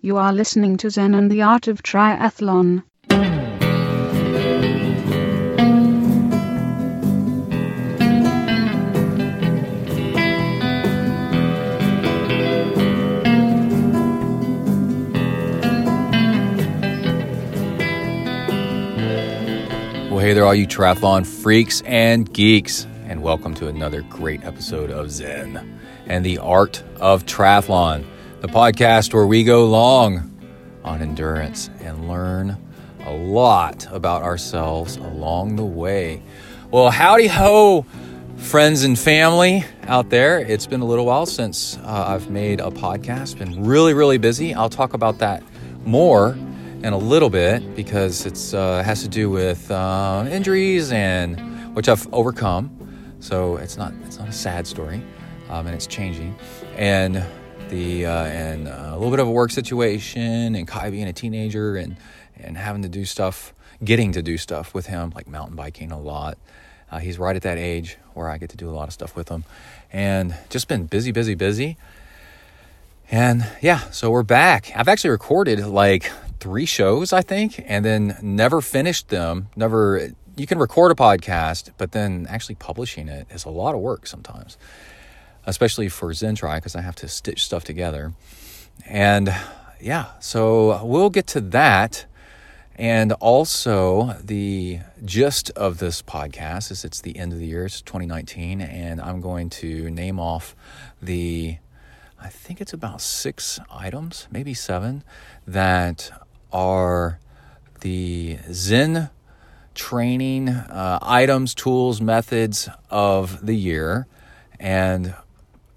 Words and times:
You 0.00 0.16
are 0.16 0.32
listening 0.32 0.76
to 0.76 0.90
Zen 0.90 1.12
and 1.12 1.28
the 1.28 1.42
Art 1.42 1.66
of 1.66 1.82
Triathlon. 1.82 2.84
Well, 20.08 20.20
hey 20.20 20.32
there, 20.32 20.46
all 20.46 20.54
you 20.54 20.68
triathlon 20.68 21.26
freaks 21.26 21.82
and 21.84 22.32
geeks, 22.32 22.86
and 23.06 23.20
welcome 23.20 23.52
to 23.56 23.66
another 23.66 24.02
great 24.02 24.44
episode 24.44 24.92
of 24.92 25.10
Zen 25.10 25.80
and 26.06 26.24
the 26.24 26.38
Art 26.38 26.84
of 27.00 27.26
Triathlon, 27.26 28.04
the 28.40 28.46
podcast 28.48 29.12
where 29.12 29.26
we 29.26 29.42
go 29.42 29.66
long 29.66 30.30
on 30.84 31.02
endurance 31.02 31.70
and 31.80 32.08
learn 32.08 32.56
a 33.04 33.12
lot 33.12 33.88
about 33.90 34.22
ourselves 34.22 34.96
along 34.96 35.56
the 35.56 35.64
way. 35.64 36.22
Well, 36.70 36.90
howdy 36.90 37.26
ho, 37.26 37.84
friends 38.36 38.84
and 38.84 38.96
family 38.96 39.64
out 39.82 40.10
there. 40.10 40.38
It's 40.38 40.66
been 40.66 40.82
a 40.82 40.84
little 40.84 41.04
while 41.04 41.26
since 41.26 41.78
uh, 41.78 42.04
I've 42.08 42.30
made 42.30 42.60
a 42.60 42.70
podcast, 42.70 43.38
been 43.38 43.64
really, 43.64 43.92
really 43.92 44.18
busy. 44.18 44.54
I'll 44.54 44.68
talk 44.68 44.94
about 44.94 45.18
that 45.18 45.42
more 45.84 46.36
in 46.84 46.92
a 46.92 46.98
little 46.98 47.30
bit 47.30 47.74
because 47.74 48.24
it 48.24 48.54
uh, 48.54 48.84
has 48.84 49.02
to 49.02 49.08
do 49.08 49.30
with 49.30 49.68
uh, 49.68 50.28
injuries 50.30 50.92
and 50.92 51.74
which 51.74 51.88
I've 51.88 52.06
overcome. 52.14 52.70
So 53.18 53.56
it's 53.56 53.76
not 53.76 53.92
it's 54.04 54.18
not 54.18 54.28
a 54.28 54.32
sad 54.32 54.64
story, 54.64 55.02
um, 55.50 55.66
and 55.66 55.74
it's 55.74 55.88
changing. 55.88 56.36
And 56.76 57.24
the 57.68 58.06
uh, 58.06 58.24
and 58.24 58.68
uh, 58.68 58.90
a 58.90 58.96
little 58.96 59.10
bit 59.10 59.20
of 59.20 59.28
a 59.28 59.30
work 59.30 59.50
situation 59.50 60.54
and 60.54 60.66
Kai 60.66 60.90
being 60.90 61.06
a 61.06 61.12
teenager 61.12 61.76
and 61.76 61.96
and 62.36 62.56
having 62.56 62.82
to 62.82 62.88
do 62.88 63.04
stuff, 63.04 63.52
getting 63.82 64.12
to 64.12 64.22
do 64.22 64.38
stuff 64.38 64.74
with 64.74 64.86
him 64.86 65.12
like 65.14 65.28
mountain 65.28 65.56
biking 65.56 65.92
a 65.92 66.00
lot. 66.00 66.38
Uh, 66.90 66.98
he's 66.98 67.18
right 67.18 67.36
at 67.36 67.42
that 67.42 67.58
age 67.58 67.98
where 68.14 68.28
I 68.28 68.38
get 68.38 68.50
to 68.50 68.56
do 68.56 68.68
a 68.68 68.72
lot 68.72 68.88
of 68.88 68.94
stuff 68.94 69.14
with 69.14 69.28
him, 69.28 69.44
and 69.92 70.36
just 70.48 70.68
been 70.68 70.86
busy, 70.86 71.12
busy, 71.12 71.34
busy. 71.34 71.76
And 73.10 73.46
yeah, 73.62 73.90
so 73.90 74.10
we're 74.10 74.22
back. 74.22 74.70
I've 74.76 74.88
actually 74.88 75.10
recorded 75.10 75.60
like 75.66 76.10
three 76.40 76.66
shows, 76.66 77.12
I 77.12 77.22
think, 77.22 77.64
and 77.66 77.84
then 77.84 78.16
never 78.22 78.60
finished 78.60 79.08
them. 79.08 79.48
Never, 79.56 80.10
you 80.36 80.46
can 80.46 80.58
record 80.58 80.92
a 80.92 80.94
podcast, 80.94 81.70
but 81.78 81.92
then 81.92 82.26
actually 82.28 82.56
publishing 82.56 83.08
it 83.08 83.26
is 83.30 83.44
a 83.44 83.50
lot 83.50 83.74
of 83.74 83.80
work 83.80 84.06
sometimes, 84.06 84.58
especially 85.48 85.88
for 85.88 86.10
ZenTri 86.10 86.56
because 86.56 86.76
I 86.76 86.82
have 86.82 86.94
to 86.96 87.08
stitch 87.08 87.42
stuff 87.44 87.64
together. 87.64 88.12
And 88.86 89.34
yeah, 89.80 90.10
so 90.20 90.84
we'll 90.84 91.10
get 91.10 91.26
to 91.28 91.40
that. 91.40 92.04
And 92.76 93.12
also, 93.14 94.14
the 94.22 94.80
gist 95.04 95.50
of 95.56 95.78
this 95.78 96.00
podcast 96.02 96.70
is 96.70 96.84
it's 96.84 97.00
the 97.00 97.16
end 97.16 97.32
of 97.32 97.40
the 97.40 97.46
year, 97.46 97.64
it's 97.64 97.80
2019, 97.80 98.60
and 98.60 99.00
I'm 99.00 99.20
going 99.20 99.50
to 99.50 99.90
name 99.90 100.20
off 100.20 100.54
the, 101.02 101.56
I 102.20 102.28
think 102.28 102.60
it's 102.60 102.72
about 102.72 103.00
six 103.00 103.58
items, 103.68 104.28
maybe 104.30 104.54
seven, 104.54 105.02
that 105.44 106.12
are 106.52 107.18
the 107.80 108.38
Zen 108.52 109.10
training 109.74 110.48
uh, 110.48 111.00
items, 111.02 111.54
tools, 111.56 112.00
methods 112.00 112.68
of 112.90 113.44
the 113.44 113.56
year, 113.56 114.06
and 114.60 115.14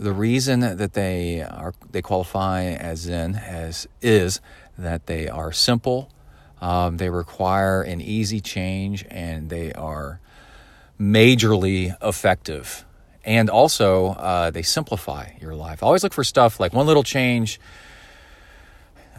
the 0.02 0.12
reason 0.12 0.62
that 0.62 0.94
they 0.94 1.42
are 1.42 1.74
they 1.92 2.02
qualify 2.02 2.64
as 2.64 3.02
Zen 3.02 3.36
as 3.36 3.88
is 4.02 4.42
that 4.78 5.06
they 5.06 5.30
are 5.30 5.52
simple, 5.52 6.10
um, 6.60 6.98
they 6.98 7.10
require 7.10 7.84
an 7.84 8.02
easy 8.02 8.42
change, 8.42 9.06
and 9.12 9.50
they 9.50 9.72
are 9.74 10.20
majorly 11.00 11.96
effective. 12.02 12.84
And 13.24 13.50
also, 13.50 14.08
uh, 14.08 14.50
they 14.50 14.64
simplify 14.64 15.34
your 15.40 15.54
life. 15.54 15.84
always 15.84 16.04
look 16.04 16.14
for 16.14 16.24
stuff 16.24 16.60
like 16.60 16.74
one 16.74 16.88
little 16.88 17.04
change, 17.04 17.60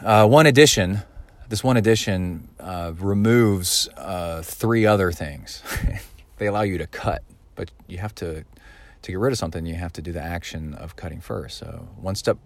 uh, 0.05 0.27
one 0.27 0.47
addition 0.47 1.03
this 1.53 1.63
one 1.63 1.77
addition 1.77 2.49
uh, 2.59 2.95
removes 2.99 3.87
uh, 3.99 4.41
three 4.41 4.87
other 4.87 5.13
things. 5.13 5.63
they 6.39 6.47
allow 6.47 6.63
you 6.63 6.79
to 6.79 6.87
cut, 6.87 7.23
but 7.57 7.71
you 7.87 7.99
have 7.99 8.15
to 8.15 8.47
to 9.03 9.13
get 9.13 9.19
rid 9.19 9.33
of 9.33 9.39
something. 9.39 9.67
You 9.67 9.75
have 9.75 9.93
to 9.95 10.03
do 10.03 10.13
the 10.13 10.23
action 10.23 10.75
of 10.75 10.97
cutting 10.97 11.21
first. 11.21 11.59
So 11.59 11.89
one 11.97 12.15
step 12.15 12.39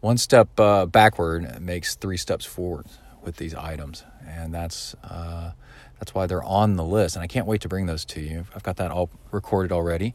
one 0.00 0.18
step 0.18 0.48
uh, 0.60 0.86
backward 0.86 1.60
makes 1.60 1.94
three 1.94 2.18
steps 2.18 2.44
forward 2.44 2.86
with 3.22 3.36
these 3.36 3.54
items, 3.54 4.04
and 4.26 4.52
that's 4.52 4.94
uh, 5.02 5.52
that's 5.98 6.14
why 6.14 6.26
they're 6.26 6.44
on 6.44 6.76
the 6.76 6.84
list. 6.84 7.16
And 7.16 7.22
I 7.22 7.26
can't 7.26 7.46
wait 7.46 7.62
to 7.62 7.68
bring 7.68 7.86
those 7.86 8.04
to 8.06 8.20
you. 8.20 8.44
I've 8.54 8.62
got 8.62 8.76
that 8.76 8.90
all 8.90 9.10
recorded 9.30 9.72
already. 9.72 10.14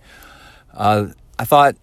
Uh, 0.73 1.07
I 1.39 1.45
thought 1.45 1.75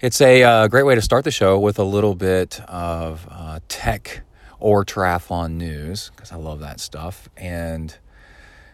it's 0.00 0.20
a 0.20 0.44
uh, 0.44 0.68
great 0.68 0.84
way 0.84 0.94
to 0.94 1.02
start 1.02 1.24
the 1.24 1.32
show 1.32 1.58
with 1.58 1.78
a 1.78 1.84
little 1.84 2.14
bit 2.14 2.60
of 2.68 3.26
tech 3.68 4.22
or 4.60 4.84
triathlon 4.84 5.52
news 5.52 6.10
because 6.14 6.32
I 6.32 6.36
love 6.36 6.60
that 6.60 6.80
stuff. 6.80 7.28
And 7.36 7.96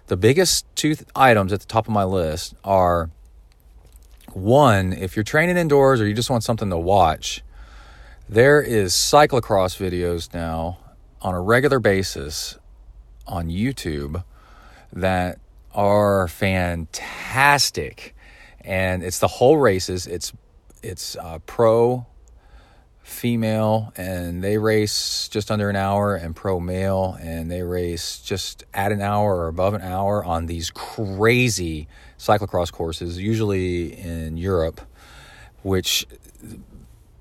the 0.07 0.17
biggest 0.17 0.67
two 0.75 0.95
th- 0.95 1.09
items 1.15 1.53
at 1.53 1.61
the 1.61 1.67
top 1.67 1.87
of 1.87 1.93
my 1.93 2.05
list 2.05 2.55
are 2.65 3.11
one, 4.37 4.93
if 4.93 5.17
you're 5.17 5.25
training 5.25 5.57
indoors 5.57 6.01
or 6.01 6.07
you 6.07 6.15
just 6.15 6.31
want 6.31 6.45
something 6.45 6.71
to 6.71 6.79
watch, 6.79 7.43
there 8.29 8.61
is 8.61 8.93
cyclocross 8.93 9.79
videos 9.79 10.33
now 10.33 10.79
on 11.21 11.35
a 11.35 11.41
regular 11.41 11.79
basis 11.79 12.59
on 13.27 13.49
YouTube 13.49 14.23
that 14.93 15.39
are 15.75 16.29
fantastic. 16.29 18.15
And 18.61 19.03
it's 19.03 19.19
the 19.19 19.29
whole 19.29 19.59
races. 19.59 20.07
It's 20.07 20.33
it's 20.83 21.17
uh, 21.17 21.39
pro 21.47 22.07
female 23.03 23.93
and 23.97 24.43
they 24.43 24.57
race 24.57 25.29
just 25.29 25.51
under 25.51 25.69
an 25.69 25.77
hour 25.77 26.15
and 26.15 26.35
pro 26.35 26.59
male 26.59 27.19
and 27.21 27.51
they 27.51 27.63
race 27.63 28.19
just 28.19 28.65
at 28.73 28.93
an 28.93 29.03
hour 29.03 29.37
or 29.37 29.49
above 29.49 29.75
an 29.75 29.83
hour 29.83 30.25
on 30.25 30.47
these 30.47 30.71
crazy 30.71 31.87
cyclocross 32.19 32.73
courses 32.73 33.21
usually 33.21 33.99
in 33.99 34.37
Europe 34.37 34.81
which 35.63 36.07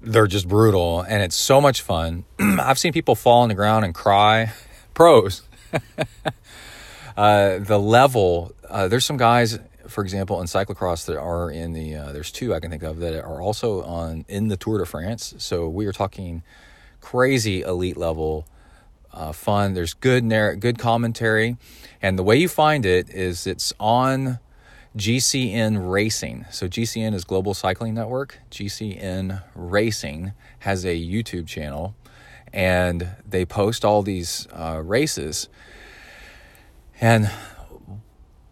they're 0.01 0.27
just 0.27 0.47
brutal 0.47 1.01
and 1.01 1.23
it's 1.23 1.35
so 1.35 1.61
much 1.61 1.81
fun 1.81 2.25
I've 2.39 2.79
seen 2.79 2.93
people 2.93 3.15
fall 3.15 3.41
on 3.41 3.49
the 3.49 3.55
ground 3.55 3.85
and 3.85 3.93
cry 3.93 4.53
pros 4.93 5.41
uh, 7.17 7.59
the 7.59 7.79
level 7.79 8.53
uh, 8.69 8.87
there's 8.87 9.05
some 9.05 9.17
guys 9.17 9.59
for 9.87 10.03
example, 10.03 10.39
in 10.41 10.47
cyclocross, 10.47 11.05
that 11.05 11.17
are 11.17 11.49
in 11.49 11.73
the 11.73 11.95
uh, 11.95 12.11
there's 12.11 12.31
two 12.31 12.53
I 12.53 12.59
can 12.59 12.71
think 12.71 12.83
of 12.83 12.99
that 12.99 13.13
are 13.23 13.41
also 13.41 13.83
on 13.83 14.25
in 14.27 14.47
the 14.47 14.57
Tour 14.57 14.79
de 14.79 14.85
France. 14.85 15.35
So 15.37 15.67
we 15.69 15.85
are 15.85 15.91
talking 15.91 16.43
crazy 17.01 17.61
elite 17.61 17.97
level 17.97 18.47
uh, 19.13 19.31
fun. 19.31 19.73
There's 19.73 19.93
good 19.93 20.23
narr- 20.23 20.55
good 20.55 20.77
commentary, 20.77 21.57
and 22.01 22.17
the 22.17 22.23
way 22.23 22.37
you 22.37 22.47
find 22.47 22.85
it 22.85 23.09
is 23.09 23.45
it's 23.45 23.73
on 23.79 24.39
GCN 24.95 25.91
Racing. 25.91 26.45
So 26.51 26.67
GCN 26.67 27.13
is 27.13 27.23
Global 27.23 27.53
Cycling 27.53 27.95
Network. 27.95 28.39
GCN 28.51 29.41
Racing 29.55 30.33
has 30.59 30.85
a 30.85 30.95
YouTube 30.95 31.47
channel, 31.47 31.95
and 32.51 33.09
they 33.27 33.43
post 33.43 33.83
all 33.83 34.03
these 34.03 34.47
uh, 34.51 34.81
races. 34.83 35.49
And 37.01 37.31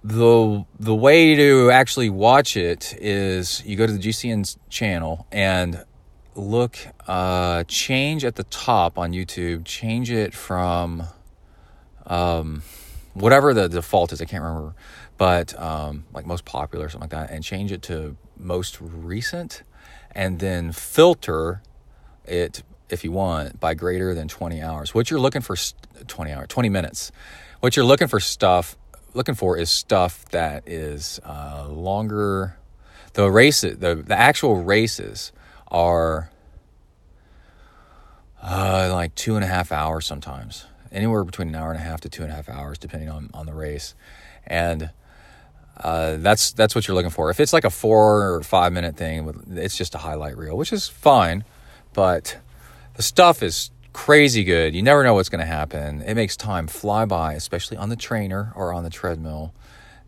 the 0.04 0.66
the 0.80 0.96
way 0.96 1.36
to 1.36 1.70
actually 1.70 2.10
watch 2.10 2.58
it 2.58 2.96
is 3.00 3.64
you 3.66 3.76
go 3.76 3.86
to 3.86 3.94
the 3.94 4.00
GCN's 4.00 4.58
channel 4.68 5.28
and 5.32 5.86
look 6.34 6.76
uh, 7.08 7.64
change 7.66 8.26
at 8.26 8.36
the 8.36 8.44
top 8.46 8.98
on 8.98 9.12
YouTube 9.12 9.64
change 9.64 10.10
it 10.10 10.34
from 10.34 11.04
um, 12.08 12.64
whatever 13.14 13.54
the 13.54 13.68
default 13.68 14.12
is 14.12 14.22
I 14.22 14.26
can't 14.26 14.44
remember 14.44 14.74
but 15.22 15.48
um, 15.62 16.06
like 16.14 16.26
most 16.26 16.46
popular 16.46 16.86
or 16.86 16.90
something 16.90 17.10
like 17.10 17.28
that 17.28 17.30
and 17.30 17.44
change 17.44 17.72
it 17.72 17.84
to 17.84 18.18
most 18.38 18.80
recent 18.82 19.62
and 20.16 20.40
then 20.40 20.72
filter 20.72 21.62
it 22.26 22.64
if 22.90 23.04
you 23.04 23.12
want 23.12 23.60
by 23.60 23.76
greater 23.76 24.16
than 24.16 24.28
20 24.28 24.62
hours 24.62 24.96
what 24.96 25.12
you're 25.12 25.20
looking 25.20 25.42
for 25.42 25.56
20 26.08 26.32
hours 26.32 26.48
20 26.48 26.70
minutes 26.70 27.12
what 27.60 27.76
you're 27.76 27.86
looking 27.86 28.08
for 28.08 28.20
stuff 28.20 28.76
looking 29.14 29.36
for 29.36 29.58
is 29.58 29.70
stuff 29.70 30.26
that 30.30 30.68
is 30.68 31.20
uh, 31.26 31.68
longer. 31.70 32.58
The 33.14 33.30
races, 33.30 33.78
the, 33.78 33.96
the 33.96 34.18
actual 34.18 34.64
races 34.64 35.32
are 35.68 36.32
uh, 38.42 38.90
like 38.92 39.14
two 39.16 39.36
and 39.36 39.44
a 39.44 39.48
half 39.48 39.72
hours 39.72 40.06
sometimes, 40.06 40.66
anywhere 40.92 41.24
between 41.24 41.50
an 41.50 41.56
hour 41.56 41.72
and 41.72 41.80
a 41.80 41.84
half 41.84 42.02
to 42.02 42.10
two 42.10 42.24
and 42.24 42.32
a 42.32 42.36
half 42.36 42.50
hours, 42.50 42.78
depending 42.78 43.10
on, 43.10 43.30
on 43.34 43.46
the 43.46 43.54
race. 43.54 43.96
And 44.48 44.92
uh, 45.82 46.18
that's 46.18 46.52
that's 46.52 46.76
what 46.76 46.88
you're 46.88 46.96
looking 46.96 47.12
for. 47.12 47.30
If 47.30 47.40
it's 47.40 47.54
like 47.54 47.64
a 47.66 47.70
four 47.70 48.36
or 48.36 48.44
five 48.44 48.72
minute 48.72 48.96
thing, 48.96 49.44
it's 49.52 49.78
just 49.78 49.96
a 49.96 49.98
highlight 49.98 50.38
reel, 50.38 50.56
which 50.56 50.72
is 50.72 50.88
fine, 50.88 51.44
but 51.94 52.38
the 52.96 53.04
stuff 53.04 53.42
is 53.42 53.72
crazy 53.94 54.44
good. 54.44 54.74
You 54.74 54.82
never 54.82 55.04
know 55.04 55.14
what's 55.14 55.30
going 55.30 55.40
to 55.40 55.46
happen. 55.46 56.02
It 56.02 56.16
makes 56.16 56.38
time 56.38 56.68
fly 56.68 57.06
by, 57.06 57.34
especially 57.34 57.78
on 57.78 57.90
the 57.90 57.96
trainer 57.96 58.54
or 58.56 58.74
on 58.74 58.84
the 58.84 58.90
treadmill. 58.90 59.54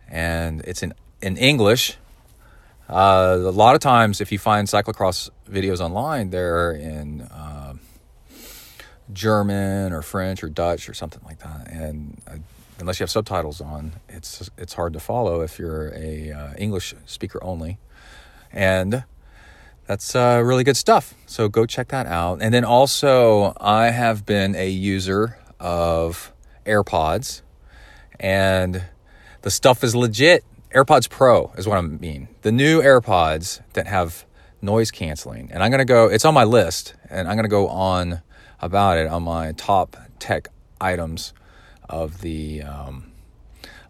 And 0.08 0.62
it's 0.62 0.84
in, 0.84 0.94
in 1.22 1.38
English. 1.38 1.98
Uh, 2.90 3.38
a 3.40 3.52
lot 3.52 3.76
of 3.76 3.82
times, 3.82 4.22
if 4.22 4.32
you 4.32 4.38
find 4.38 4.68
cyclocross 4.68 5.30
videos 5.50 5.80
online, 5.80 6.30
they're 6.30 6.72
in 6.72 7.22
uh, 7.22 7.74
German 9.12 9.92
or 9.94 10.02
French 10.02 10.44
or 10.44 10.50
Dutch 10.50 10.88
or 10.90 10.94
something 10.94 11.22
like 11.26 11.40
that. 11.40 11.68
And 11.70 12.22
uh, 12.28 12.36
unless 12.84 13.00
you 13.00 13.04
have 13.06 13.12
subtitles 13.12 13.62
on, 13.62 13.94
it's 14.10 14.50
it's 14.58 14.74
hard 14.74 14.92
to 14.92 15.00
follow 15.00 15.40
if 15.40 15.58
you're 15.58 15.88
a 15.96 16.32
uh, 16.32 16.54
English 16.58 16.94
speaker 17.06 17.42
only. 17.42 17.78
And 18.52 19.06
that's 19.88 20.14
uh, 20.16 20.42
really 20.44 20.66
good 20.66 20.76
stuff. 20.76 21.14
So 21.26 21.48
go 21.48 21.66
check 21.66 21.88
that 21.90 22.08
out. 22.08 22.42
And 22.42 22.54
then 22.54 22.66
also, 22.66 23.54
I 23.56 23.92
have 23.92 24.26
been 24.26 24.54
a 24.54 24.68
user 24.68 25.38
of 25.62 26.34
AirPods, 26.66 27.42
and 28.20 28.84
the 29.44 29.50
stuff 29.50 29.82
is 29.82 29.96
legit. 29.96 30.44
AirPods 30.76 31.10
Pro 31.10 31.54
is 31.58 31.66
what 31.66 31.78
I 31.78 31.82
mean. 31.82 32.28
The 32.42 32.52
new 32.52 32.82
AirPods 32.82 33.62
that 33.74 33.88
have 33.88 34.26
noise 34.62 34.92
canceling. 34.92 35.50
And 35.54 35.64
I'm 35.64 35.72
going 35.72 35.80
to 35.80 35.86
go, 35.86 36.08
it's 36.08 36.26
on 36.26 36.34
my 36.34 36.44
list, 36.44 36.96
and 37.10 37.30
I'm 37.30 37.36
going 37.36 37.46
to 37.46 37.50
go 37.50 37.70
on 37.70 38.22
about 38.60 38.98
it 38.98 39.08
on 39.08 39.24
my 39.24 39.54
top 39.54 39.96
tech 40.20 40.50
items 40.82 41.34
of 41.90 42.22
the 42.22 42.64
um, 42.64 43.12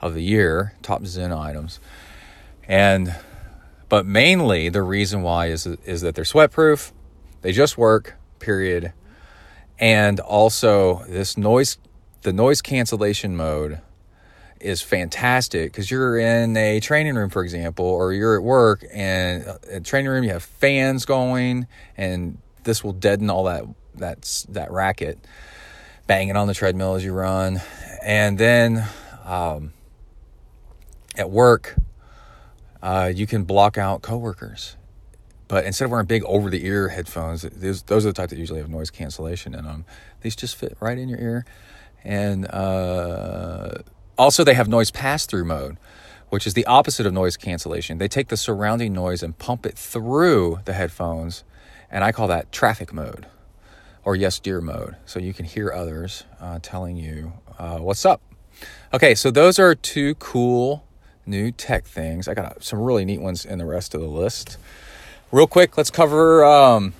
of 0.01 0.13
the 0.13 0.23
year, 0.23 0.73
top 0.81 1.05
Zen 1.05 1.31
items. 1.31 1.79
And 2.67 3.15
but 3.89 4.05
mainly 4.05 4.69
the 4.69 4.81
reason 4.81 5.21
why 5.21 5.47
is 5.47 5.65
is 5.65 6.01
that 6.01 6.15
they're 6.15 6.25
sweat 6.25 6.51
proof. 6.51 6.93
They 7.41 7.51
just 7.51 7.77
work, 7.77 8.15
period. 8.39 8.93
And 9.79 10.19
also 10.19 11.03
this 11.07 11.37
noise 11.37 11.77
the 12.21 12.33
noise 12.33 12.61
cancellation 12.61 13.35
mode 13.35 13.81
is 14.59 14.81
fantastic 14.81 15.71
because 15.71 15.91
you're 15.91 16.17
in 16.17 16.55
a 16.55 16.79
training 16.79 17.15
room, 17.15 17.29
for 17.29 17.43
example, 17.43 17.85
or 17.85 18.13
you're 18.13 18.37
at 18.37 18.43
work 18.43 18.85
and 18.93 19.45
a 19.69 19.81
training 19.81 20.09
room 20.09 20.23
you 20.23 20.29
have 20.31 20.43
fans 20.43 21.05
going, 21.05 21.67
and 21.97 22.37
this 22.63 22.83
will 22.83 22.93
deaden 22.93 23.29
all 23.29 23.43
that 23.43 23.65
that's 23.95 24.43
that 24.43 24.71
racket, 24.71 25.19
banging 26.07 26.35
on 26.35 26.47
the 26.47 26.53
treadmill 26.53 26.95
as 26.95 27.03
you 27.03 27.13
run, 27.13 27.61
and 28.01 28.37
then 28.37 28.87
um, 29.25 29.73
at 31.15 31.29
work 31.29 31.75
uh, 32.81 33.11
you 33.13 33.25
can 33.25 33.45
block 33.45 33.77
out 33.77 34.01
coworkers. 34.01 34.75
But 35.47 35.65
instead 35.65 35.85
of 35.85 35.91
wearing 35.91 36.05
big 36.05 36.23
over 36.25 36.49
the 36.49 36.65
ear 36.65 36.89
headphones, 36.89 37.43
those, 37.43 37.83
those 37.83 38.05
are 38.05 38.09
the 38.09 38.13
type 38.13 38.29
that 38.29 38.39
usually 38.39 38.59
have 38.59 38.69
noise 38.69 38.89
cancellation 38.89 39.53
in 39.53 39.65
them. 39.65 39.85
These 40.21 40.35
just 40.35 40.55
fit 40.55 40.75
right 40.79 40.97
in 40.97 41.09
your 41.09 41.19
ear. 41.19 41.45
And 42.03 42.47
uh, 42.47 43.75
also, 44.17 44.43
they 44.43 44.53
have 44.55 44.67
noise 44.67 44.91
pass 44.91 45.25
through 45.25 45.45
mode, 45.45 45.77
which 46.29 46.45
is 46.45 46.53
the 46.55 46.65
opposite 46.65 47.05
of 47.05 47.13
noise 47.13 47.37
cancellation. 47.37 47.97
They 47.97 48.07
take 48.07 48.27
the 48.27 48.37
surrounding 48.37 48.93
noise 48.93 49.23
and 49.23 49.37
pump 49.37 49.65
it 49.65 49.77
through 49.77 50.59
the 50.65 50.73
headphones. 50.73 51.43
And 51.89 52.03
I 52.03 52.11
call 52.11 52.27
that 52.27 52.51
traffic 52.51 52.91
mode 52.91 53.27
or 54.03 54.15
yes, 54.15 54.39
dear 54.39 54.61
mode. 54.61 54.95
So 55.05 55.19
you 55.19 55.33
can 55.33 55.45
hear 55.45 55.71
others 55.71 56.23
uh, 56.39 56.59
telling 56.61 56.97
you 56.97 57.33
uh, 57.57 57.79
what's 57.79 58.05
up. 58.05 58.21
Okay, 58.93 59.15
so 59.15 59.31
those 59.31 59.59
are 59.59 59.75
two 59.75 60.15
cool 60.15 60.85
new 61.25 61.51
tech 61.51 61.85
things. 61.85 62.27
I 62.27 62.33
got 62.33 62.63
some 62.63 62.79
really 62.79 63.05
neat 63.05 63.21
ones 63.21 63.45
in 63.45 63.59
the 63.59 63.65
rest 63.65 63.93
of 63.93 64.01
the 64.01 64.07
list. 64.07 64.57
Real 65.31 65.47
quick, 65.47 65.77
let's 65.77 65.89
cover 65.89 66.45
um, 66.45 66.93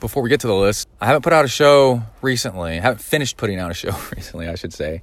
before 0.00 0.22
we 0.22 0.28
get 0.28 0.40
to 0.40 0.46
the 0.46 0.54
list. 0.54 0.88
I 1.00 1.06
haven't 1.06 1.22
put 1.22 1.32
out 1.32 1.44
a 1.44 1.48
show 1.48 2.02
recently. 2.20 2.78
I 2.78 2.80
haven't 2.80 3.00
finished 3.00 3.36
putting 3.36 3.58
out 3.58 3.70
a 3.70 3.74
show 3.74 3.96
recently, 4.16 4.48
I 4.48 4.56
should 4.56 4.72
say, 4.72 5.02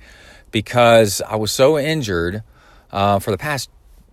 because 0.51 1.21
I 1.21 1.35
was 1.35 1.51
so 1.51 1.79
injured 1.79 2.43
uh, 2.91 3.19
for 3.19 3.31
the 3.31 3.37
past 3.37 3.69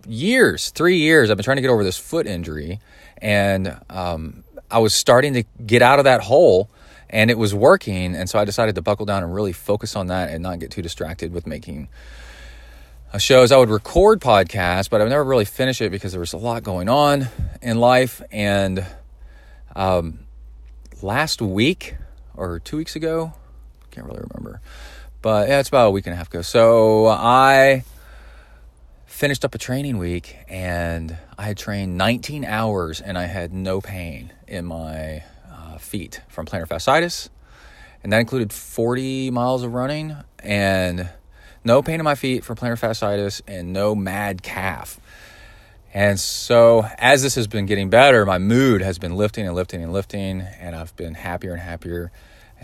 years, 0.07 0.69
three 0.71 0.97
years. 0.97 1.29
I've 1.29 1.37
been 1.37 1.43
trying 1.43 1.57
to 1.57 1.61
get 1.61 1.69
over 1.69 1.83
this 1.83 1.97
foot 1.97 2.25
injury, 2.25 2.79
and 3.19 3.79
um, 3.89 4.43
I 4.71 4.79
was 4.79 4.93
starting 4.93 5.33
to 5.33 5.43
get 5.65 5.81
out 5.81 5.99
of 5.99 6.05
that 6.05 6.21
hole. 6.21 6.69
And 7.13 7.29
it 7.29 7.37
was 7.37 7.53
working, 7.53 8.15
and 8.15 8.29
so 8.29 8.39
I 8.39 8.45
decided 8.45 8.75
to 8.75 8.81
buckle 8.81 9.05
down 9.05 9.21
and 9.21 9.35
really 9.35 9.51
focus 9.51 9.97
on 9.97 10.07
that 10.07 10.29
and 10.29 10.41
not 10.41 10.59
get 10.59 10.71
too 10.71 10.81
distracted 10.81 11.33
with 11.33 11.45
making 11.45 11.89
shows. 13.17 13.51
I 13.51 13.57
would 13.57 13.69
record 13.69 14.21
podcasts, 14.21 14.89
but 14.89 15.01
I 15.01 15.03
would 15.03 15.09
never 15.09 15.23
really 15.23 15.45
finish 15.45 15.81
it 15.81 15.91
because 15.91 16.13
there 16.13 16.21
was 16.21 16.33
a 16.33 16.37
lot 16.37 16.63
going 16.63 16.87
on 16.87 17.27
in 17.61 17.79
life. 17.79 18.21
And 18.31 18.85
um, 19.75 20.19
last 21.01 21.41
week 21.41 21.95
or 22.35 22.59
two 22.59 22.77
weeks 22.77 22.95
ago, 22.95 23.33
can't 23.91 24.07
really 24.07 24.21
remember, 24.31 24.61
but 25.21 25.49
yeah, 25.49 25.59
it's 25.59 25.69
about 25.69 25.87
a 25.87 25.91
week 25.91 26.07
and 26.07 26.13
a 26.13 26.17
half 26.17 26.29
ago. 26.29 26.41
So 26.41 27.07
I 27.07 27.83
finished 29.05 29.43
up 29.43 29.53
a 29.53 29.57
training 29.57 29.97
week 29.97 30.37
and 30.47 31.17
I 31.37 31.43
had 31.43 31.57
trained 31.57 31.97
19 31.97 32.45
hours 32.45 33.01
and 33.01 33.17
I 33.17 33.25
had 33.25 33.53
no 33.53 33.81
pain 33.81 34.31
in 34.51 34.65
my 34.65 35.23
uh, 35.49 35.77
feet 35.77 36.21
from 36.27 36.45
plantar 36.45 36.67
fasciitis. 36.67 37.29
And 38.03 38.11
that 38.11 38.19
included 38.19 38.51
40 38.51 39.31
miles 39.31 39.63
of 39.63 39.73
running 39.73 40.15
and 40.43 41.09
no 41.63 41.81
pain 41.81 41.99
in 41.99 42.03
my 42.03 42.15
feet 42.15 42.43
from 42.43 42.55
plantar 42.57 42.79
fasciitis, 42.79 43.41
and 43.47 43.71
no 43.71 43.93
mad 43.93 44.41
calf. 44.41 44.99
And 45.93 46.19
so, 46.19 46.85
as 46.97 47.21
this 47.21 47.35
has 47.35 47.47
been 47.47 47.65
getting 47.65 47.89
better, 47.89 48.25
my 48.25 48.39
mood 48.39 48.81
has 48.81 48.97
been 48.97 49.15
lifting 49.15 49.45
and 49.45 49.55
lifting 49.55 49.83
and 49.83 49.93
lifting, 49.93 50.41
and 50.41 50.75
I've 50.75 50.95
been 50.95 51.13
happier 51.13 51.51
and 51.51 51.61
happier. 51.61 52.11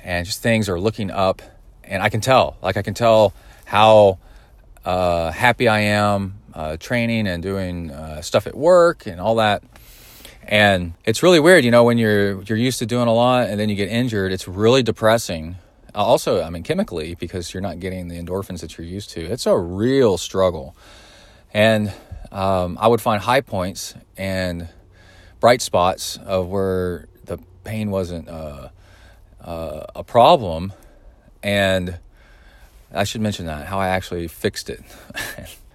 And 0.03 0.25
just 0.25 0.41
things 0.41 0.69
are 0.69 0.79
looking 0.79 1.11
up, 1.11 1.41
and 1.83 2.01
I 2.01 2.09
can 2.09 2.21
tell, 2.21 2.57
like, 2.61 2.77
I 2.77 2.81
can 2.81 2.93
tell 2.93 3.33
how 3.65 4.19
uh, 4.85 5.31
happy 5.31 5.67
I 5.67 5.79
am 5.79 6.39
uh, 6.53 6.77
training 6.77 7.27
and 7.27 7.43
doing 7.43 7.91
uh, 7.91 8.21
stuff 8.21 8.47
at 8.47 8.55
work 8.55 9.05
and 9.05 9.19
all 9.19 9.35
that. 9.35 9.61
And 10.47 10.93
it's 11.05 11.21
really 11.21 11.39
weird, 11.39 11.65
you 11.65 11.71
know, 11.71 11.83
when 11.83 11.97
you're 11.97 12.41
you're 12.43 12.57
used 12.57 12.79
to 12.79 12.85
doing 12.85 13.07
a 13.07 13.13
lot 13.13 13.49
and 13.49 13.59
then 13.59 13.69
you 13.69 13.75
get 13.75 13.89
injured. 13.89 14.31
It's 14.31 14.47
really 14.47 14.81
depressing 14.81 15.57
also, 15.97 16.43
I 16.43 16.49
mean, 16.49 16.63
chemically, 16.63 17.15
because 17.15 17.53
you're 17.53 17.61
not 17.61 17.79
getting 17.79 18.07
the 18.07 18.21
endorphins 18.21 18.61
that 18.61 18.77
you're 18.77 18.87
used 18.87 19.09
to. 19.11 19.21
It's 19.21 19.45
a 19.45 19.57
real 19.57 20.17
struggle. 20.17 20.75
And 21.53 21.91
um, 22.31 22.77
I 22.79 22.87
would 22.87 23.01
find 23.01 23.21
high 23.21 23.41
points 23.41 23.95
and 24.15 24.69
bright 25.39 25.61
spots 25.61 26.17
of 26.17 26.47
where 26.47 27.07
the 27.25 27.39
pain 27.63 27.89
wasn't 27.89 28.29
uh, 28.29 28.69
uh, 29.41 29.85
a 29.95 30.03
problem. 30.03 30.73
And 31.41 31.99
I 32.93 33.03
should 33.03 33.21
mention 33.21 33.45
that, 33.47 33.67
how 33.67 33.79
I 33.79 33.87
actually 33.89 34.27
fixed 34.27 34.69
it. 34.69 34.83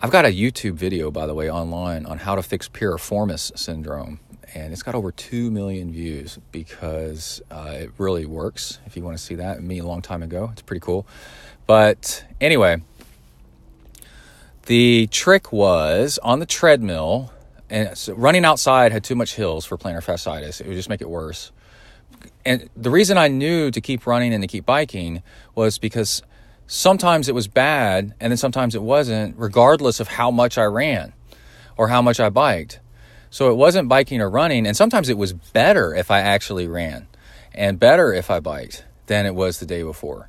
I've 0.00 0.10
got 0.10 0.24
a 0.24 0.28
YouTube 0.28 0.74
video, 0.74 1.10
by 1.10 1.26
the 1.26 1.34
way, 1.34 1.50
online 1.50 2.04
on 2.04 2.18
how 2.18 2.34
to 2.34 2.42
fix 2.42 2.68
piriformis 2.68 3.56
syndrome 3.58 4.20
and 4.54 4.72
it's 4.72 4.82
got 4.82 4.94
over 4.94 5.10
2 5.10 5.50
million 5.50 5.92
views 5.92 6.38
because 6.52 7.42
uh, 7.50 7.74
it 7.74 7.90
really 7.98 8.24
works. 8.24 8.78
If 8.86 8.96
you 8.96 9.02
want 9.02 9.18
to 9.18 9.22
see 9.22 9.34
that, 9.36 9.62
me 9.62 9.80
a 9.80 9.84
long 9.84 10.00
time 10.00 10.22
ago, 10.22 10.50
it's 10.52 10.62
pretty 10.62 10.80
cool. 10.80 11.06
But 11.66 12.24
anyway, 12.40 12.82
the 14.66 15.08
trick 15.10 15.52
was 15.52 16.18
on 16.22 16.38
the 16.38 16.46
treadmill, 16.46 17.32
and 17.68 17.98
so 17.98 18.14
running 18.14 18.44
outside 18.44 18.92
had 18.92 19.02
too 19.02 19.16
much 19.16 19.34
hills 19.34 19.64
for 19.64 19.76
plantar 19.76 20.04
fasciitis. 20.04 20.60
It 20.60 20.68
would 20.68 20.76
just 20.76 20.88
make 20.88 21.00
it 21.00 21.10
worse. 21.10 21.50
And 22.44 22.70
the 22.76 22.90
reason 22.90 23.18
I 23.18 23.28
knew 23.28 23.70
to 23.70 23.80
keep 23.80 24.06
running 24.06 24.32
and 24.32 24.42
to 24.42 24.48
keep 24.48 24.64
biking 24.64 25.22
was 25.54 25.78
because 25.78 26.22
sometimes 26.66 27.28
it 27.28 27.34
was 27.34 27.48
bad 27.48 28.14
and 28.20 28.30
then 28.30 28.36
sometimes 28.36 28.74
it 28.74 28.82
wasn't, 28.82 29.36
regardless 29.38 30.00
of 30.00 30.08
how 30.08 30.30
much 30.30 30.58
I 30.58 30.64
ran 30.64 31.12
or 31.76 31.88
how 31.88 32.02
much 32.02 32.20
I 32.20 32.30
biked. 32.30 32.80
So 33.30 33.50
it 33.50 33.54
wasn't 33.54 33.88
biking 33.88 34.20
or 34.20 34.30
running. 34.30 34.66
And 34.66 34.76
sometimes 34.76 35.08
it 35.08 35.18
was 35.18 35.32
better 35.32 35.94
if 35.94 36.10
I 36.10 36.20
actually 36.20 36.68
ran 36.68 37.08
and 37.52 37.80
better 37.80 38.12
if 38.12 38.30
I 38.30 38.40
biked 38.40 38.84
than 39.06 39.26
it 39.26 39.34
was 39.34 39.58
the 39.58 39.66
day 39.66 39.82
before. 39.82 40.28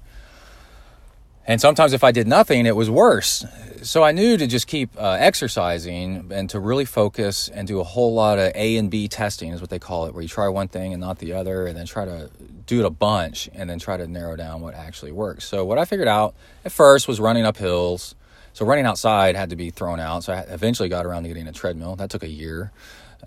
And 1.48 1.62
sometimes 1.62 1.94
if 1.94 2.04
I 2.04 2.12
did 2.12 2.28
nothing, 2.28 2.66
it 2.66 2.76
was 2.76 2.90
worse. 2.90 3.46
So 3.84 4.04
I 4.04 4.12
knew 4.12 4.36
to 4.36 4.48
just 4.48 4.66
keep 4.66 4.90
uh, 4.98 5.18
exercising 5.20 6.32
and 6.32 6.50
to 6.50 6.60
really 6.60 6.86
focus 6.86 7.50
and 7.50 7.68
do 7.68 7.80
a 7.80 7.84
whole 7.84 8.16
lot 8.16 8.40
of 8.40 8.52
A 8.56 8.78
and 8.78 8.90
B 8.90 9.08
testing, 9.08 9.52
is 9.52 9.62
what 9.62 9.70
they 9.70 9.78
call 9.78 10.08
it, 10.08 10.14
where 10.14 10.24
you 10.24 10.28
try 10.28 10.48
one 10.48 10.68
thing 10.68 10.92
and 10.92 11.00
not 11.00 11.20
the 11.20 11.34
other, 11.34 11.68
and 11.68 11.78
then 11.78 11.86
try 11.86 12.04
to 12.04 12.32
do 12.66 12.80
it 12.80 12.86
a 12.86 12.90
bunch 12.90 13.48
and 13.54 13.70
then 13.70 13.78
try 13.78 13.96
to 13.96 14.08
narrow 14.08 14.36
down 14.36 14.62
what 14.62 14.74
actually 14.74 15.12
works. 15.12 15.46
So 15.46 15.64
what 15.64 15.78
I 15.78 15.86
figured 15.86 16.08
out 16.08 16.34
at 16.64 16.72
first 16.72 17.08
was 17.08 17.20
running 17.20 17.46
up 17.46 17.58
hills 17.58 18.16
so 18.56 18.66
running 18.66 18.86
outside 18.86 19.36
had 19.36 19.50
to 19.50 19.58
be 19.58 19.70
thrown 19.70 20.00
out. 20.00 20.24
So 20.24 20.32
I 20.32 20.40
eventually 20.48 20.88
got 20.88 21.06
around 21.06 21.24
to 21.24 21.28
getting 21.28 21.46
a 21.46 21.52
treadmill. 21.52 21.98
That 21.98 22.10
took 22.10 22.24
a 22.24 22.30
year 22.30 22.72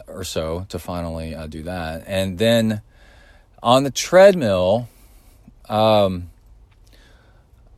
or 0.06 0.24
so 0.24 0.64
to 0.70 0.78
finally 0.78 1.34
uh, 1.34 1.46
do 1.46 1.64
that. 1.64 2.04
And 2.06 2.38
then 2.38 2.80
on 3.62 3.84
the 3.84 3.90
treadmill, 3.90 4.88
um, 5.68 6.30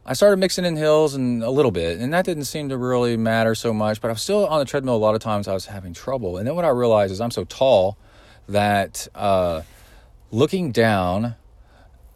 I 0.05 0.15
started 0.15 0.39
mixing 0.39 0.65
in 0.65 0.77
hills 0.77 1.15
and 1.15 1.43
a 1.43 1.51
little 1.51 1.71
bit, 1.71 2.01
and 2.01 2.13
that 2.15 2.25
didn't 2.25 2.45
seem 2.45 2.71
to 2.71 2.77
really 2.77 3.17
matter 3.17 3.55
so 3.55 3.73
much. 3.73 4.01
But 4.01 4.09
I 4.09 4.13
was 4.13 4.23
still 4.23 4.47
on 4.47 4.59
the 4.59 4.65
treadmill 4.65 4.97
a 4.97 4.99
lot 4.99 5.15
of 5.15 5.21
times. 5.21 5.47
I 5.47 5.53
was 5.53 5.67
having 5.67 5.93
trouble, 5.93 6.39
and 6.39 6.47
then 6.47 6.55
what 6.55 6.65
I 6.65 6.71
realized 6.71 7.13
is 7.13 7.21
I'm 7.21 7.31
so 7.31 7.45
tall 7.45 7.99
that 8.49 9.07
uh, 9.15 9.63
looking 10.31 10.73
down 10.73 11.37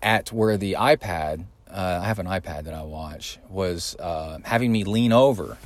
at 0.03 0.33
where 0.33 0.57
the 0.57 0.77
iPad, 0.79 1.45
uh, 1.71 2.01
I 2.03 2.07
have 2.07 2.19
an 2.19 2.27
iPad 2.27 2.65
that 2.65 2.75
I 2.75 2.83
watch, 2.83 3.39
was 3.49 3.97
uh, 3.97 4.39
having 4.45 4.73
me 4.73 4.85
lean 4.85 5.13
over. 5.13 5.59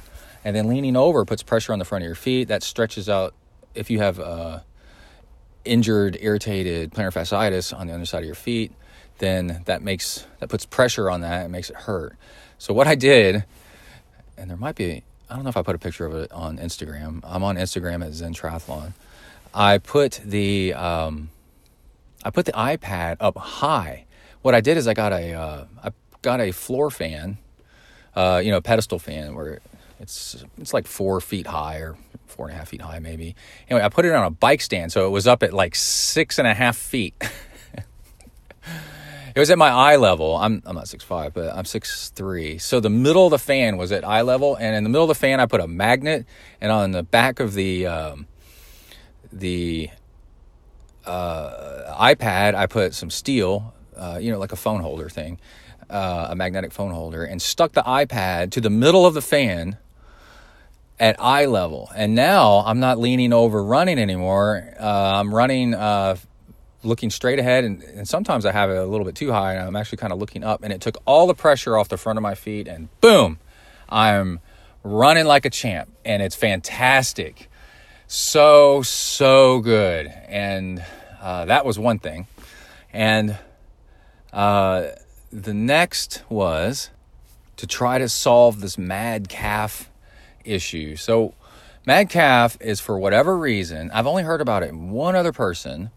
And 0.45 0.55
then 0.55 0.69
leaning 0.69 0.97
over 0.97 1.25
puts 1.25 1.43
pressure 1.43 1.73
on 1.73 1.79
the 1.79 1.85
front 1.85 2.05
of 2.05 2.07
your 2.07 2.15
feet. 2.15 2.49
That 2.49 2.63
stretches 2.63 3.09
out 3.09 3.35
if 3.75 3.91
you 3.91 3.99
have 3.99 4.19
uh, 4.21 4.61
injured, 5.65 6.17
irritated 6.21 6.93
plantar 6.93 7.13
fasciitis 7.13 7.77
on 7.77 7.87
the 7.87 7.93
underside 7.93 8.21
of 8.21 8.27
your 8.27 8.35
feet, 8.35 8.73
then 9.19 9.63
that 9.67 9.83
makes 9.83 10.27
that 10.41 10.49
puts 10.49 10.65
pressure 10.65 11.11
on 11.11 11.21
that 11.23 11.43
and 11.45 11.53
makes 11.53 11.71
it 11.71 11.77
hurt. 11.77 12.17
So 12.59 12.75
what 12.75 12.87
I 12.87 12.95
did, 12.95 13.45
and 14.37 14.51
there 14.51 14.57
might 14.57 14.75
be 14.75 15.03
I 15.31 15.35
don't 15.35 15.45
know 15.45 15.51
if 15.51 15.57
I 15.57 15.63
put 15.63 15.75
a 15.75 15.79
picture 15.79 16.07
of 16.07 16.15
it 16.15 16.33
on 16.33 16.59
Instagram. 16.59 17.21
I'm 17.23 17.43
on 17.43 17.57
Instagram 17.57 18.05
at 18.05 18.13
Zen 18.13 18.35
Triathlon. 18.35 18.93
I 19.53 19.79
put 19.79 20.21
the 20.25 20.73
um, 20.75 21.31
I 22.25 22.31
put 22.31 22.47
the 22.47 22.53
iPad 22.53 23.17
up 23.21 23.37
high. 23.37 24.07
What 24.43 24.55
I 24.55 24.61
did 24.61 24.77
is 24.77 24.89
I 24.89 24.95
got 24.95 25.13
a 25.13 25.35
uh, 25.35 25.65
I 25.83 25.93
got 26.23 26.41
a 26.41 26.53
floor 26.53 26.91
fan, 26.91 27.39
uh, 28.17 28.41
you 28.43 28.51
know, 28.51 28.61
pedestal 28.61 28.99
fan 28.99 29.35
where 29.35 29.61
it's 30.01 30.45
it's 30.59 30.73
like 30.73 30.87
four 30.87 31.21
feet 31.21 31.47
high 31.47 31.79
or 31.79 31.97
four 32.27 32.47
and 32.47 32.55
a 32.55 32.59
half 32.59 32.69
feet 32.69 32.81
high 32.81 32.99
maybe. 32.99 33.35
Anyway, 33.69 33.85
I 33.85 33.89
put 33.89 34.05
it 34.05 34.15
on 34.15 34.25
a 34.25 34.31
bike 34.31 34.61
stand, 34.61 34.93
so 34.93 35.07
it 35.07 35.11
was 35.11 35.27
up 35.27 35.43
at 35.43 35.53
like 35.53 35.75
six 35.75 36.39
and 36.39 36.49
a 36.49 36.55
half 36.55 36.77
feet. 36.77 37.15
it 39.39 39.41
was 39.41 39.51
at 39.51 39.59
my 39.59 39.69
eye 39.69 39.95
level. 39.95 40.37
I'm 40.37 40.61
I'm 40.67 40.75
not 40.75 40.89
six 40.89 41.05
five, 41.05 41.33
but 41.33 41.55
I'm 41.55 41.65
six 41.65 42.11
three. 42.11 42.59
So 42.59 42.81
the 42.81 42.91
middle 42.91 43.27
of 43.27 43.31
the 43.31 43.39
fan 43.39 43.77
was 43.77 43.93
at 43.93 44.05
eye 44.05 44.23
level, 44.23 44.57
and 44.57 44.75
in 44.75 44.83
the 44.83 44.91
middle 44.91 45.05
of 45.05 45.09
the 45.09 45.15
fan, 45.15 45.39
I 45.39 45.47
put 45.47 45.61
a 45.61 45.69
magnet, 45.69 46.27
and 46.61 46.73
on 46.73 46.91
the 46.91 47.05
back 47.05 47.39
of 47.39 47.55
the 47.55 47.87
um, 47.87 48.27
the 49.33 49.91
uh, 51.07 51.95
iPad, 52.01 52.57
I 52.57 52.67
put 52.67 52.95
some 52.95 53.11
steel, 53.11 53.75
uh, 53.97 54.19
you 54.21 54.33
know, 54.33 54.41
like 54.41 54.51
a 54.51 54.57
phone 54.57 54.81
holder 54.81 55.09
thing, 55.09 55.39
uh, 55.89 56.27
a 56.31 56.35
magnetic 56.35 56.73
phone 56.73 56.91
holder, 56.91 57.23
and 57.23 57.41
stuck 57.41 57.75
the 57.75 57.83
iPad 57.83 58.51
to 58.51 58.61
the 58.61 58.71
middle 58.71 59.07
of 59.07 59.15
the 59.15 59.23
fan 59.23 59.77
at 60.99 61.15
eye 61.21 61.45
level. 61.45 61.93
And 61.95 62.17
now 62.17 62.65
I'm 62.67 62.81
not 62.81 62.99
leaning 62.99 63.33
over 63.33 63.63
running 63.63 64.01
anymore. 64.01 64.75
Uh, 64.81 65.13
I'm 65.21 65.33
running 65.33 65.75
uh, 65.75 66.17
looking 66.83 67.11
straight 67.11 67.39
ahead, 67.39 67.65
and, 67.65 67.83
and, 67.83 68.09
sometimes 68.09 68.47
I 68.47 68.53
have 68.53 68.71
it 68.71 68.77
a 68.77 68.85
little 68.85 69.05
bit 69.05 69.15
too 69.15 69.33
high, 69.33 69.55
and 69.55 69.67
I'm 69.67 69.75
actually 69.75 69.99
kind 69.99 70.13
of 70.13 70.19
looking 70.19 70.45
up, 70.45 70.63
and 70.63 70.73
it 70.73 70.81
took 70.81 70.97
all 71.07 71.27
the 71.27 71.35
pressure 71.35 71.77
off 71.77 71.89
the 71.89 71.97
front 71.97 72.19
of 72.19 72.23
my 72.23 72.35
feet, 72.35 72.69
and 72.69 72.89
boom, 73.01 73.39
I'm 73.89 74.41
running 74.83 75.27
like 75.27 75.45
a 75.45 75.51
champ, 75.51 75.91
and 76.05 76.23
it's 76.23 76.37
fantastic. 76.37 77.49
So, 78.07 78.83
so 78.83 79.61
good. 79.61 80.07
And 80.07 80.83
uh, 81.21 81.45
that 81.45 81.67
was 81.67 81.79
one 81.79 81.99
thing. 81.99 82.27
And 82.93 83.37
uh, 84.33 84.89
the 85.31 85.53
next 85.53 86.23
was 86.31 86.91
to 87.57 87.67
try 87.67 87.99
to 87.99 88.09
solve 88.09 88.61
this 88.61 88.79
mad 88.79 89.29
calf 89.29 89.91
issue. 90.45 90.97
So, 90.97 91.35
mad 91.85 92.09
calf 92.09 92.57
is 92.61 92.81
for 92.81 92.99
whatever 92.99 93.37
reason, 93.37 93.91
I've 93.91 94.07
only 94.07 94.23
heard 94.23 94.41
about 94.41 94.63
it 94.63 94.71
in 94.71 94.91
one 94.91 95.15
other 95.15 95.33
person, 95.33 95.91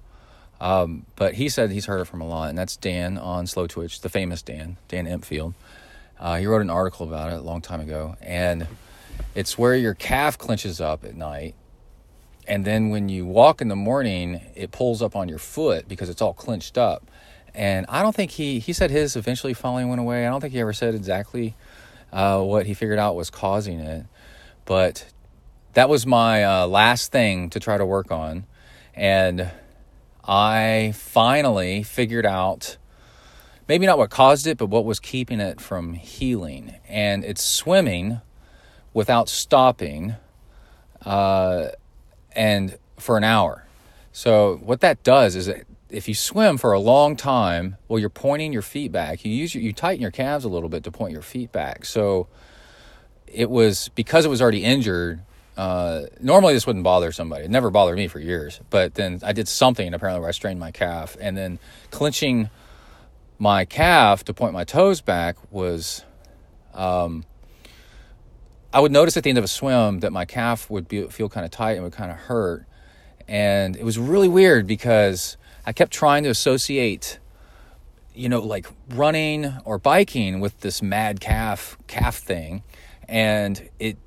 um, 0.61 1.05
but 1.17 1.33
he 1.33 1.49
said 1.49 1.71
he's 1.71 1.87
heard 1.87 1.99
it 1.99 2.05
from 2.05 2.21
a 2.21 2.27
lot, 2.27 2.47
and 2.49 2.57
that's 2.57 2.77
Dan 2.77 3.17
on 3.17 3.45
Slowtwitch, 3.45 3.99
the 3.99 4.09
famous 4.09 4.41
Dan, 4.41 4.77
Dan 4.87 5.07
Empfield. 5.07 5.53
Uh, 6.17 6.37
he 6.37 6.45
wrote 6.45 6.61
an 6.61 6.69
article 6.69 7.05
about 7.05 7.33
it 7.33 7.39
a 7.39 7.41
long 7.41 7.61
time 7.61 7.81
ago, 7.81 8.15
and 8.21 8.67
it's 9.35 9.57
where 9.57 9.75
your 9.75 9.93
calf 9.93 10.37
clenches 10.37 10.79
up 10.79 11.03
at 11.03 11.15
night 11.15 11.55
and 12.47 12.65
then 12.65 12.89
when 12.89 13.09
you 13.09 13.25
walk 13.25 13.61
in 13.61 13.67
the 13.67 13.75
morning 13.75 14.41
it 14.55 14.71
pulls 14.71 15.01
up 15.01 15.15
on 15.15 15.29
your 15.29 15.37
foot 15.37 15.87
because 15.87 16.09
it's 16.09 16.21
all 16.21 16.33
clenched 16.33 16.77
up. 16.77 17.09
And 17.53 17.85
i 17.89 18.01
don't 18.01 18.15
think 18.15 18.31
he 18.31 18.59
he 18.59 18.71
said 18.73 18.91
his 18.91 19.15
eventually 19.15 19.53
finally 19.53 19.85
went 19.85 19.99
away. 19.99 20.25
I 20.25 20.29
don't 20.29 20.41
think 20.41 20.53
he 20.53 20.59
ever 20.59 20.73
said 20.73 20.95
exactly 20.95 21.55
uh, 22.11 22.41
what 22.41 22.65
he 22.65 22.73
figured 22.73 22.99
out 22.99 23.15
was 23.15 23.29
causing 23.29 23.79
it. 23.79 24.05
But 24.65 25.05
that 25.73 25.89
was 25.89 26.05
my 26.05 26.43
uh, 26.43 26.67
last 26.67 27.11
thing 27.11 27.49
to 27.51 27.59
try 27.59 27.77
to 27.77 27.85
work 27.85 28.11
on. 28.11 28.45
And 28.93 29.49
i 30.25 30.93
finally 30.95 31.83
figured 31.83 32.25
out 32.25 32.77
maybe 33.67 33.85
not 33.85 33.97
what 33.97 34.09
caused 34.09 34.47
it 34.47 34.57
but 34.57 34.67
what 34.67 34.85
was 34.85 34.99
keeping 34.99 35.39
it 35.39 35.59
from 35.59 35.93
healing 35.93 36.75
and 36.87 37.23
it's 37.23 37.43
swimming 37.43 38.21
without 38.93 39.29
stopping 39.29 40.15
uh, 41.05 41.69
and 42.33 42.77
for 42.97 43.17
an 43.17 43.23
hour. 43.23 43.65
So 44.11 44.57
what 44.57 44.81
that 44.81 45.03
does 45.03 45.35
is 45.35 45.49
if 45.89 46.07
you 46.07 46.13
swim 46.13 46.57
for 46.57 46.73
a 46.73 46.79
long 46.79 47.15
time, 47.15 47.77
well, 47.87 47.99
you're 47.99 48.09
pointing 48.09 48.53
your 48.53 48.61
feet 48.61 48.91
back. 48.91 49.25
You 49.25 49.31
use 49.31 49.55
your, 49.55 49.63
you 49.63 49.73
tighten 49.73 50.01
your 50.01 50.11
calves 50.11 50.45
a 50.45 50.49
little 50.49 50.69
bit 50.69 50.83
to 50.83 50.91
point 50.91 51.13
your 51.13 51.21
feet 51.21 51.51
back. 51.51 51.85
So 51.85 52.27
it 53.27 53.49
was 53.49 53.89
because 53.89 54.25
it 54.25 54.29
was 54.29 54.41
already 54.41 54.63
injured. 54.63 55.21
Uh, 55.61 56.07
normally 56.19 56.55
this 56.55 56.65
wouldn't 56.65 56.83
bother 56.83 57.11
somebody. 57.11 57.45
It 57.45 57.51
never 57.51 57.69
bothered 57.69 57.95
me 57.95 58.07
for 58.07 58.19
years. 58.19 58.59
But 58.71 58.95
then 58.95 59.19
I 59.23 59.31
did 59.31 59.47
something 59.47 59.93
apparently 59.93 60.19
where 60.19 60.29
I 60.29 60.31
strained 60.31 60.59
my 60.59 60.71
calf, 60.71 61.15
and 61.21 61.37
then 61.37 61.59
clenching 61.91 62.49
my 63.37 63.65
calf 63.65 64.25
to 64.25 64.33
point 64.33 64.53
my 64.53 64.63
toes 64.63 65.01
back 65.01 65.35
was 65.51 66.03
um, 66.73 67.25
I 68.73 68.79
would 68.79 68.91
notice 68.91 69.15
at 69.17 69.23
the 69.23 69.29
end 69.29 69.37
of 69.37 69.43
a 69.43 69.47
swim 69.47 69.99
that 69.99 70.11
my 70.11 70.25
calf 70.25 70.67
would 70.71 70.87
be, 70.87 71.05
feel 71.09 71.29
kind 71.29 71.45
of 71.45 71.51
tight 71.51 71.73
and 71.73 71.83
would 71.83 71.93
kind 71.93 72.09
of 72.09 72.17
hurt. 72.17 72.65
And 73.27 73.75
it 73.75 73.83
was 73.83 73.99
really 73.99 74.27
weird 74.27 74.65
because 74.65 75.37
I 75.63 75.73
kept 75.73 75.93
trying 75.93 76.23
to 76.23 76.29
associate, 76.29 77.19
you 78.15 78.29
know, 78.29 78.41
like 78.41 78.65
running 78.89 79.53
or 79.63 79.77
biking 79.77 80.39
with 80.39 80.61
this 80.61 80.81
mad 80.81 81.19
calf 81.19 81.77
calf 81.85 82.15
thing. 82.15 82.63
And 83.07 83.69
it 83.77 83.99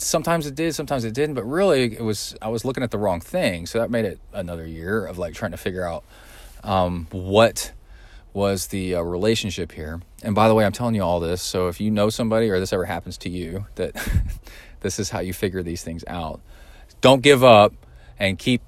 sometimes 0.00 0.46
it 0.46 0.54
did, 0.54 0.74
sometimes 0.74 1.04
it 1.04 1.14
didn't, 1.14 1.34
but 1.34 1.44
really 1.44 1.94
it 1.94 2.02
was 2.02 2.34
I 2.40 2.48
was 2.48 2.64
looking 2.64 2.82
at 2.82 2.90
the 2.90 2.98
wrong 2.98 3.20
thing. 3.20 3.66
So 3.66 3.78
that 3.78 3.90
made 3.90 4.04
it 4.04 4.20
another 4.32 4.66
year 4.66 5.04
of 5.04 5.18
like 5.18 5.34
trying 5.34 5.50
to 5.52 5.56
figure 5.56 5.86
out 5.86 6.04
um, 6.64 7.06
what 7.10 7.72
was 8.32 8.68
the 8.68 8.94
uh, 8.94 9.02
relationship 9.02 9.72
here. 9.72 10.00
And 10.22 10.34
by 10.34 10.48
the 10.48 10.54
way, 10.54 10.64
I'm 10.64 10.72
telling 10.72 10.94
you 10.94 11.02
all 11.02 11.20
this. 11.20 11.42
So 11.42 11.68
if 11.68 11.80
you 11.80 11.90
know 11.90 12.10
somebody 12.10 12.48
or 12.50 12.60
this 12.60 12.72
ever 12.72 12.84
happens 12.84 13.18
to 13.18 13.28
you, 13.28 13.66
that 13.74 13.94
this 14.80 14.98
is 14.98 15.10
how 15.10 15.20
you 15.20 15.32
figure 15.32 15.62
these 15.62 15.82
things 15.82 16.04
out. 16.06 16.40
Don't 17.00 17.22
give 17.22 17.42
up 17.42 17.74
and 18.18 18.38
keep 18.38 18.62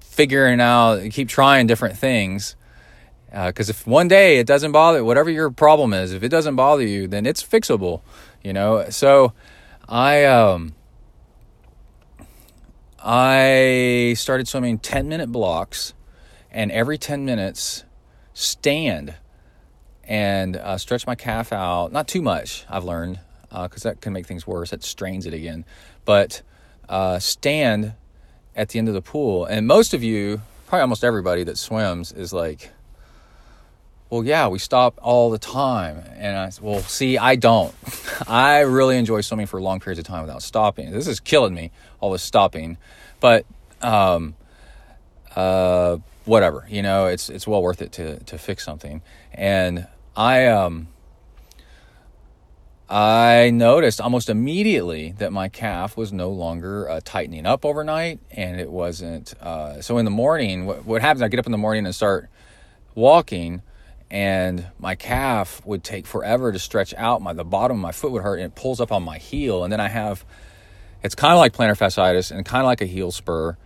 figuring 0.00 0.60
out, 0.60 1.00
keep 1.10 1.28
trying 1.28 1.66
different 1.66 1.98
things. 1.98 2.56
Because 3.30 3.70
uh, 3.70 3.72
if 3.72 3.86
one 3.86 4.08
day 4.08 4.38
it 4.38 4.46
doesn't 4.46 4.72
bother, 4.72 5.02
whatever 5.02 5.30
your 5.30 5.50
problem 5.50 5.94
is, 5.94 6.12
if 6.12 6.22
it 6.22 6.28
doesn't 6.28 6.54
bother 6.54 6.86
you, 6.86 7.08
then 7.08 7.24
it's 7.24 7.42
fixable. 7.42 8.02
You 8.42 8.52
know. 8.52 8.90
So 8.90 9.32
I 9.88 10.24
um 10.24 10.74
I 13.04 14.14
started 14.16 14.46
swimming 14.46 14.78
10 14.78 15.08
minute 15.08 15.32
blocks, 15.32 15.92
and 16.50 16.70
every 16.70 16.98
10 16.98 17.24
minutes 17.24 17.84
stand 18.32 19.14
and 20.04 20.56
uh, 20.56 20.78
stretch 20.78 21.06
my 21.06 21.14
calf 21.14 21.52
out. 21.52 21.92
Not 21.92 22.06
too 22.06 22.22
much, 22.22 22.64
I've 22.68 22.84
learned, 22.84 23.18
because 23.50 23.84
uh, 23.84 23.90
that 23.90 24.00
can 24.00 24.12
make 24.12 24.26
things 24.26 24.46
worse. 24.46 24.70
That 24.70 24.84
strains 24.84 25.26
it 25.26 25.34
again. 25.34 25.64
But 26.04 26.42
uh, 26.88 27.18
stand 27.18 27.94
at 28.54 28.68
the 28.68 28.78
end 28.78 28.88
of 28.88 28.94
the 28.94 29.02
pool. 29.02 29.44
And 29.46 29.66
most 29.66 29.94
of 29.94 30.02
you, 30.02 30.42
probably 30.66 30.82
almost 30.82 31.02
everybody 31.02 31.42
that 31.44 31.58
swims, 31.58 32.12
is 32.12 32.32
like, 32.32 32.70
well, 34.12 34.22
yeah, 34.22 34.46
we 34.46 34.58
stop 34.58 34.98
all 35.00 35.30
the 35.30 35.38
time. 35.38 36.04
And 36.18 36.36
I 36.36 36.50
said, 36.50 36.62
well, 36.62 36.80
see, 36.80 37.16
I 37.16 37.34
don't. 37.34 37.74
I 38.28 38.60
really 38.60 38.98
enjoy 38.98 39.22
swimming 39.22 39.46
for 39.46 39.58
long 39.58 39.80
periods 39.80 40.00
of 40.00 40.04
time 40.04 40.20
without 40.20 40.42
stopping. 40.42 40.90
This 40.90 41.06
is 41.06 41.18
killing 41.18 41.54
me, 41.54 41.70
all 41.98 42.12
this 42.12 42.22
stopping. 42.22 42.76
But, 43.20 43.46
um, 43.80 44.34
uh, 45.34 45.96
whatever, 46.26 46.66
you 46.68 46.82
know, 46.82 47.06
it's 47.06 47.30
it's 47.30 47.46
well 47.46 47.62
worth 47.62 47.80
it 47.80 47.92
to 47.92 48.22
to 48.24 48.36
fix 48.36 48.62
something. 48.66 49.00
And 49.32 49.86
I 50.14 50.44
um 50.48 50.88
I 52.90 53.48
noticed 53.48 53.98
almost 53.98 54.28
immediately 54.28 55.12
that 55.12 55.32
my 55.32 55.48
calf 55.48 55.96
was 55.96 56.12
no 56.12 56.28
longer 56.28 56.86
uh, 56.86 57.00
tightening 57.02 57.46
up 57.46 57.64
overnight, 57.64 58.20
and 58.30 58.60
it 58.60 58.70
wasn't. 58.70 59.32
Uh, 59.40 59.80
so 59.80 59.96
in 59.96 60.04
the 60.04 60.10
morning, 60.10 60.66
what, 60.66 60.84
what 60.84 61.00
happens? 61.00 61.22
I 61.22 61.28
get 61.28 61.40
up 61.40 61.46
in 61.46 61.52
the 61.52 61.56
morning 61.56 61.86
and 61.86 61.94
start 61.94 62.28
walking, 62.94 63.62
and 64.12 64.66
my 64.78 64.94
calf 64.94 65.64
would 65.64 65.82
take 65.82 66.06
forever 66.06 66.52
to 66.52 66.58
stretch 66.58 66.92
out. 66.94 67.22
My 67.22 67.32
the 67.32 67.44
bottom 67.44 67.78
of 67.78 67.80
my 67.80 67.92
foot 67.92 68.12
would 68.12 68.22
hurt, 68.22 68.36
and 68.36 68.44
it 68.44 68.54
pulls 68.54 68.78
up 68.78 68.92
on 68.92 69.02
my 69.02 69.16
heel, 69.16 69.64
and 69.64 69.72
then 69.72 69.80
I 69.80 69.88
have. 69.88 70.24
It's 71.02 71.16
kind 71.16 71.32
of 71.32 71.38
like 71.38 71.52
plantar 71.52 71.76
fasciitis 71.76 72.30
and 72.30 72.46
kind 72.46 72.62
of 72.62 72.66
like 72.66 72.80
a 72.80 72.86
heel 72.86 73.10
spur. 73.10 73.56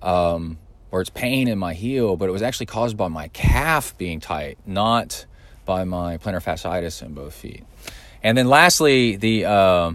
Um, 0.00 0.58
or 0.90 1.00
it's 1.00 1.10
pain 1.10 1.48
in 1.48 1.58
my 1.58 1.74
heel, 1.74 2.16
but 2.16 2.28
it 2.28 2.32
was 2.32 2.42
actually 2.42 2.66
caused 2.66 2.96
by 2.96 3.08
my 3.08 3.28
calf 3.28 3.96
being 3.98 4.20
tight, 4.20 4.58
not 4.64 5.26
by 5.66 5.84
my 5.84 6.18
plantar 6.18 6.42
fasciitis 6.42 7.02
in 7.02 7.14
both 7.14 7.34
feet. 7.34 7.64
And 8.22 8.38
then 8.38 8.46
lastly, 8.46 9.16
the 9.16 9.46
uh, 9.46 9.92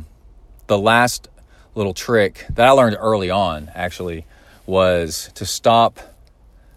the 0.68 0.78
last 0.78 1.30
little 1.76 1.94
trick 1.94 2.46
that 2.50 2.68
I 2.68 2.72
learned 2.72 2.98
early 3.00 3.30
on 3.30 3.72
actually 3.74 4.26
was 4.66 5.32
to 5.36 5.46
stop 5.46 6.00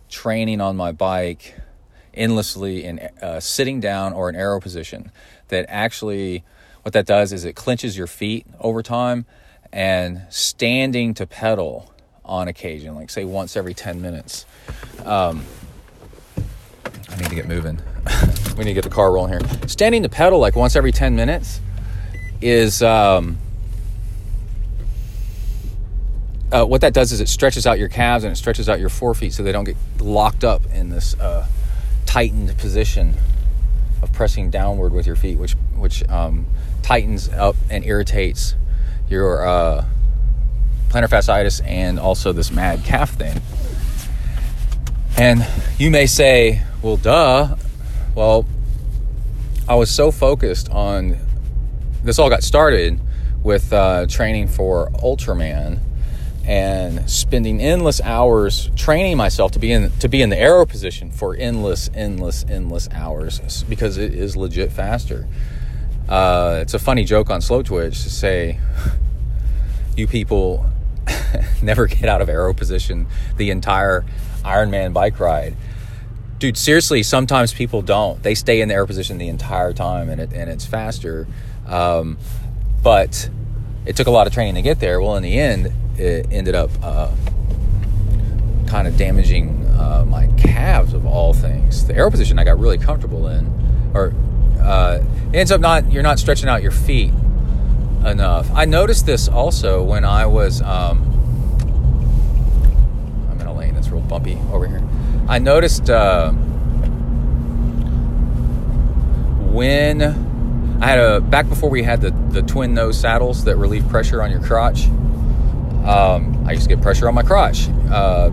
training 0.08 0.60
on 0.60 0.76
my 0.76 0.92
bike 0.92 1.54
endlessly 2.16 2.84
in 2.84 2.98
uh, 3.20 3.40
sitting 3.40 3.80
down 3.80 4.12
or 4.12 4.28
an 4.28 4.36
aero 4.36 4.60
position 4.60 5.10
that 5.48 5.66
actually 5.68 6.44
what 6.82 6.92
that 6.92 7.06
does 7.06 7.32
is 7.32 7.44
it 7.44 7.54
clenches 7.54 7.96
your 7.96 8.06
feet 8.06 8.46
over 8.60 8.82
time 8.82 9.26
and 9.72 10.22
standing 10.30 11.14
to 11.14 11.26
pedal 11.26 11.92
on 12.24 12.48
occasion 12.48 12.94
like 12.94 13.10
say 13.10 13.24
once 13.24 13.56
every 13.56 13.74
10 13.74 14.00
minutes. 14.00 14.46
Um, 15.04 15.44
i 17.10 17.16
need 17.16 17.28
to 17.28 17.34
get 17.34 17.48
moving. 17.48 17.80
We 18.56 18.64
need 18.64 18.70
to 18.70 18.74
get 18.74 18.84
the 18.84 18.90
car 18.90 19.12
rolling 19.12 19.32
here. 19.32 19.68
Standing 19.68 20.02
to 20.04 20.08
pedal 20.08 20.38
like 20.38 20.56
once 20.56 20.76
every 20.76 20.90
10 20.90 21.14
minutes 21.14 21.60
is 22.40 22.82
um, 22.82 23.36
uh, 26.52 26.64
what 26.64 26.80
that 26.80 26.94
does 26.94 27.12
is 27.12 27.20
it 27.20 27.28
stretches 27.28 27.66
out 27.66 27.78
your 27.78 27.88
calves 27.88 28.24
and 28.24 28.32
it 28.32 28.36
stretches 28.36 28.68
out 28.68 28.80
your 28.80 28.88
forefeet 28.88 29.32
so 29.32 29.42
they 29.42 29.52
don't 29.52 29.64
get 29.64 29.76
locked 30.00 30.44
up 30.44 30.62
in 30.72 30.88
this 30.88 31.14
uh, 31.20 31.46
tightened 32.16 32.56
position 32.56 33.14
of 34.00 34.10
pressing 34.10 34.48
downward 34.48 34.90
with 34.90 35.06
your 35.06 35.16
feet, 35.16 35.36
which 35.36 35.52
which 35.76 36.02
um, 36.08 36.46
tightens 36.80 37.28
up 37.28 37.56
and 37.68 37.84
irritates 37.84 38.54
your 39.10 39.46
uh, 39.46 39.84
plantar 40.88 41.10
fasciitis 41.10 41.60
and 41.66 41.98
also 41.98 42.32
this 42.32 42.50
mad 42.50 42.82
calf 42.84 43.10
thing. 43.10 43.38
And 45.18 45.46
you 45.78 45.90
may 45.90 46.06
say, 46.06 46.62
"Well, 46.80 46.96
duh." 46.96 47.54
Well, 48.14 48.46
I 49.68 49.74
was 49.74 49.90
so 49.90 50.10
focused 50.10 50.70
on 50.70 51.18
this. 52.02 52.18
All 52.18 52.30
got 52.30 52.42
started 52.42 52.98
with 53.42 53.74
uh, 53.74 54.06
training 54.06 54.48
for 54.48 54.88
Ultraman 55.04 55.80
and 56.46 57.10
spending 57.10 57.60
endless 57.60 58.00
hours 58.00 58.70
training 58.76 59.16
myself 59.16 59.50
to 59.52 59.58
be 59.58 59.72
in 59.72 59.90
to 59.98 60.08
be 60.08 60.22
in 60.22 60.30
the 60.30 60.38
aero 60.38 60.64
position 60.64 61.10
for 61.10 61.34
endless, 61.34 61.90
endless, 61.92 62.44
endless 62.48 62.88
hours 62.92 63.64
because 63.64 63.98
it 63.98 64.14
is 64.14 64.36
legit 64.36 64.70
faster. 64.70 65.26
Uh, 66.08 66.60
it's 66.62 66.72
a 66.72 66.78
funny 66.78 67.04
joke 67.04 67.30
on 67.30 67.40
Slowtwitch 67.40 68.04
to 68.04 68.10
say 68.10 68.60
you 69.96 70.06
people 70.06 70.66
never 71.62 71.86
get 71.86 72.04
out 72.04 72.22
of 72.22 72.28
aero 72.28 72.54
position 72.54 73.06
the 73.36 73.50
entire 73.50 74.04
Ironman 74.44 74.92
bike 74.92 75.18
ride. 75.18 75.56
Dude, 76.38 76.56
seriously, 76.56 77.02
sometimes 77.02 77.52
people 77.52 77.82
don't. 77.82 78.22
They 78.22 78.36
stay 78.36 78.60
in 78.60 78.68
the 78.68 78.74
aero 78.74 78.86
position 78.86 79.18
the 79.18 79.28
entire 79.28 79.72
time, 79.72 80.08
and 80.08 80.20
it 80.20 80.32
and 80.32 80.48
it's 80.48 80.66
faster. 80.66 81.26
Um, 81.66 82.18
but 82.82 83.30
it 83.86 83.94
took 83.96 84.08
a 84.08 84.10
lot 84.10 84.26
of 84.26 84.32
training 84.32 84.56
to 84.56 84.62
get 84.62 84.80
there. 84.80 85.00
Well, 85.00 85.16
in 85.16 85.22
the 85.22 85.38
end, 85.38 85.72
it 85.96 86.26
ended 86.30 86.54
up 86.54 86.70
uh, 86.82 87.14
kind 88.66 88.88
of 88.88 88.96
damaging 88.96 89.64
uh, 89.78 90.04
my 90.06 90.26
calves 90.36 90.92
of 90.92 91.06
all 91.06 91.32
things. 91.32 91.86
The 91.86 91.94
aero 91.94 92.10
position 92.10 92.38
I 92.38 92.44
got 92.44 92.58
really 92.58 92.78
comfortable 92.78 93.28
in, 93.28 93.90
or 93.94 94.12
uh, 94.60 94.98
it 95.32 95.36
ends 95.36 95.52
up 95.52 95.60
not 95.60 95.90
you're 95.92 96.02
not 96.02 96.18
stretching 96.18 96.48
out 96.48 96.62
your 96.62 96.72
feet 96.72 97.12
enough. 98.04 98.50
I 98.52 98.64
noticed 98.64 99.06
this 99.06 99.28
also 99.28 99.82
when 99.82 100.04
I 100.04 100.26
was 100.26 100.60
um, 100.62 101.02
I'm 103.30 103.40
in 103.40 103.46
a 103.46 103.54
lane 103.54 103.74
that's 103.74 103.88
real 103.88 104.02
bumpy 104.02 104.36
over 104.50 104.66
here. 104.66 104.82
I 105.28 105.38
noticed 105.38 105.90
uh, 105.90 106.32
when 109.52 110.25
I 110.80 110.86
had 110.86 110.98
a 110.98 111.20
back 111.20 111.48
before 111.48 111.70
we 111.70 111.82
had 111.82 112.00
the 112.00 112.10
the 112.30 112.42
twin 112.42 112.74
nose 112.74 112.98
saddles 112.98 113.44
that 113.44 113.56
relieve 113.56 113.88
pressure 113.88 114.22
on 114.22 114.30
your 114.30 114.40
crotch 114.40 114.88
um, 115.86 116.44
I 116.48 116.52
used 116.52 116.64
to 116.64 116.68
get 116.68 116.82
pressure 116.82 117.06
on 117.06 117.14
my 117.14 117.22
crotch. 117.22 117.68
Uh, 117.90 118.30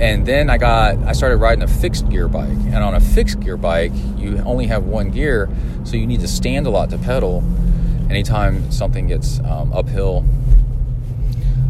and 0.00 0.24
then 0.24 0.48
I 0.48 0.56
got 0.58 0.96
I 1.04 1.12
started 1.12 1.36
riding 1.36 1.62
a 1.62 1.68
fixed 1.68 2.08
gear 2.08 2.28
bike, 2.28 2.48
and 2.48 2.76
on 2.76 2.94
a 2.94 3.00
fixed 3.00 3.40
gear 3.40 3.56
bike, 3.56 3.92
you 4.16 4.38
only 4.46 4.66
have 4.66 4.84
one 4.84 5.10
gear, 5.10 5.50
so 5.84 5.96
you 5.96 6.06
need 6.06 6.20
to 6.20 6.28
stand 6.28 6.66
a 6.66 6.70
lot 6.70 6.90
to 6.90 6.98
pedal. 6.98 7.42
Anytime 8.08 8.70
something 8.70 9.06
gets 9.06 9.40
um, 9.40 9.72
uphill, 9.72 10.24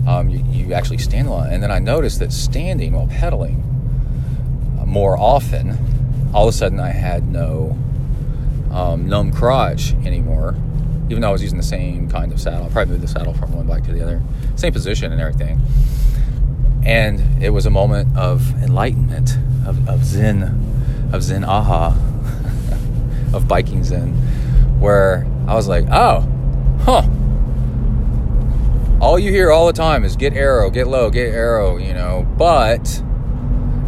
um, 0.06 0.28
you, 0.28 0.44
you, 0.50 0.72
actually 0.72 0.98
stand 0.98 1.26
a 1.26 1.32
lot. 1.32 1.50
And 1.50 1.60
then 1.60 1.72
I 1.72 1.80
noticed 1.80 2.20
that 2.20 2.32
standing 2.32 2.92
while 2.92 3.08
pedaling 3.08 3.64
uh, 4.80 4.86
more 4.86 5.18
often, 5.18 5.76
all 6.32 6.46
of 6.46 6.54
a 6.54 6.56
sudden 6.56 6.78
I 6.78 6.90
had 6.90 7.26
no 7.26 7.76
um, 8.70 9.08
numb 9.08 9.32
crotch 9.32 9.94
anymore 10.04 10.56
even 11.10 11.22
though 11.22 11.28
I 11.28 11.32
was 11.32 11.42
using 11.42 11.56
the 11.56 11.64
same 11.64 12.08
kind 12.08 12.32
of 12.32 12.40
saddle. 12.40 12.66
I 12.66 12.68
probably 12.68 12.92
moved 12.92 13.02
the 13.02 13.08
saddle 13.08 13.32
from 13.32 13.52
one 13.52 13.66
bike 13.66 13.84
to 13.84 13.92
the 13.92 14.02
other, 14.02 14.22
same 14.56 14.72
position 14.72 15.10
and 15.10 15.20
everything. 15.20 15.60
And 16.84 17.42
it 17.42 17.50
was 17.50 17.66
a 17.66 17.70
moment 17.70 18.16
of 18.16 18.50
enlightenment, 18.62 19.36
of, 19.66 19.88
of 19.88 20.04
zen, 20.04 21.10
of 21.12 21.22
zen 21.22 21.44
aha, 21.44 21.96
of 23.32 23.48
biking 23.48 23.84
zen, 23.84 24.12
where 24.80 25.26
I 25.46 25.54
was 25.54 25.66
like, 25.66 25.86
oh, 25.90 26.28
huh. 26.82 27.08
All 29.00 29.18
you 29.18 29.30
hear 29.30 29.50
all 29.50 29.66
the 29.66 29.72
time 29.72 30.04
is 30.04 30.16
get 30.16 30.34
aero, 30.34 30.70
get 30.70 30.88
low, 30.88 31.08
get 31.08 31.28
aero, 31.28 31.78
you 31.78 31.94
know, 31.94 32.26
but 32.36 33.02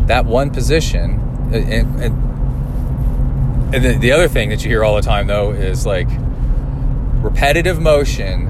that 0.06 0.24
one 0.24 0.50
position, 0.50 1.18
and 3.72 3.84
the, 3.84 3.98
the 3.98 4.12
other 4.12 4.28
thing 4.28 4.48
that 4.50 4.62
you 4.62 4.70
hear 4.70 4.84
all 4.84 4.96
the 4.96 5.02
time 5.02 5.26
though 5.26 5.52
is 5.52 5.86
like, 5.86 6.08
repetitive 7.22 7.80
motion 7.80 8.46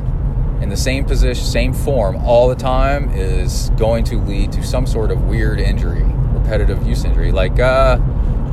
in 0.62 0.68
the 0.68 0.76
same 0.76 1.04
position, 1.04 1.44
same 1.44 1.72
form 1.72 2.16
all 2.16 2.48
the 2.48 2.54
time 2.54 3.10
is 3.14 3.70
going 3.70 4.04
to 4.04 4.16
lead 4.20 4.52
to 4.52 4.62
some 4.62 4.86
sort 4.86 5.10
of 5.10 5.24
weird 5.24 5.58
injury, 5.58 6.02
repetitive 6.02 6.86
use 6.86 7.04
injury, 7.04 7.32
like 7.32 7.58
uh, 7.58 7.96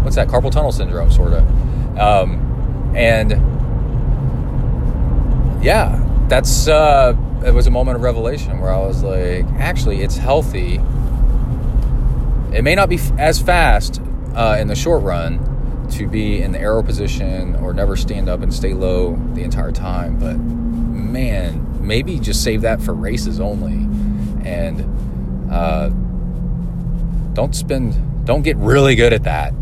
what's 0.04 0.16
that, 0.16 0.28
carpal 0.28 0.52
tunnel 0.52 0.72
syndrome, 0.72 1.12
sort 1.12 1.34
of. 1.34 1.44
Um, 1.98 2.94
and 2.96 3.32
yeah, 5.64 6.04
that's 6.28 6.68
uh, 6.68 7.16
it 7.46 7.54
was 7.54 7.68
a 7.68 7.72
moment 7.72 7.98
of 7.98 8.02
revelation 8.02 8.60
where 8.60 8.72
I 8.72 8.80
was 8.80 9.04
like, 9.04 9.46
actually, 9.60 10.02
it's 10.02 10.18
healthy. 10.18 10.76
It 12.54 12.64
may 12.64 12.74
not 12.74 12.90
be 12.90 12.96
f- 12.96 13.12
as 13.20 13.42
fast 13.42 14.02
uh, 14.34 14.58
in 14.60 14.68
the 14.68 14.76
short 14.76 15.04
run, 15.04 15.40
to 15.92 16.08
be 16.08 16.42
in 16.42 16.52
the 16.52 16.60
aero 16.60 16.84
position 16.84 17.56
or 17.58 17.74
never 17.74 17.96
stand 17.96 18.30
up 18.30 18.42
and 18.42 18.54
stay 18.54 18.74
low 18.74 19.16
the 19.34 19.44
entire 19.44 19.72
time. 19.72 20.18
But 20.18 20.38
man, 20.38 21.86
maybe 21.86 22.20
just 22.20 22.44
save 22.44 22.62
that 22.62 22.82
for 22.82 22.94
races 22.94 23.40
only, 23.40 23.74
and 24.48 25.52
uh, 25.52 25.90
don't 27.34 27.56
spend, 27.56 28.26
don't 28.26 28.42
get 28.42 28.58
really 28.58 28.96
good 28.96 29.14
at 29.14 29.24
that. 29.24 29.54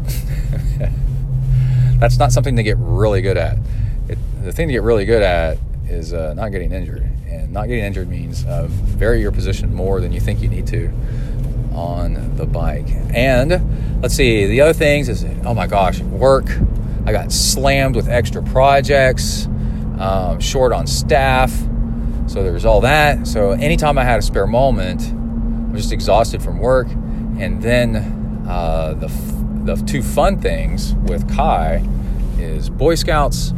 That's 2.00 2.18
not 2.18 2.32
something 2.32 2.56
to 2.56 2.64
get 2.64 2.78
really 2.78 3.22
good 3.22 3.38
at. 3.38 3.58
It, 4.08 4.18
the 4.44 4.52
thing 4.52 4.68
to 4.68 4.74
get 4.74 4.82
really 4.84 5.06
good 5.06 5.22
at 5.22 5.58
is 5.88 6.14
uh, 6.14 6.34
not 6.34 6.50
getting 6.50 6.72
injured, 6.72 7.04
and 7.28 7.52
not 7.52 7.68
getting 7.68 7.86
injured 7.86 8.10
means 8.10 8.46
uh, 8.46 8.68
vary 8.70 9.22
your 9.22 9.32
position 9.32 9.74
more 9.74 10.02
than 10.02 10.12
you 10.12 10.20
think 10.20 10.42
you 10.42 10.50
need 10.50 10.68
to 10.68 10.92
on 11.76 12.36
the 12.38 12.46
bike. 12.46 12.88
And 13.14 14.02
let's 14.02 14.16
see, 14.16 14.46
the 14.46 14.62
other 14.62 14.74
things 14.74 15.10
is, 15.10 15.26
oh 15.46 15.54
my 15.54 15.68
gosh, 15.68 16.00
work. 16.00 16.46
I 17.06 17.12
got 17.12 17.32
slammed 17.32 17.96
with 17.96 18.10
extra 18.10 18.42
projects, 18.42 19.46
um, 20.00 20.40
short 20.40 20.74
on 20.74 20.88
staff. 20.88 21.52
So 22.28 22.42
there's 22.42 22.66
all 22.66 22.82
that. 22.82 23.28
So 23.28 23.52
anytime 23.52 23.98
I 23.98 24.04
had 24.04 24.20
a 24.20 24.24
spare 24.24 24.48
moment, 24.48 25.02
I'm 25.12 25.76
just 25.76 25.92
exhausted 25.92 26.42
from 26.42 26.60
work. 26.60 26.88
And 27.38 27.62
then 27.62 28.46
uh, 28.48 28.94
the, 28.94 29.08
the 29.66 29.76
two 29.86 30.02
fun 30.02 30.40
things 30.40 30.96
with 30.96 31.30
Kai 31.36 31.88
is 32.40 32.70
Boy 32.70 32.96
Scouts 32.96 33.52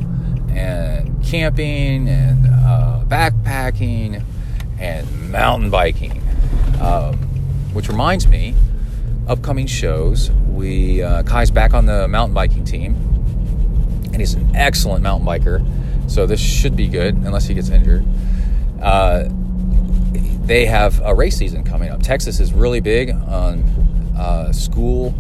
and 0.50 1.24
camping 1.24 2.10
and 2.10 2.48
uh, 2.48 3.04
backpacking 3.08 4.24
and 4.80 5.32
mountain 5.32 5.70
biking. 5.70 6.22
Um, 6.82 7.27
which 7.74 7.90
reminds 7.90 8.28
me, 8.28 8.56
upcoming 9.28 9.68
shows. 9.68 10.32
We 10.32 11.04
uh, 11.04 11.24
Kai's 11.24 11.52
back 11.52 11.74
on 11.74 11.86
the 11.86 12.08
mountain 12.08 12.34
biking 12.34 12.64
team, 12.64 12.96
and 14.06 14.18
he's 14.18 14.34
an 14.34 14.56
excellent 14.56 15.04
mountain 15.04 15.28
biker. 15.28 15.66
So 16.10 16.26
this 16.26 16.40
should 16.40 16.76
be 16.76 16.88
good, 16.88 17.16
unless 17.16 17.46
he 17.46 17.54
gets 17.54 17.70
injured. 17.70 18.06
Uh, 18.82 19.26
they 20.46 20.66
have 20.66 21.02
a 21.04 21.14
race 21.14 21.36
season 21.36 21.64
coming 21.64 21.90
up. 21.90 22.02
Texas 22.02 22.40
is 22.40 22.54
really 22.54 22.80
big 22.80 23.12
on 23.12 23.64
uh, 24.18 24.54
school. 24.54 25.14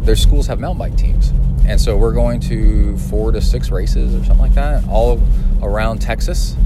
Their 0.00 0.16
schools 0.16 0.46
have 0.46 0.58
mountain 0.58 0.78
bike 0.78 0.96
teams, 0.96 1.28
and 1.66 1.78
so 1.78 1.96
we're 1.96 2.14
going 2.14 2.40
to 2.40 2.96
four 2.96 3.30
to 3.32 3.42
six 3.42 3.70
races 3.70 4.14
or 4.14 4.24
something 4.24 4.38
like 4.38 4.54
that, 4.54 4.88
all 4.88 5.20
around 5.62 6.00
Texas, 6.00 6.56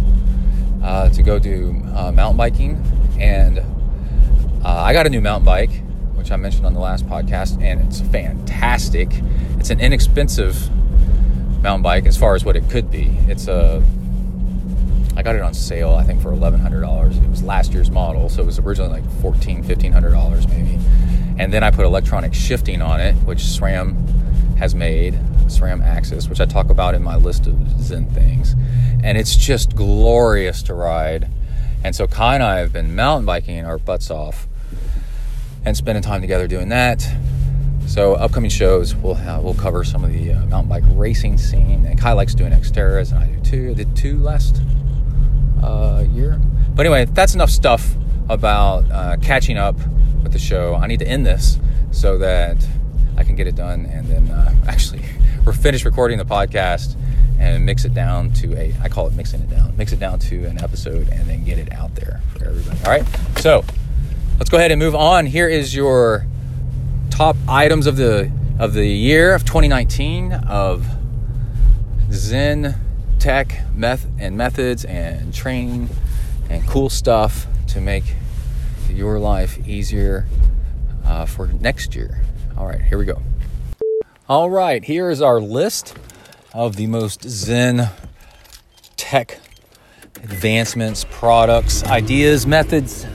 uh, 0.85 1.09
to 1.09 1.23
go 1.23 1.41
do 1.41 1.83
uh, 1.95 2.13
mountain 2.13 2.37
biking 2.37 2.81
and 3.19 3.61
uh, 4.65 4.69
I 4.69 4.93
got 4.93 5.07
a 5.07 5.11
new 5.11 5.21
mountain 5.21 5.45
bike, 5.45 5.71
which 6.15 6.31
I 6.31 6.37
mentioned 6.37 6.65
on 6.65 6.73
the 6.73 6.81
last 6.81 7.07
podcast, 7.07 7.63
and 7.63 7.81
it's 7.83 8.01
fantastic. 8.01 9.11
It's 9.59 9.71
an 9.71 9.81
inexpensive 9.81 10.71
mountain 11.63 11.83
bike 11.83 12.07
as 12.07 12.17
far 12.17 12.35
as 12.35 12.45
what 12.45 12.57
it 12.57 12.69
could 12.71 12.91
be. 12.91 13.17
It's 13.29 13.47
a 13.47 13.83
I 15.17 15.23
got 15.23 15.37
it 15.37 15.43
on 15.43 15.55
sale, 15.55 15.91
I 15.91 16.03
think, 16.03 16.21
for 16.21 16.33
eleven 16.33 16.61
hundred 16.61 16.81
dollars. 16.81 17.17
It 17.19 17.29
was 17.29 17.43
last 17.43 17.73
year's 17.73 17.91
model, 17.91 18.29
so 18.29 18.43
it 18.43 18.47
was 18.47 18.59
originally 18.59 19.01
like 19.01 19.11
fourteen, 19.21 19.63
fifteen 19.63 19.93
hundred 19.93 20.11
dollars 20.13 20.49
maybe. 20.49 20.79
And 21.39 21.53
then 21.53 21.63
I 21.63 21.71
put 21.71 21.85
electronic 21.85 22.33
shifting 22.33 22.81
on 22.81 23.01
it, 23.01 23.15
which 23.27 23.41
SRAM 23.41 24.57
has 24.57 24.75
made 24.75 25.15
SRAM 25.47 25.83
AXS, 25.85 26.29
which 26.29 26.41
I 26.41 26.47
talk 26.47 26.71
about 26.71 26.95
in 26.95 27.03
my 27.03 27.17
list 27.17 27.47
of 27.47 27.81
Zen 27.81 28.09
things. 28.11 28.55
And 29.03 29.19
it's 29.19 29.37
just 29.37 29.77
glorious 29.77 30.63
to 30.65 30.75
ride. 30.75 31.29
And 31.83 31.95
so 31.95 32.07
Kai 32.07 32.35
and 32.35 32.43
I 32.43 32.59
have 32.59 32.73
been 32.73 32.95
mountain 32.95 33.27
biking 33.27 33.65
our 33.67 33.79
butts 33.79 34.11
off 34.11 34.49
and 35.65 35.77
spending 35.77 36.03
time 36.03 36.21
together 36.21 36.47
doing 36.47 36.69
that. 36.71 37.07
So 37.87 38.15
upcoming 38.15 38.51
shows, 38.51 38.95
we'll 38.95 39.15
have, 39.15 39.43
we'll 39.43 39.55
cover 39.55 39.85
some 39.85 40.05
of 40.05 40.13
the 40.13 40.33
uh, 40.33 40.47
mountain 40.47 40.69
bike 40.69 40.85
racing 40.97 41.39
scene. 41.39 41.85
And 41.87 41.99
Kai 41.99 42.13
likes 42.13 42.35
doing 42.35 42.53
Xterras, 42.53 43.13
and 43.13 43.21
I 43.21 43.27
do 43.27 43.41
too. 43.41 43.71
I 43.71 43.75
did 43.75 43.97
two 43.97 44.19
last 44.19 44.63
uh, 45.63 46.05
year. 46.11 46.41
But 46.75 46.87
anyway, 46.87 47.05
that's 47.05 47.35
enough 47.35 47.51
stuff 47.51 47.95
about 48.29 48.91
uh, 48.91 49.17
catching 49.23 49.59
up 49.59 49.77
with 50.23 50.33
the 50.33 50.39
show. 50.39 50.75
I 50.75 50.87
need 50.87 50.99
to 51.01 51.07
end 51.07 51.27
this 51.27 51.59
so 51.93 52.19
that 52.19 52.67
I 53.17 53.23
can 53.23 53.37
get 53.37 53.47
it 53.47 53.55
done 53.55 53.87
and 53.87 54.07
then 54.09 54.31
uh, 54.31 54.55
actually 54.69 55.03
we're 55.47 55.53
finished 55.53 55.85
recording 55.85 56.19
the 56.19 56.25
podcast 56.25 56.97
and 57.39 57.65
mix 57.65 57.85
it 57.85 57.95
down 57.95 58.33
to 58.33 58.57
a 58.57 58.75
I 58.81 58.89
call 58.89 59.07
it 59.07 59.15
mixing 59.15 59.41
it 59.41 59.51
down. 59.51 59.77
Mix 59.77 59.93
it 59.93 60.01
down 60.01 60.19
to 60.21 60.45
an 60.47 60.59
episode 60.63 61.09
and 61.11 61.29
then 61.29 61.45
get 61.45 61.59
it 61.59 61.73
out 61.73 61.95
there 61.95 62.21
for 62.37 62.47
everybody. 62.47 62.79
All 62.85 62.91
right. 62.91 63.05
So 63.39 63.65
let's 64.39 64.51
go 64.51 64.57
ahead 64.57 64.73
and 64.73 64.79
move 64.79 64.95
on. 64.95 65.27
Here 65.27 65.49
is 65.49 65.75
your 65.75 66.27
top 67.11 67.37
items 67.49 67.87
of 67.87 67.97
the 67.97 68.31
of 68.59 68.73
the 68.73 68.87
year 68.87 69.35
of 69.35 69.45
2019 69.45 70.33
of 70.33 70.87
Zen 72.13 72.75
tech 73.19 73.63
meth 73.75 74.07
and 74.19 74.37
methods 74.37 74.85
and 74.85 75.33
training 75.33 75.89
and 76.49 76.67
cool 76.67 76.89
stuff 76.89 77.47
to 77.69 77.81
make 77.81 78.05
your 78.89 79.19
life 79.19 79.67
easier 79.67 80.27
uh, 81.05 81.27
for 81.27 81.49
next 81.49 81.95
year. 81.95 82.21
All 82.57 82.67
right, 82.67 82.81
here 82.81 82.99
we 82.99 83.05
go. 83.05 83.21
All 84.29 84.51
right, 84.51 84.85
here 84.85 85.11
is 85.11 85.21
our 85.21 85.41
list 85.41 85.97
of 86.53 86.77
the 86.77 86.87
most 86.87 87.23
Zen 87.29 87.89
tech 88.97 89.41
advancements, 90.23 91.05
products, 91.11 91.83
ideas, 91.85 92.47
methods 92.47 93.07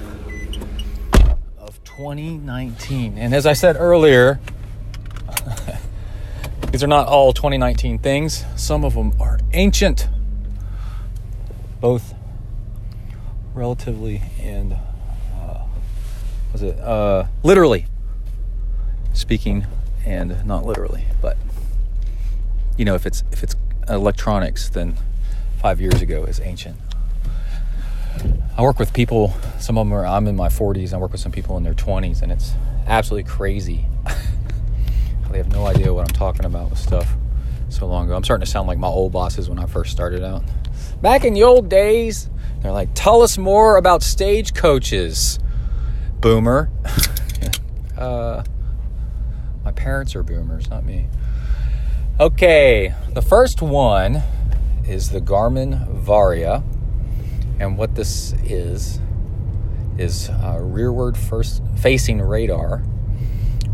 2019. 2.00 3.18
And 3.18 3.36
as 3.36 3.46
I 3.46 3.52
said 3.52 3.76
earlier, 3.78 4.40
these 6.72 6.82
are 6.82 6.88
not 6.88 7.08
all 7.08 7.34
2019 7.34 8.00
things. 8.00 8.46
Some 8.56 8.86
of 8.86 8.94
them 8.94 9.12
are 9.20 9.38
ancient, 9.52 10.08
both 11.82 12.14
relatively 13.54 14.22
and 14.40 14.78
uh, 15.42 15.66
was 16.54 16.62
it 16.62 16.80
uh, 16.80 17.26
literally 17.44 17.86
speaking 19.12 19.68
and 20.06 20.46
not 20.46 20.66
literally, 20.66 21.04
but 21.22 21.36
you 22.78 22.86
know, 22.86 22.96
if 22.96 23.06
it's 23.06 23.26
if 23.34 23.44
it's 23.44 23.58
electronics, 23.90 24.70
then 24.70 24.96
five 25.62 25.82
years 25.82 26.02
ago 26.02 26.24
is 26.24 26.40
ancient. 26.40 26.78
I 28.58 28.62
work 28.62 28.80
with 28.80 28.94
people. 28.94 29.34
Some 29.60 29.78
of 29.78 29.88
them 29.88 29.94
are. 29.94 30.06
I'm 30.06 30.28
in 30.28 30.36
my 30.36 30.50
40s. 30.50 30.94
I 30.94 30.98
work 30.98 31.12
with 31.12 31.22
some 31.22 31.32
people 31.32 31.58
in 31.58 31.64
their 31.64 31.74
20s, 31.74 32.22
and 32.22 32.32
it's 32.32 32.54
absolutely 32.88 33.30
crazy. 33.30 33.86
they 35.32 35.38
have 35.38 35.52
no 35.52 35.66
idea 35.66 35.94
what 35.94 36.02
I'm 36.08 36.14
talking 36.14 36.46
about 36.46 36.70
with 36.70 36.80
stuff 36.80 37.16
so 37.70 37.86
long 37.86 38.06
ago. 38.06 38.16
I'm 38.16 38.24
starting 38.24 38.46
to 38.46 38.52
sound 38.52 38.68
like 38.68 38.78
my 38.78 38.88
old 38.88 39.12
bosses 39.12 39.50
when 39.50 39.60
I 39.60 39.66
first 39.66 39.92
started 39.92 40.24
out. 40.24 40.44
Back 41.02 41.24
in 41.24 41.34
the 41.34 41.44
old 41.44 41.70
days, 41.70 42.30
they're 42.62 42.72
like, 42.72 42.90
"Tell 42.94 43.22
us 43.22 43.38
more 43.38 43.78
about 43.78 44.04
stagecoaches, 44.04 45.40
boomer." 46.20 46.70
uh, 47.98 48.44
my 49.64 49.72
parents 49.72 50.16
are 50.16 50.24
boomers, 50.24 50.70
not 50.70 50.84
me. 50.84 51.08
Okay, 52.20 52.94
the 53.14 53.22
first 53.22 53.62
one 53.62 54.24
is 54.86 55.12
the 55.12 55.22
Garmin 55.22 55.88
Varia. 55.88 56.64
And 57.60 57.78
what 57.78 57.96
this 57.96 58.34
is, 58.44 59.00
is 59.98 60.30
rearward 60.60 61.18
first 61.18 61.62
facing 61.78 62.22
radar 62.22 62.84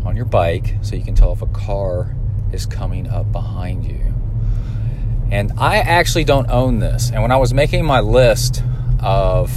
on 0.04 0.16
your 0.16 0.24
bike 0.24 0.74
so 0.82 0.96
you 0.96 1.04
can 1.04 1.14
tell 1.14 1.32
if 1.32 1.42
a 1.42 1.46
car 1.46 2.14
is 2.52 2.66
coming 2.66 3.08
up 3.08 3.30
behind 3.32 3.84
you. 3.84 4.14
And 5.30 5.52
I 5.58 5.78
actually 5.78 6.24
don't 6.24 6.48
own 6.50 6.78
this. 6.78 7.10
And 7.10 7.22
when 7.22 7.32
I 7.32 7.36
was 7.36 7.52
making 7.52 7.84
my 7.84 8.00
list 8.00 8.62
of 9.00 9.50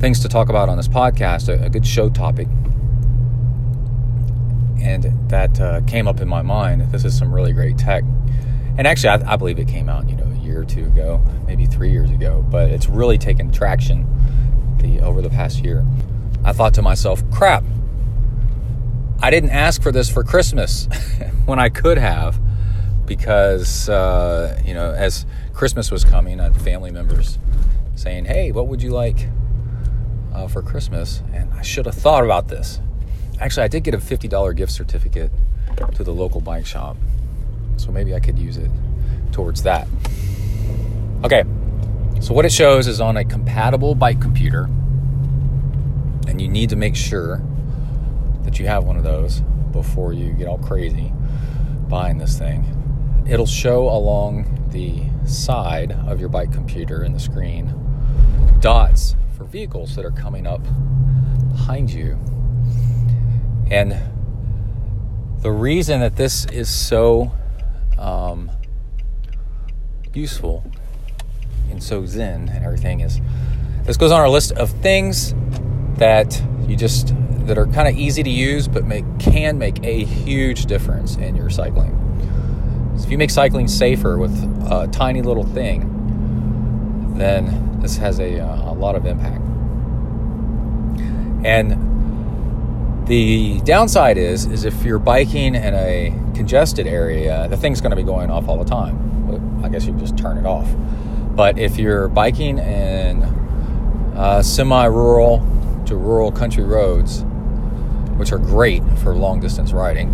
things 0.00 0.20
to 0.20 0.28
talk 0.28 0.48
about 0.48 0.68
on 0.68 0.76
this 0.76 0.88
podcast, 0.88 1.48
a, 1.48 1.64
a 1.64 1.68
good 1.68 1.86
show 1.86 2.08
topic, 2.08 2.48
and 4.80 5.28
that 5.28 5.60
uh, 5.60 5.80
came 5.82 6.06
up 6.06 6.20
in 6.20 6.28
my 6.28 6.42
mind. 6.42 6.92
This 6.92 7.04
is 7.04 7.16
some 7.16 7.34
really 7.34 7.52
great 7.52 7.78
tech, 7.78 8.04
and 8.76 8.86
actually, 8.86 9.10
I, 9.10 9.32
I, 9.34 9.36
believe 9.36 9.58
it 9.58 9.68
came 9.68 9.88
out, 9.88 10.08
you 10.08 10.16
know, 10.16 10.24
a 10.24 10.27
year 10.58 10.62
or 10.62 10.64
two 10.66 10.86
ago, 10.86 11.22
maybe 11.46 11.66
three 11.66 11.90
years 11.90 12.10
ago. 12.10 12.44
But 12.48 12.70
it's 12.70 12.88
really 12.88 13.18
taken 13.18 13.50
traction 13.50 14.06
the 14.78 15.00
over 15.00 15.22
the 15.22 15.30
past 15.30 15.64
year. 15.64 15.84
I 16.44 16.52
thought 16.52 16.74
to 16.74 16.82
myself, 16.82 17.22
"Crap! 17.30 17.64
I 19.20 19.30
didn't 19.30 19.50
ask 19.50 19.82
for 19.82 19.92
this 19.92 20.10
for 20.10 20.22
Christmas 20.22 20.88
when 21.46 21.58
I 21.58 21.68
could 21.68 21.98
have." 21.98 22.40
Because 23.06 23.88
uh, 23.88 24.60
you 24.64 24.74
know, 24.74 24.92
as 24.92 25.24
Christmas 25.54 25.90
was 25.90 26.04
coming, 26.04 26.40
I 26.40 26.44
had 26.44 26.60
family 26.60 26.90
members 26.90 27.38
saying, 27.94 28.26
"Hey, 28.26 28.52
what 28.52 28.68
would 28.68 28.82
you 28.82 28.90
like 28.90 29.28
uh, 30.34 30.46
for 30.48 30.62
Christmas?" 30.62 31.22
And 31.32 31.52
I 31.54 31.62
should 31.62 31.86
have 31.86 31.94
thought 31.94 32.24
about 32.24 32.48
this 32.48 32.80
Actually, 33.40 33.64
I 33.64 33.68
did 33.68 33.84
get 33.84 33.94
a 33.94 33.98
$50 33.98 34.56
gift 34.56 34.72
certificate 34.72 35.30
to 35.94 36.02
the 36.02 36.12
local 36.12 36.40
bike 36.40 36.66
shop. 36.66 36.96
So 37.76 37.92
maybe 37.92 38.14
I 38.14 38.20
could 38.20 38.38
use 38.38 38.56
it 38.56 38.70
towards 39.30 39.62
that. 39.62 39.86
Okay, 41.24 41.42
so 42.20 42.32
what 42.32 42.44
it 42.44 42.52
shows 42.52 42.86
is 42.86 43.00
on 43.00 43.16
a 43.16 43.24
compatible 43.24 43.96
bike 43.96 44.20
computer, 44.20 44.64
and 46.28 46.40
you 46.40 46.46
need 46.46 46.70
to 46.70 46.76
make 46.76 46.94
sure 46.94 47.42
that 48.44 48.60
you 48.60 48.68
have 48.68 48.84
one 48.84 48.96
of 48.96 49.02
those 49.02 49.40
before 49.72 50.12
you 50.12 50.32
get 50.34 50.46
all 50.46 50.58
crazy 50.58 51.12
buying 51.88 52.18
this 52.18 52.38
thing. 52.38 52.64
It'll 53.28 53.46
show 53.46 53.88
along 53.88 54.68
the 54.70 55.02
side 55.28 55.90
of 56.06 56.20
your 56.20 56.28
bike 56.28 56.52
computer 56.52 57.02
in 57.02 57.12
the 57.12 57.20
screen 57.20 57.74
dots 58.60 59.16
for 59.36 59.44
vehicles 59.44 59.96
that 59.96 60.04
are 60.04 60.12
coming 60.12 60.46
up 60.46 60.62
behind 61.50 61.90
you 61.90 62.18
and 63.70 63.96
the 65.42 65.50
reason 65.50 66.00
that 66.00 66.16
this 66.16 66.46
is 66.46 66.68
so 66.68 67.30
um, 67.98 68.50
useful 70.14 70.64
and 71.70 71.82
so 71.82 72.04
zen 72.06 72.48
and 72.48 72.64
everything 72.64 73.00
is 73.00 73.20
this 73.84 73.96
goes 73.96 74.12
on 74.12 74.20
our 74.20 74.28
list 74.28 74.52
of 74.52 74.70
things 74.70 75.34
that 75.96 76.42
you 76.66 76.76
just 76.76 77.14
that 77.48 77.56
are 77.56 77.66
kind 77.66 77.88
of 77.88 77.96
easy 77.96 78.22
to 78.22 78.30
use 78.30 78.68
but 78.68 78.84
make 78.84 79.04
can 79.18 79.58
make 79.58 79.82
a 79.82 80.04
huge 80.04 80.66
difference 80.66 81.16
in 81.16 81.34
your 81.34 81.50
cycling. 81.50 81.94
So 82.96 83.04
if 83.04 83.10
you 83.10 83.18
make 83.18 83.30
cycling 83.30 83.68
safer 83.68 84.18
with 84.18 84.34
a 84.70 84.86
tiny 84.92 85.22
little 85.22 85.44
thing, 85.44 87.14
then 87.16 87.80
this 87.80 87.96
has 87.96 88.20
a, 88.20 88.40
uh, 88.40 88.70
a 88.70 88.74
lot 88.74 88.96
of 88.96 89.06
impact. 89.06 89.42
And 91.44 93.06
the 93.08 93.60
downside 93.60 94.18
is, 94.18 94.44
is 94.44 94.64
if 94.64 94.84
you're 94.84 94.98
biking 94.98 95.54
in 95.54 95.74
a 95.74 96.10
congested 96.34 96.86
area, 96.86 97.48
the 97.48 97.56
thing's 97.56 97.80
going 97.80 97.90
to 97.90 97.96
be 97.96 98.02
going 98.02 98.30
off 98.30 98.48
all 98.48 98.62
the 98.62 98.68
time. 98.68 99.64
I 99.64 99.68
guess 99.68 99.86
you 99.86 99.92
just 99.94 100.18
turn 100.18 100.36
it 100.36 100.44
off. 100.44 100.68
But 101.38 101.56
if 101.56 101.78
you're 101.78 102.08
biking 102.08 102.58
in 102.58 103.22
uh, 104.16 104.42
semi-rural 104.42 105.38
to 105.86 105.94
rural 105.94 106.32
country 106.32 106.64
roads, 106.64 107.22
which 108.16 108.32
are 108.32 108.38
great 108.38 108.82
for 108.98 109.14
long 109.14 109.38
distance 109.38 109.70
riding, 109.70 110.10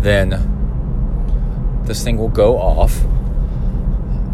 then 0.00 1.82
this 1.84 2.02
thing 2.02 2.16
will 2.16 2.30
go 2.30 2.56
off. 2.56 2.98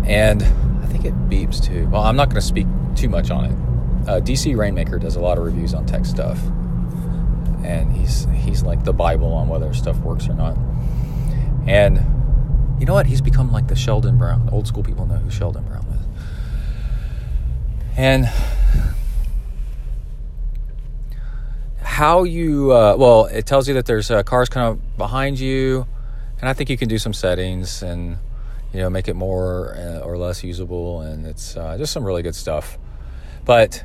And 0.07 0.45
I 0.45 0.87
think 0.87 1.07
it 1.07 1.29
beeps 1.29 1.61
too. 1.61 1.89
Well, 1.89 2.03
I'm 2.03 2.15
not 2.15 2.29
going 2.29 2.41
to 2.41 2.47
speak 2.47 2.69
too 2.95 3.09
much 3.09 3.33
on 3.33 3.47
it. 3.47 4.09
Uh, 4.09 4.21
DC 4.21 4.57
Rainmaker 4.57 5.01
does 5.01 5.17
a 5.17 5.21
lot 5.21 5.39
of 5.39 5.45
reviews 5.45 5.75
on 5.75 5.87
tech 5.87 6.05
stuff 6.07 6.39
and 7.65 7.93
he's 7.97 8.29
he's 8.33 8.63
like 8.63 8.85
the 8.85 8.93
Bible 8.93 9.33
on 9.33 9.49
whether 9.49 9.75
stuff 9.75 9.99
works 10.03 10.29
or 10.29 10.35
not. 10.35 10.57
And 11.67 12.22
you 12.83 12.87
know 12.87 12.95
what? 12.95 13.07
He's 13.07 13.21
become 13.21 13.53
like 13.53 13.69
the 13.69 13.77
Sheldon 13.77 14.19
Brown. 14.19 14.49
Old 14.51 14.67
school 14.67 14.83
people 14.83 15.07
know 15.07 15.15
who 15.15 15.31
Sheldon 15.31 15.63
Brown 15.63 15.87
is. 15.87 16.01
And 17.97 18.25
how 21.79 22.25
you 22.25 22.73
uh, 22.73 22.97
well, 22.99 23.27
it 23.27 23.47
tells 23.47 23.69
you 23.69 23.75
that 23.75 23.87
there's 23.87 24.11
uh, 24.11 24.25
cars 24.25 24.49
kind 24.49 24.67
of 24.67 24.97
behind 24.99 25.39
you, 25.39 25.87
and 26.41 26.49
I 26.49 26.55
think 26.55 26.71
you 26.71 26.77
can 26.77 26.89
do 26.89 26.99
some 26.99 27.13
settings 27.13 27.85
and 27.85 28.17
you 28.73 28.81
know 28.81 28.91
make 28.91 29.07
it 29.07 29.15
more 29.15 29.77
uh, 29.77 30.01
or 30.01 30.19
less 30.19 30.43
usable, 30.43 31.03
and 31.03 31.25
it's 31.25 31.57
uh, 31.57 31.79
just 31.79 31.93
some 31.93 32.03
really 32.03 32.23
good 32.23 32.35
stuff. 32.35 32.79
But 33.45 33.85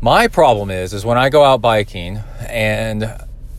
my 0.00 0.28
problem 0.28 0.70
is, 0.70 0.94
is 0.94 1.04
when 1.04 1.18
I 1.18 1.30
go 1.30 1.42
out 1.42 1.60
biking 1.60 2.20
and 2.48 3.12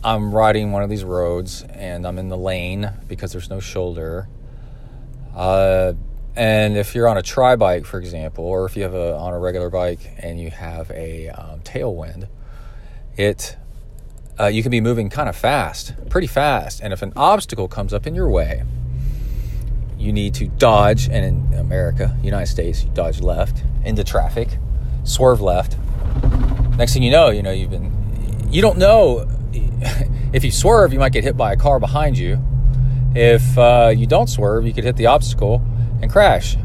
I'm 0.06 0.34
riding 0.34 0.74
one 0.74 0.84
of 0.84 0.89
these 0.89 1.06
roads 1.06 1.63
and 1.63 2.06
I'm 2.06 2.20
in 2.20 2.28
the 2.28 2.38
lane 2.38 2.92
because 3.08 3.32
there's 3.32 3.50
no 3.50 3.62
shoulder. 3.62 4.28
Uh, 5.34 5.94
and 6.36 6.76
if 6.76 6.94
you're 6.94 7.08
on 7.08 7.18
a 7.18 7.22
tri 7.22 7.56
bike, 7.56 7.86
for 7.86 8.00
example, 8.00 8.44
or 8.44 8.66
if 8.66 8.76
you 8.76 8.84
have 8.84 8.94
a 8.94 9.16
on 9.16 9.34
a 9.34 9.39
regular 9.39 9.70
bike 9.70 10.12
and 10.18 10.42
you 10.42 10.50
have 10.50 10.92
a 10.92 11.30
um, 11.30 11.62
tailwind, 11.62 12.28
it 13.16 13.56
uh, 14.39 14.48
you 14.48 14.62
can 14.62 14.72
be 14.72 14.82
moving 14.82 15.10
kind 15.10 15.30
of 15.30 15.38
fast, 15.38 15.94
pretty 16.10 16.28
fast. 16.28 16.82
And 16.82 16.92
if 16.92 17.02
an 17.02 17.13
obstacle 17.16 17.68
comes 17.68 17.94
up 17.94 18.06
in 18.06 18.16
your 18.16 18.30
way, 18.30 18.63
you 19.98 20.12
need 20.12 20.34
to 20.36 20.48
dodge. 20.48 21.08
And 21.08 21.24
in 21.24 21.60
America, 21.60 22.18
United 22.24 22.48
States, 22.48 22.84
you 22.84 22.89
dodge 22.89 23.22
left 23.22 23.63
into 23.86 24.04
traffic, 24.04 24.50
swerve 25.04 25.39
left. 25.39 25.78
Next 26.78 26.94
thing 26.94 27.04
you 27.04 27.12
know, 27.12 27.30
you 27.30 27.42
know 27.42 27.52
you've 27.52 27.70
been. 27.70 27.92
You 28.52 28.62
don't 28.62 28.78
know 28.78 29.28
if 30.34 30.44
you 30.44 30.52
swerve, 30.52 30.94
you 30.94 31.00
might 31.00 31.12
get 31.12 31.24
hit 31.24 31.38
by 31.38 31.54
a 31.54 31.58
car 31.58 31.80
behind 31.80 32.18
you. 32.18 32.39
If 33.16 33.58
uh, 33.58 33.94
you 33.96 34.08
don't 34.08 34.28
swerve, 34.28 34.66
you 34.66 34.74
could 34.74 34.84
hit 34.84 34.96
the 34.96 35.06
obstacle 35.06 35.62
and 36.02 36.12
crash. 36.12 36.58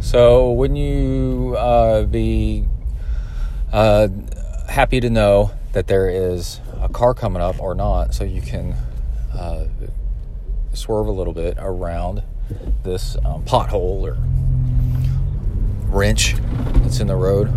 So, 0.00 0.52
wouldn't 0.52 0.78
you 0.78 1.54
uh, 1.58 2.04
be 2.04 2.66
uh, 3.72 4.08
happy 4.68 5.00
to 5.00 5.10
know 5.10 5.52
that 5.72 5.86
there 5.86 6.08
is 6.08 6.60
a 6.80 6.88
car 6.88 7.14
coming 7.14 7.40
up 7.40 7.60
or 7.60 7.74
not, 7.74 8.14
so 8.14 8.24
you 8.24 8.42
can 8.42 8.74
uh, 9.32 9.66
swerve 10.72 11.06
a 11.06 11.12
little 11.12 11.32
bit 11.32 11.56
around 11.58 12.22
this 12.82 13.16
um, 13.24 13.44
pothole 13.44 14.02
or 14.02 14.18
wrench 15.88 16.34
that's 16.82 17.00
in 17.00 17.06
the 17.06 17.16
road? 17.16 17.48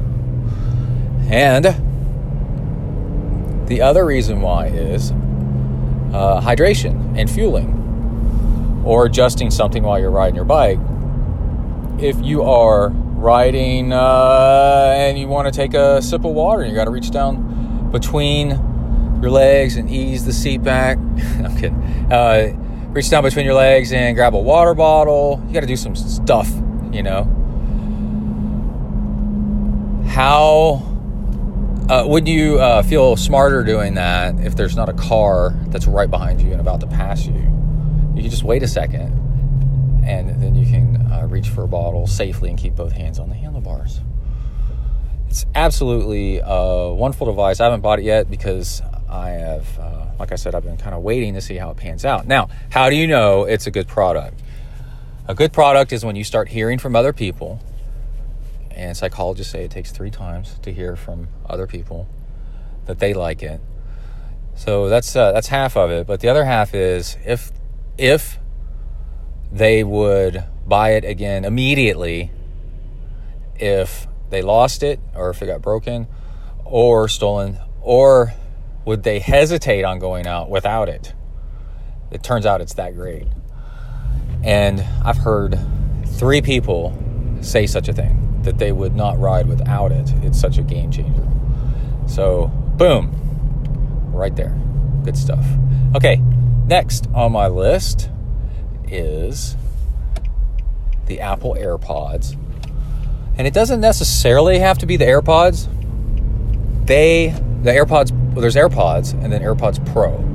And 1.29 1.65
the 3.69 3.81
other 3.81 4.03
reason 4.03 4.41
why 4.41 4.65
is 4.65 5.11
uh, 5.11 6.41
hydration 6.41 7.17
and 7.17 7.29
fueling, 7.29 8.83
or 8.83 9.05
adjusting 9.05 9.51
something 9.51 9.83
while 9.83 9.99
you're 9.99 10.09
riding 10.09 10.35
your 10.35 10.43
bike. 10.43 10.79
If 11.99 12.19
you 12.19 12.41
are 12.41 12.89
riding 12.89 13.93
uh, 13.93 14.93
and 14.97 15.19
you 15.19 15.27
want 15.27 15.53
to 15.53 15.55
take 15.55 15.75
a 15.75 16.01
sip 16.01 16.25
of 16.25 16.33
water, 16.33 16.65
you 16.65 16.73
got 16.73 16.85
to 16.85 16.91
reach 16.91 17.11
down 17.11 17.91
between 17.91 18.49
your 19.21 19.29
legs 19.29 19.75
and 19.75 19.87
ease 19.87 20.25
the 20.25 20.33
seat 20.33 20.63
back. 20.63 20.97
I'm 21.43 21.55
kidding. 21.55 22.11
Uh, 22.11 22.53
reach 22.89 23.11
down 23.11 23.23
between 23.23 23.45
your 23.45 23.53
legs 23.53 23.93
and 23.93 24.15
grab 24.15 24.33
a 24.33 24.39
water 24.39 24.73
bottle. 24.73 25.43
You 25.47 25.53
got 25.53 25.59
to 25.59 25.67
do 25.67 25.75
some 25.75 25.95
stuff, 25.95 26.49
you 26.91 27.03
know. 27.03 27.35
How 30.07 30.88
uh, 31.89 32.05
would 32.05 32.27
you 32.27 32.59
uh, 32.59 32.83
feel 32.83 33.15
smarter 33.15 33.63
doing 33.63 33.95
that 33.95 34.39
if 34.41 34.55
there's 34.55 34.75
not 34.75 34.89
a 34.89 34.93
car 34.93 35.55
that's 35.69 35.87
right 35.87 36.09
behind 36.09 36.39
you 36.39 36.51
and 36.51 36.61
about 36.61 36.79
to 36.81 36.87
pass 36.87 37.25
you? 37.25 37.33
You 37.33 38.21
can 38.21 38.29
just 38.29 38.43
wait 38.43 38.61
a 38.61 38.67
second 38.67 39.17
and 40.05 40.41
then 40.41 40.53
you 40.53 40.67
can 40.67 41.11
uh, 41.11 41.25
reach 41.27 41.49
for 41.49 41.63
a 41.63 41.67
bottle 41.67 42.05
safely 42.05 42.49
and 42.49 42.59
keep 42.59 42.75
both 42.75 42.91
hands 42.91 43.17
on 43.17 43.29
the 43.29 43.35
handlebars. 43.35 44.01
It's 45.29 45.47
absolutely 45.55 46.41
a 46.43 46.93
wonderful 46.93 47.25
device. 47.25 47.59
I 47.59 47.65
haven't 47.65 47.81
bought 47.81 47.99
it 47.99 48.05
yet 48.05 48.29
because 48.29 48.83
I 49.09 49.29
have, 49.29 49.79
uh, 49.79 50.05
like 50.19 50.31
I 50.31 50.35
said, 50.35 50.53
I've 50.53 50.63
been 50.63 50.77
kind 50.77 50.93
of 50.93 51.01
waiting 51.01 51.33
to 51.33 51.41
see 51.41 51.55
how 51.55 51.71
it 51.71 51.77
pans 51.77 52.05
out. 52.05 52.27
Now, 52.27 52.49
how 52.69 52.91
do 52.91 52.95
you 52.95 53.07
know 53.07 53.45
it's 53.45 53.65
a 53.65 53.71
good 53.71 53.87
product? 53.87 54.41
A 55.27 55.33
good 55.33 55.53
product 55.53 55.91
is 55.91 56.05
when 56.05 56.15
you 56.15 56.23
start 56.23 56.49
hearing 56.49 56.77
from 56.77 56.95
other 56.95 57.13
people 57.13 57.59
and 58.79 58.95
psychologists 58.95 59.51
say 59.51 59.65
it 59.65 59.71
takes 59.71 59.91
three 59.91 60.09
times 60.09 60.57
to 60.61 60.71
hear 60.73 60.95
from 60.95 61.27
other 61.45 61.67
people 61.67 62.07
that 62.85 62.99
they 62.99 63.13
like 63.13 63.43
it. 63.43 63.59
So 64.55 64.87
that's 64.89 65.15
uh, 65.15 65.31
that's 65.33 65.47
half 65.47 65.75
of 65.75 65.91
it. 65.91 66.07
But 66.07 66.21
the 66.21 66.29
other 66.29 66.45
half 66.45 66.73
is 66.73 67.17
if 67.25 67.51
if 67.97 68.39
they 69.51 69.83
would 69.83 70.43
buy 70.65 70.91
it 70.91 71.03
again 71.03 71.43
immediately 71.43 72.31
if 73.55 74.07
they 74.29 74.41
lost 74.41 74.83
it 74.83 74.99
or 75.15 75.31
if 75.31 75.41
it 75.41 75.47
got 75.47 75.61
broken 75.61 76.07
or 76.63 77.07
stolen 77.07 77.57
or 77.81 78.33
would 78.85 79.01
they 79.01 79.17
hesitate 79.17 79.83
on 79.83 79.97
going 79.97 80.27
out 80.27 80.49
without 80.49 80.87
it 80.87 81.13
it 82.11 82.21
turns 82.21 82.45
out 82.45 82.61
it's 82.61 82.75
that 82.75 82.93
great 82.93 83.25
and 84.43 84.81
i've 85.03 85.17
heard 85.17 85.59
three 86.05 86.41
people 86.41 86.95
say 87.41 87.65
such 87.65 87.87
a 87.87 87.93
thing 87.93 88.28
that 88.43 88.57
they 88.57 88.71
would 88.71 88.95
not 88.95 89.19
ride 89.19 89.47
without 89.47 89.91
it. 89.91 90.11
It's 90.23 90.39
such 90.39 90.57
a 90.57 90.61
game 90.61 90.91
changer. 90.91 91.27
So, 92.07 92.47
boom, 92.47 93.11
right 94.11 94.35
there. 94.35 94.57
Good 95.03 95.17
stuff. 95.17 95.45
Okay, 95.95 96.17
next 96.67 97.07
on 97.13 97.31
my 97.31 97.47
list 97.47 98.09
is 98.87 99.55
the 101.05 101.19
Apple 101.19 101.55
AirPods. 101.55 102.37
And 103.37 103.47
it 103.47 103.53
doesn't 103.53 103.79
necessarily 103.79 104.59
have 104.59 104.77
to 104.79 104.85
be 104.85 104.97
the 104.97 105.05
AirPods. 105.05 105.67
They, 106.85 107.29
the 107.61 107.71
AirPods, 107.71 108.11
well, 108.11 108.41
there's 108.41 108.55
AirPods 108.55 109.13
and 109.13 109.31
then 109.31 109.41
AirPods 109.41 109.83
Pro. 109.93 110.25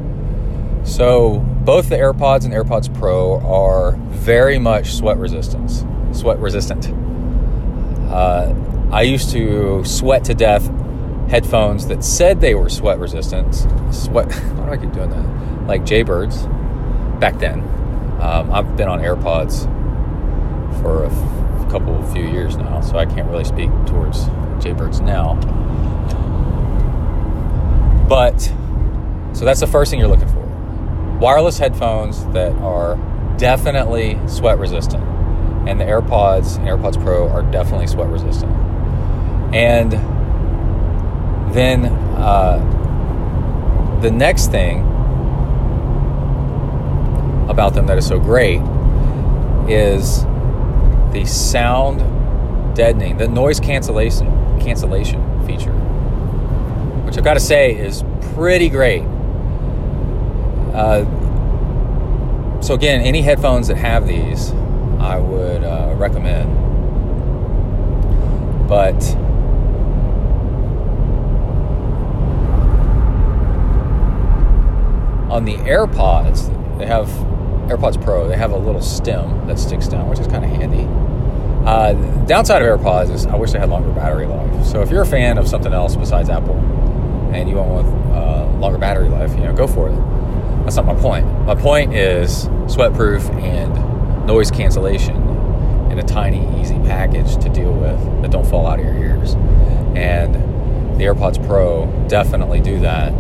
So 0.85 1.39
both 1.65 1.89
the 1.89 1.97
AirPods 1.97 2.45
and 2.45 2.53
AirPods 2.53 2.93
Pro 2.99 3.41
are 3.41 3.93
very 4.09 4.59
much 4.59 4.95
sweat 4.95 5.17
resistance, 5.17 5.85
sweat 6.13 6.39
resistant. 6.39 6.87
Uh, 8.09 8.55
I 8.93 9.03
used 9.03 9.31
to 9.31 9.85
sweat 9.85 10.25
to 10.27 10.35
death 10.35 10.71
headphones 11.29 11.87
that 11.89 12.05
said 12.05 12.41
they 12.41 12.55
were 12.55 12.69
sweat 12.69 12.99
resistant. 12.99 13.55
Sweat. 13.93 14.33
Why 14.33 14.67
do 14.67 14.73
I 14.73 14.77
keep 14.77 14.93
doing 14.93 15.11
that? 15.11 15.67
Like 15.67 15.85
Jaybirds 15.85 16.47
back 17.19 17.39
then. 17.39 17.61
Um, 18.21 18.53
I've 18.53 18.77
been 18.77 18.89
on 18.89 19.01
AirPods 19.01 19.65
for 20.81 21.05
a 21.05 21.11
f- 21.11 21.71
couple, 21.71 22.01
few 22.13 22.27
years 22.29 22.57
now, 22.57 22.81
so 22.81 22.97
I 22.97 23.07
can't 23.07 23.29
really 23.29 23.45
speak 23.45 23.71
towards 23.87 24.27
Jaybirds 24.63 25.01
now. 25.01 25.35
But 28.09 28.39
so 29.33 29.45
that's 29.45 29.61
the 29.61 29.67
first 29.67 29.91
thing 29.91 29.99
you're 29.99 30.09
looking 30.09 30.29
for: 30.29 30.47
wireless 31.19 31.59
headphones 31.59 32.25
that 32.27 32.53
are 32.59 32.97
definitely 33.39 34.19
sweat 34.29 34.59
resistant 34.59 35.03
and 35.67 35.81
the 35.81 35.85
AirPods 35.85 36.57
and 36.59 36.67
AirPods 36.67 37.03
Pro 37.03 37.29
are 37.29 37.43
definitely 37.43 37.87
sweat 37.87 38.09
resistant. 38.09 38.53
And 39.55 39.93
then 41.55 41.87
uh, 41.87 42.59
the 44.03 44.11
next 44.11 44.51
thing 44.51 44.81
about 47.49 47.75
them 47.75 47.87
that 47.87 47.97
is 47.99 48.07
so 48.07 48.19
great 48.19 48.61
is 49.69 50.25
the 51.13 51.25
sound 51.25 52.01
deadening, 52.75 53.17
the 53.17 53.29
noise 53.29 53.61
cancellation 53.61 54.27
cancellation 54.61 55.47
feature, 55.47 55.73
which 57.05 57.17
I've 57.17 57.25
got 57.25 57.35
to 57.35 57.41
say 57.41 57.77
is 57.77 58.03
pretty 58.35 58.69
great. 58.69 59.03
Uh, 60.75 61.05
so 62.61 62.75
again, 62.75 63.03
any 63.03 63.23
headphones 63.23 63.69
that 63.69 63.77
have 63.77 64.07
these 64.09 64.53
I 65.05 65.19
would 65.19 65.63
uh, 65.63 65.95
recommend. 65.97 66.51
But 68.67 68.95
on 75.31 75.45
the 75.45 75.57
AirPods, 75.57 76.49
they 76.79 76.87
have 76.87 77.09
AirPods 77.69 78.03
Pro. 78.03 78.27
They 78.29 78.37
have 78.37 78.53
a 78.53 78.57
little 78.57 78.81
stem 78.81 79.47
that 79.47 79.59
sticks 79.59 79.89
down, 79.89 80.09
which 80.09 80.21
is 80.21 80.27
kind 80.27 80.43
of 80.43 80.51
handy. 80.51 80.89
Uh, 81.69 81.93
downside 82.25 82.63
of 82.63 82.81
AirPods 82.81 83.11
is 83.11 83.27
I 83.27 83.37
wish 83.37 83.53
they 83.53 83.59
had 83.59 83.69
longer 83.69 83.91
battery 83.93 84.27
life. 84.27 84.65
So 84.65 84.81
if 84.81 84.91
you're 84.91 85.03
a 85.03 85.07
fan 85.07 85.37
of 85.37 85.47
something 85.47 85.73
else 85.73 85.97
besides 85.97 86.31
Apple 86.31 86.57
and 87.35 87.49
you 87.49 87.57
want 87.57 87.87
uh, 88.15 88.47
longer 88.59 88.79
battery 88.79 89.11
life, 89.11 89.35
you 89.35 89.43
know, 89.45 89.53
go 89.53 89.67
for 89.67 89.89
it. 89.89 89.97
That's 90.65 90.77
not 90.77 90.87
my 90.87 90.95
point. 90.95 91.27
My 91.45 91.55
point 91.55 91.95
is 91.95 92.47
sweatproof 92.67 93.29
and 93.43 93.84
noise 94.27 94.51
cancellation 94.51 95.17
in 95.91 95.99
a 95.99 96.03
tiny, 96.03 96.61
easy 96.61 96.79
package 96.81 97.37
to 97.43 97.49
deal 97.49 97.73
with 97.73 98.23
that 98.23 98.31
don't 98.31 98.47
fall 98.47 98.67
out 98.67 98.79
of 98.79 98.85
your 98.85 98.97
ears. 98.97 99.35
And 99.95 100.35
the 100.99 101.05
AirPods 101.05 101.45
Pro 101.47 101.87
definitely 102.09 102.61
do 102.61 102.81
that. 102.81 103.13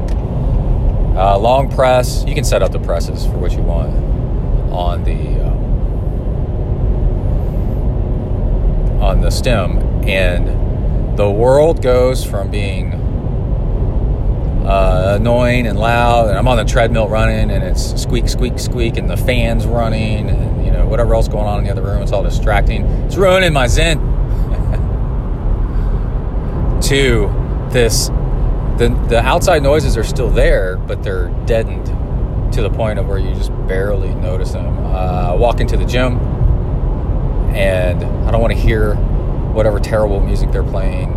Uh, 1.16 1.38
long 1.38 1.70
press, 1.70 2.24
you 2.26 2.34
can 2.34 2.44
set 2.44 2.62
up 2.62 2.72
the 2.72 2.80
presses 2.80 3.24
for 3.24 3.38
what 3.38 3.52
you 3.52 3.62
want 3.62 3.94
on 4.72 5.04
the 5.04 5.46
um, 5.46 5.64
on 9.00 9.20
the 9.20 9.30
stem, 9.30 9.78
and 10.08 11.16
the 11.16 11.30
world 11.30 11.82
goes 11.82 12.24
from 12.24 12.50
being 12.50 12.94
uh, 14.66 15.18
annoying 15.20 15.66
and 15.68 15.78
loud, 15.78 16.30
and 16.30 16.38
I'm 16.38 16.48
on 16.48 16.56
the 16.56 16.64
treadmill 16.64 17.08
running, 17.08 17.50
and 17.50 17.62
it's 17.62 18.00
squeak, 18.00 18.28
squeak, 18.28 18.58
squeak, 18.58 18.96
and 18.96 19.08
the 19.08 19.16
fans 19.16 19.66
running, 19.66 20.28
and 20.30 20.53
know 20.84 20.90
whatever 20.90 21.14
else 21.14 21.28
going 21.28 21.46
on 21.46 21.58
in 21.58 21.64
the 21.64 21.70
other 21.70 21.82
room. 21.82 22.02
It's 22.02 22.12
all 22.12 22.22
distracting. 22.22 22.84
It's 23.06 23.16
ruining 23.16 23.52
my 23.52 23.66
zen. 23.66 23.98
to 26.82 27.30
this 27.70 28.08
the 28.78 28.88
the 29.08 29.20
outside 29.20 29.62
noises 29.62 29.96
are 29.96 30.04
still 30.04 30.28
there, 30.28 30.76
but 30.76 31.02
they're 31.02 31.28
deadened 31.46 31.86
to 32.52 32.62
the 32.62 32.70
point 32.70 32.98
of 32.98 33.06
where 33.06 33.18
you 33.18 33.32
just 33.34 33.50
barely 33.66 34.14
notice 34.14 34.52
them. 34.52 34.78
Uh, 34.86 35.30
I 35.30 35.34
walk 35.34 35.60
into 35.60 35.76
the 35.76 35.84
gym, 35.84 36.18
and 37.54 38.04
I 38.26 38.30
don't 38.30 38.40
want 38.40 38.52
to 38.52 38.58
hear 38.58 38.94
whatever 39.54 39.78
terrible 39.78 40.20
music 40.20 40.50
they're 40.50 40.64
playing, 40.64 41.12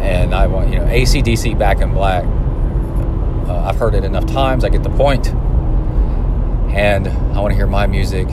and 0.00 0.34
I 0.34 0.46
want 0.46 0.70
you 0.70 0.78
know 0.78 0.86
ACDC 0.86 1.58
Back 1.58 1.80
in 1.80 1.92
Black. 1.92 2.24
Uh, 3.48 3.64
I've 3.64 3.76
heard 3.76 3.94
it 3.94 4.04
enough 4.04 4.26
times. 4.26 4.64
I 4.64 4.70
get 4.70 4.82
the 4.82 4.90
point, 4.90 5.28
and 6.74 7.08
I 7.08 7.40
want 7.40 7.52
to 7.52 7.56
hear 7.56 7.66
my 7.66 7.86
music 7.86 8.28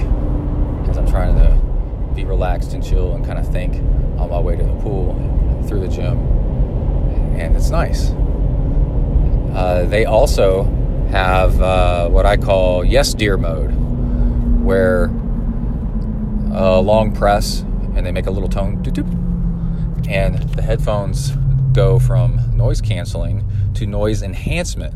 as 0.96 1.00
I'm 1.00 1.12
trying 1.12 1.36
to 1.36 2.16
be 2.16 2.24
relaxed 2.24 2.74
and 2.74 2.84
chill 2.84 3.16
and 3.16 3.26
kind 3.26 3.38
of 3.38 3.52
think 3.52 3.76
on 4.18 4.30
my 4.30 4.40
way 4.40 4.56
to 4.56 4.64
the 4.64 4.76
pool 4.76 5.14
through 5.68 5.82
the 5.82 5.90
gym, 5.90 6.18
and 7.38 7.56
it's 7.56 7.70
nice. 7.70 8.12
Uh, 9.54 9.86
they 9.90 10.06
also 10.06 10.64
have 11.12 11.62
uh, 11.62 12.08
what 12.08 12.26
I 12.26 12.38
call 12.38 12.86
yes 12.86 13.14
dear 13.14 13.36
mode, 13.36 13.72
where 14.64 15.06
a 16.54 16.80
long 16.80 17.14
press 17.14 17.62
and 17.96 18.06
they 18.06 18.12
make 18.12 18.28
a 18.28 18.32
little 18.32 18.50
tone, 18.50 18.82
and 20.08 20.38
the 20.54 20.62
headphones 20.62 21.32
go 21.74 22.00
from 22.00 22.40
noise 22.56 22.80
canceling 22.80 23.44
to 23.74 23.86
noise 23.86 24.24
enhancement. 24.24 24.94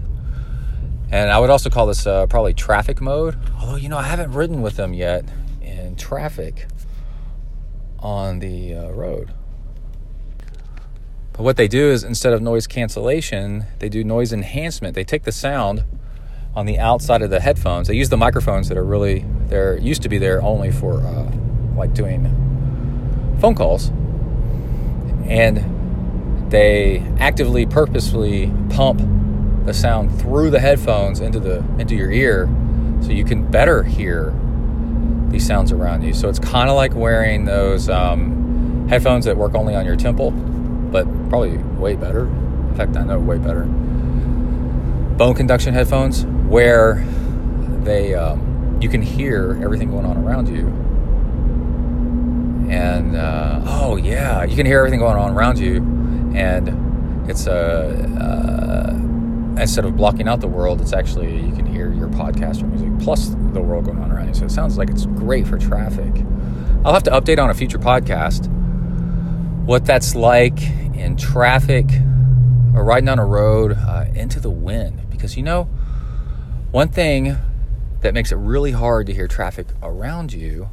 And 1.12 1.30
I 1.32 1.40
would 1.40 1.50
also 1.50 1.70
call 1.70 1.88
this 1.88 2.06
uh, 2.08 2.28
probably 2.28 2.54
traffic 2.54 3.02
mode. 3.02 3.38
Although, 3.60 3.78
you 3.78 3.90
know, 3.90 3.98
I 3.98 4.04
haven't 4.04 4.32
ridden 4.32 4.62
with 4.62 4.76
them 4.76 4.94
yet 4.94 5.26
traffic 6.00 6.66
on 8.00 8.40
the 8.40 8.74
uh, 8.74 8.90
road. 8.92 9.34
But 11.34 11.44
what 11.44 11.58
they 11.58 11.68
do 11.68 11.90
is 11.92 12.04
instead 12.04 12.34
of 12.34 12.42
noise 12.42 12.68
cancellation, 12.68 13.66
they 13.80 13.90
do 13.90 14.04
noise 14.04 14.34
enhancement. 14.34 14.96
They 14.96 15.04
take 15.04 15.24
the 15.24 15.32
sound 15.32 15.84
on 16.56 16.66
the 16.66 16.80
outside 16.80 17.22
of 17.22 17.30
the 17.30 17.40
headphones. 17.40 17.88
They 17.88 17.96
use 17.96 18.10
the 18.10 18.18
microphones 18.18 18.68
that 18.70 18.78
are 18.78 18.84
really 18.84 19.26
there 19.48 19.78
used 19.78 20.02
to 20.02 20.10
be 20.10 20.18
there 20.18 20.42
only 20.42 20.72
for 20.72 21.02
uh, 21.02 21.32
like 21.76 21.94
doing 21.94 22.26
phone 23.40 23.56
calls, 23.56 23.90
and 25.28 26.52
they 26.52 27.00
actively, 27.20 27.66
purposefully 27.66 28.52
pump 28.72 29.02
the 29.66 29.74
sound 29.74 30.20
through 30.20 30.50
the 30.50 30.60
headphones 30.60 31.20
into 31.20 31.40
the 31.40 31.64
into 31.78 31.96
your 31.96 32.12
ear, 32.12 32.50
so 33.02 33.12
you 33.12 33.24
can 33.24 33.50
better 33.50 33.84
hear 33.84 34.34
these 35.32 35.46
sounds 35.46 35.72
around 35.72 36.04
you. 36.04 36.14
So 36.14 36.30
it's 36.30 36.40
kind 36.40 36.70
of 36.70 36.76
like 36.76 36.94
wearing 36.94 37.46
those 37.46 37.90
um, 37.90 38.88
headphones 38.90 39.26
that 39.26 39.38
work 39.38 39.56
only 39.56 39.76
on 39.76 39.86
your 39.86 39.96
temple, 39.96 40.32
but 40.32 41.06
probably 41.30 41.58
way 41.58 41.96
better. 41.96 42.28
In 42.28 42.76
fact, 42.76 42.96
I 42.96 43.04
know 43.04 43.20
way 43.20 43.38
better. 43.38 43.64
Bone 43.64 45.36
conduction 45.36 45.74
headphones, 45.74 46.26
where 46.26 47.06
they 47.84 48.16
um, 48.16 48.78
you 48.82 48.90
can 48.90 49.02
hear 49.02 49.60
everything 49.62 49.92
going 49.92 50.06
on 50.06 50.18
around 50.18 50.48
you. 50.48 50.68
And 52.72 53.16
uh, 53.16 53.62
oh 53.66 53.98
yeah, 53.98 54.44
you 54.44 54.56
can 54.56 54.66
hear 54.66 54.80
everything 54.80 55.00
going 55.00 55.18
on 55.18 55.32
around 55.32 55.60
you, 55.60 55.78
and 56.36 57.30
it's 57.30 57.48
a 57.48 57.90
uh, 58.22 59.60
instead 59.62 59.86
of 59.86 59.98
blocking 59.98 60.28
out 60.28 60.40
the 60.40 60.48
world, 60.48 60.80
it's 60.82 60.94
actually 60.94 61.36
you 61.36 61.54
can 61.54 61.69
podcast 62.20 62.62
or 62.62 62.68
music 62.68 62.90
plus 63.00 63.30
the 63.30 63.62
world 63.62 63.86
going 63.86 64.00
on 64.00 64.12
around 64.12 64.28
you. 64.28 64.34
So 64.34 64.46
it 64.46 64.52
sounds 64.52 64.78
like 64.78 64.90
it's 64.90 65.06
great 65.06 65.48
for 65.48 65.58
traffic. 65.58 66.14
I'll 66.84 66.94
have 66.94 67.04
to 67.04 67.12
update 67.12 67.42
on 67.42 67.50
a 67.50 67.54
future 67.54 67.80
podcast 67.80 68.48
what 69.66 69.86
that's 69.86 70.16
like 70.16 70.62
in 70.96 71.16
traffic 71.16 71.86
or 72.76 72.84
riding 72.84 73.06
down 73.06 73.20
a 73.20 73.26
road 73.26 73.74
uh, 73.74 74.06
into 74.14 74.40
the 74.40 74.50
wind. 74.50 75.10
Because 75.10 75.38
you 75.38 75.44
know, 75.44 75.64
one 76.72 76.90
thing 76.90 77.38
that 78.02 78.14
makes 78.14 78.32
it 78.32 78.36
really 78.36 78.72
hard 78.72 79.08
to 79.08 79.14
hear 79.14 79.28
traffic 79.28 79.68
around 79.82 80.34
you 80.34 80.70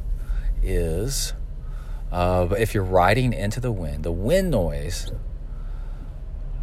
is 0.61 1.33
uh, 2.11 2.47
if 2.57 2.73
you're 2.73 2.83
riding 2.83 3.33
into 3.33 3.59
the 3.59 3.71
wind, 3.71 4.03
the 4.03 4.11
wind 4.11 4.51
noise 4.51 5.11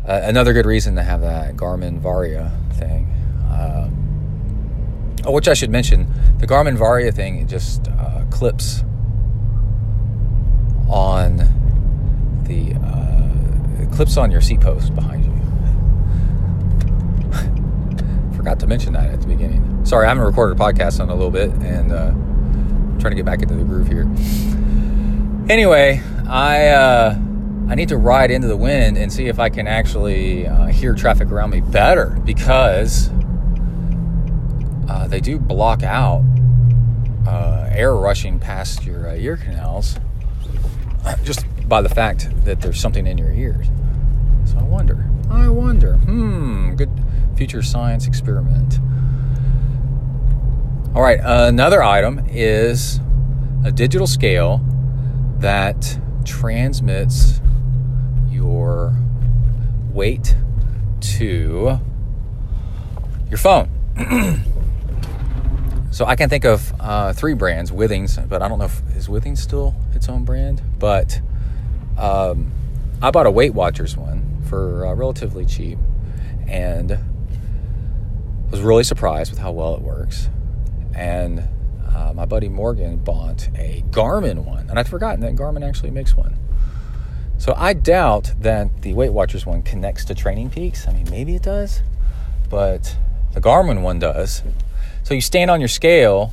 uh, 0.06 0.20
another 0.24 0.52
good 0.52 0.66
reason 0.66 0.96
to 0.96 1.02
have 1.02 1.22
that 1.22 1.56
Garmin 1.56 1.98
Varia 1.98 2.52
thing. 2.74 3.06
Uh, 3.48 3.88
oh, 5.26 5.32
which 5.32 5.48
I 5.48 5.54
should 5.54 5.70
mention, 5.70 6.06
the 6.38 6.46
Garmin 6.46 6.76
Varia 6.76 7.12
thing 7.12 7.46
just 7.46 7.88
uh, 7.88 8.24
clips 8.30 8.82
on 10.88 11.38
the 12.44 12.74
uh, 12.74 13.94
clips 13.94 14.16
on 14.16 14.30
your 14.30 14.40
seat 14.40 14.60
post 14.60 14.94
behind 14.94 15.24
you. 15.24 15.32
Forgot 18.36 18.60
to 18.60 18.66
mention 18.66 18.92
that 18.92 19.10
at 19.10 19.20
the 19.20 19.26
beginning. 19.26 19.84
Sorry, 19.84 20.06
I 20.06 20.08
haven't 20.08 20.24
recorded 20.24 20.58
a 20.58 20.62
podcast 20.62 21.00
in 21.02 21.08
a 21.08 21.14
little 21.14 21.30
bit, 21.30 21.50
and 21.50 21.92
uh, 21.92 22.08
I'm 22.08 22.98
trying 23.00 23.12
to 23.12 23.16
get 23.16 23.24
back 23.24 23.42
into 23.42 23.54
the 23.54 23.64
groove 23.64 23.88
here. 23.88 24.06
Anyway, 25.50 26.02
I 26.28 26.68
uh, 26.68 27.18
I 27.68 27.74
need 27.74 27.88
to 27.88 27.96
ride 27.96 28.30
into 28.30 28.46
the 28.46 28.56
wind 28.56 28.96
and 28.96 29.12
see 29.12 29.26
if 29.26 29.38
I 29.38 29.48
can 29.48 29.66
actually 29.66 30.46
uh, 30.46 30.66
hear 30.66 30.94
traffic 30.94 31.30
around 31.30 31.50
me 31.50 31.60
better 31.60 32.18
because 32.24 33.10
uh, 34.88 35.06
they 35.06 35.20
do 35.20 35.38
block 35.38 35.82
out 35.82 36.24
uh, 37.26 37.68
air 37.72 37.94
rushing 37.94 38.38
past 38.38 38.84
your 38.84 39.08
uh, 39.08 39.14
ear 39.14 39.36
canals 39.36 39.96
just 41.24 41.46
by 41.68 41.80
the 41.80 41.88
fact 41.88 42.28
that 42.44 42.60
there's 42.60 42.80
something 42.80 43.06
in 43.06 43.18
your 43.18 43.32
ears. 43.32 43.66
So 44.44 44.58
I 44.58 44.62
wonder, 44.62 45.08
I 45.30 45.48
wonder, 45.48 45.96
hmm, 45.96 46.74
good 46.74 46.90
future 47.36 47.62
science 47.62 48.06
experiment. 48.06 48.78
All 50.94 51.02
right, 51.02 51.18
another 51.22 51.82
item 51.82 52.24
is 52.28 53.00
a 53.64 53.72
digital 53.72 54.06
scale 54.06 54.64
that 55.38 55.98
transmits 56.24 57.40
your 58.30 58.94
weight 59.92 60.36
to 61.00 61.80
your 63.28 63.38
phone. 63.38 63.68
so 65.94 66.04
I 66.06 66.16
can 66.16 66.28
think 66.28 66.44
of 66.44 66.74
uh, 66.80 67.12
three 67.12 67.34
brands, 67.34 67.70
Withings, 67.70 68.28
but 68.28 68.42
I 68.42 68.48
don't 68.48 68.58
know 68.58 68.64
if 68.64 68.82
is 68.96 69.06
Withings 69.06 69.38
still 69.38 69.76
its 69.94 70.08
own 70.08 70.24
brand. 70.24 70.60
But 70.76 71.20
um, 71.96 72.50
I 73.00 73.12
bought 73.12 73.26
a 73.26 73.30
Weight 73.30 73.54
Watchers 73.54 73.96
one 73.96 74.42
for 74.48 74.86
uh, 74.86 74.94
relatively 74.94 75.46
cheap, 75.46 75.78
and 76.48 76.98
was 78.50 78.60
really 78.60 78.82
surprised 78.82 79.30
with 79.30 79.38
how 79.38 79.52
well 79.52 79.76
it 79.76 79.82
works. 79.82 80.28
And 80.96 81.48
uh, 81.94 82.12
my 82.12 82.24
buddy 82.24 82.48
Morgan 82.48 82.96
bought 82.96 83.48
a 83.54 83.84
Garmin 83.90 84.44
one, 84.44 84.68
and 84.68 84.80
I'd 84.80 84.88
forgotten 84.88 85.20
that 85.20 85.36
Garmin 85.36 85.64
actually 85.64 85.92
makes 85.92 86.16
one. 86.16 86.36
So 87.38 87.54
I 87.56 87.72
doubt 87.72 88.32
that 88.40 88.82
the 88.82 88.94
Weight 88.94 89.12
Watchers 89.12 89.46
one 89.46 89.62
connects 89.62 90.04
to 90.06 90.14
Training 90.16 90.50
Peaks. 90.50 90.88
I 90.88 90.92
mean, 90.92 91.08
maybe 91.08 91.36
it 91.36 91.42
does, 91.44 91.82
but 92.50 92.96
the 93.32 93.40
Garmin 93.40 93.82
one 93.82 94.00
does. 94.00 94.42
So 95.04 95.14
you 95.14 95.20
stand 95.20 95.50
on 95.50 95.60
your 95.60 95.68
scale, 95.68 96.32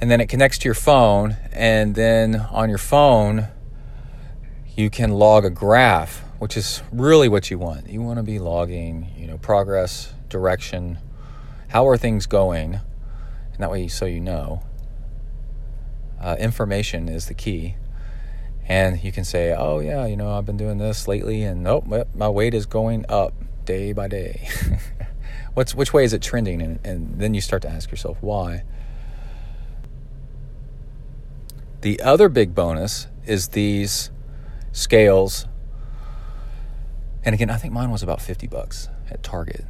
and 0.00 0.10
then 0.10 0.20
it 0.20 0.28
connects 0.28 0.58
to 0.58 0.64
your 0.66 0.74
phone, 0.74 1.36
and 1.52 1.94
then 1.94 2.36
on 2.36 2.68
your 2.68 2.78
phone, 2.78 3.48
you 4.76 4.90
can 4.90 5.10
log 5.12 5.44
a 5.44 5.50
graph, 5.50 6.24
which 6.38 6.56
is 6.56 6.82
really 6.92 7.28
what 7.28 7.50
you 7.50 7.58
want. 7.58 7.88
You 7.88 8.02
want 8.02 8.18
to 8.18 8.22
be 8.22 8.38
logging, 8.38 9.10
you 9.16 9.26
know, 9.26 9.38
progress, 9.38 10.12
direction, 10.28 10.98
how 11.68 11.86
are 11.86 11.96
things 11.96 12.26
going, 12.26 12.74
and 12.74 13.58
that 13.58 13.70
way, 13.70 13.88
so 13.88 14.04
you 14.04 14.20
know. 14.20 14.62
Uh, 16.20 16.36
information 16.38 17.08
is 17.08 17.26
the 17.26 17.34
key 17.34 17.76
and 18.66 19.02
you 19.02 19.10
can 19.10 19.24
say, 19.24 19.54
"Oh 19.56 19.80
yeah, 19.80 20.06
you 20.06 20.16
know, 20.16 20.36
I've 20.36 20.46
been 20.46 20.56
doing 20.56 20.78
this 20.78 21.08
lately, 21.08 21.42
and 21.42 21.66
oh, 21.66 22.06
my 22.14 22.28
weight 22.28 22.54
is 22.54 22.66
going 22.66 23.04
up 23.08 23.34
day 23.64 23.92
by 23.92 24.08
day." 24.08 24.48
What's 25.54 25.74
which 25.74 25.92
way 25.92 26.04
is 26.04 26.12
it 26.12 26.22
trending? 26.22 26.62
And, 26.62 26.78
and 26.84 27.20
then 27.20 27.34
you 27.34 27.40
start 27.40 27.62
to 27.62 27.68
ask 27.68 27.90
yourself 27.90 28.18
why. 28.20 28.64
The 31.82 32.00
other 32.00 32.28
big 32.28 32.54
bonus 32.54 33.08
is 33.26 33.48
these 33.48 34.10
scales, 34.70 35.46
and 37.24 37.34
again, 37.34 37.50
I 37.50 37.56
think 37.56 37.72
mine 37.74 37.90
was 37.90 38.02
about 38.02 38.20
fifty 38.20 38.46
bucks 38.46 38.88
at 39.10 39.22
Target. 39.22 39.64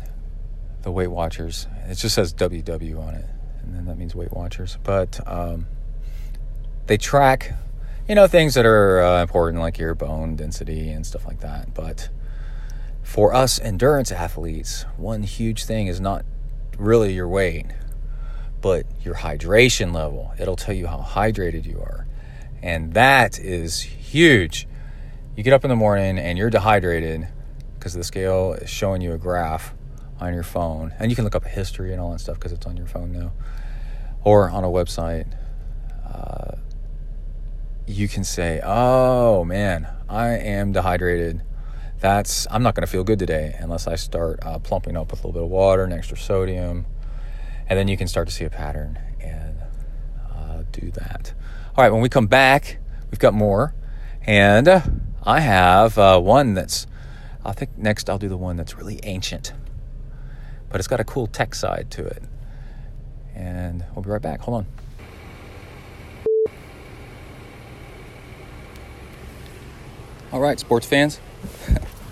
The 0.83 0.91
Weight 0.91 1.09
Watchers. 1.09 1.69
It 1.87 1.95
just 1.95 2.15
says 2.15 2.35
WW 2.35 2.99
on 2.99 3.15
it, 3.15 3.27
and 3.63 3.75
then 3.75 3.87
that 3.87 3.97
means 3.97 4.15
Weight 4.15 4.33
Watchers. 4.33 4.79
But 4.83 5.21
um, 5.27 5.67
they 6.87 6.97
track 6.97 7.55
you 8.09 8.15
know, 8.15 8.27
things 8.27 8.55
that 8.55 8.67
are 8.67 9.01
uh, 9.01 9.23
important 9.23 9.61
like 9.61 9.79
your 9.79 9.95
bone 9.95 10.37
density 10.37 10.91
and 10.91 11.07
stuff 11.07 11.27
like 11.27 11.41
that. 11.41 11.73
But 11.73 12.09
for 13.03 13.35
us 13.35 13.61
endurance 13.61 14.11
athletes, 14.11 14.85
one 14.97 15.23
huge 15.23 15.65
thing 15.65 15.87
is 15.87 16.01
not 16.01 16.25
really 16.79 17.13
your 17.13 17.29
weight, 17.29 17.67
but 18.61 18.87
your 19.03 19.17
hydration 19.17 19.95
level. 19.95 20.33
It'll 20.39 20.57
tell 20.57 20.75
you 20.75 20.87
how 20.87 20.99
hydrated 20.99 21.67
you 21.67 21.81
are. 21.81 22.07
And 22.63 22.95
that 22.95 23.39
is 23.39 23.81
huge. 23.81 24.69
You 25.37 25.43
get 25.43 25.53
up 25.53 25.65
in 25.65 25.69
the 25.69 25.77
morning 25.77 26.19
and 26.19 26.39
you're 26.39 26.51
dehydrated 26.51 27.29
because 27.75 27.95
the 27.95 28.05
scale 28.05 28.53
is 28.53 28.71
showing 28.71 29.03
you 29.03 29.13
a 29.13 29.19
graph 29.19 29.75
on 30.21 30.33
your 30.33 30.45
phone, 30.45 30.95
and 31.01 31.11
you 31.11 31.17
can 31.17 31.25
look 31.25 31.35
up 31.35 31.45
history 31.45 31.91
and 31.93 32.01
all 32.01 32.13
that 32.13 32.21
stuff 32.21 32.37
because 32.37 32.53
it's 32.53 32.65
on 32.65 32.77
your 32.77 32.87
phone 32.87 33.11
now, 33.11 33.33
or 34.23 34.49
on 34.49 34.63
a 34.63 34.69
website. 34.69 35.27
Uh, 36.07 36.57
you 37.89 38.07
can 38.07 38.23
say, 38.23 38.61
"Oh 38.63 39.45
man, 39.45 39.89
I 40.09 40.29
am 40.29 40.71
dehydrated." 40.71 41.43
That's 42.03 42.49
I'm 42.51 42.65
not 42.65 42.75
going 42.75 42.85
to 42.85 42.91
feel 42.91 43.05
good 43.05 43.21
today 43.21 43.55
unless 43.61 43.87
I 43.87 43.95
start 43.95 44.41
uh, 44.43 44.59
plumping 44.59 44.97
up 44.97 45.13
with 45.13 45.23
a 45.23 45.29
little 45.29 45.41
bit 45.41 45.45
of 45.45 45.51
water 45.51 45.85
and 45.85 45.93
extra 45.93 46.17
sodium, 46.17 46.85
and 47.69 47.79
then 47.79 47.87
you 47.87 47.97
can 47.97 48.09
start 48.09 48.27
to 48.27 48.35
see 48.35 48.45
a 48.45 48.51
pattern 48.51 48.99
and 49.21 49.57
uh, 50.29 50.65
do 50.73 50.91
that. 50.91 51.33
All 51.77 51.85
right, 51.85 51.93
when 51.93 52.03
we 52.03 52.09
come 52.09 52.27
back, 52.27 52.79
we've 53.13 53.21
got 53.21 53.35
more, 53.35 53.73
and 54.27 54.67
uh, 54.67 54.81
I 55.23 55.39
have 55.39 55.97
uh, 55.97 56.19
one 56.19 56.55
that's. 56.55 56.89
I 57.45 57.53
think 57.53 57.79
next 57.79 58.11
I'll 58.11 58.19
do 58.19 58.29
the 58.29 58.37
one 58.37 58.57
that's 58.57 58.77
really 58.77 58.99
ancient, 59.05 59.53
but 60.71 60.81
it's 60.81 60.89
got 60.89 60.99
a 60.99 61.05
cool 61.05 61.29
tech 61.29 61.55
side 61.55 61.87
to 61.93 62.05
it. 62.05 62.25
And 63.37 63.85
we'll 63.95 64.03
be 64.03 64.11
right 64.11 64.21
back. 64.21 64.41
Hold 64.41 64.67
on. 64.67 64.67
All 70.33 70.41
right, 70.41 70.59
sports 70.59 70.85
fans. 70.85 71.21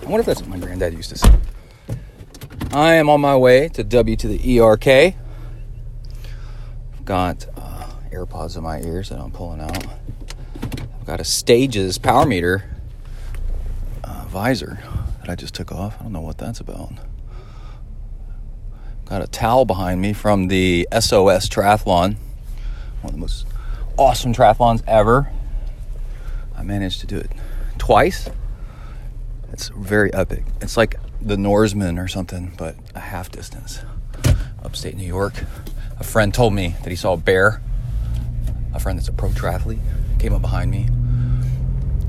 I 0.01 0.05
wonder 0.05 0.19
if 0.19 0.25
that's 0.25 0.41
what 0.41 0.49
my 0.49 0.57
granddad 0.57 0.93
used 0.93 1.09
to 1.09 1.17
say. 1.17 1.31
I 2.73 2.93
am 2.93 3.09
on 3.09 3.21
my 3.21 3.35
way 3.35 3.67
to 3.69 3.83
W 3.83 4.15
to 4.15 4.27
the 4.27 4.59
ERK. 4.59 4.87
I've 4.87 5.15
got 7.05 7.45
uh, 7.57 7.91
AirPods 8.11 8.57
in 8.57 8.63
my 8.63 8.81
ears 8.81 9.09
that 9.09 9.19
I'm 9.19 9.31
pulling 9.31 9.61
out. 9.61 9.85
I've 10.99 11.05
got 11.05 11.19
a 11.19 11.25
Stages 11.25 11.97
power 11.97 12.25
meter 12.25 12.69
uh, 14.03 14.25
visor 14.27 14.79
that 15.19 15.29
I 15.29 15.35
just 15.35 15.53
took 15.53 15.71
off. 15.71 15.95
I 15.99 16.03
don't 16.03 16.13
know 16.13 16.21
what 16.21 16.37
that's 16.37 16.59
about. 16.59 16.93
Got 19.05 19.21
a 19.21 19.27
towel 19.27 19.65
behind 19.65 20.01
me 20.01 20.13
from 20.13 20.47
the 20.47 20.87
SOS 20.93 21.49
Triathlon, 21.49 22.15
one 23.01 23.03
of 23.03 23.11
the 23.11 23.17
most 23.17 23.45
awesome 23.97 24.33
triathlons 24.33 24.81
ever. 24.87 25.29
I 26.55 26.63
managed 26.63 27.01
to 27.01 27.07
do 27.07 27.17
it 27.17 27.31
twice. 27.77 28.29
It's 29.51 29.67
very 29.69 30.13
epic. 30.13 30.43
It's 30.61 30.77
like 30.77 30.95
the 31.21 31.37
Norseman 31.37 31.99
or 31.99 32.07
something, 32.07 32.53
but 32.57 32.75
a 32.95 32.99
half 32.99 33.29
distance. 33.31 33.81
Upstate 34.63 34.95
New 34.95 35.05
York. 35.05 35.43
A 35.99 36.03
friend 36.03 36.33
told 36.33 36.53
me 36.53 36.75
that 36.83 36.89
he 36.89 36.95
saw 36.95 37.13
a 37.13 37.17
bear. 37.17 37.61
A 38.73 38.79
friend 38.79 38.97
that's 38.97 39.09
a 39.09 39.13
pro 39.13 39.29
triathlete 39.29 39.81
came 40.19 40.33
up 40.33 40.41
behind 40.41 40.71
me. 40.71 40.87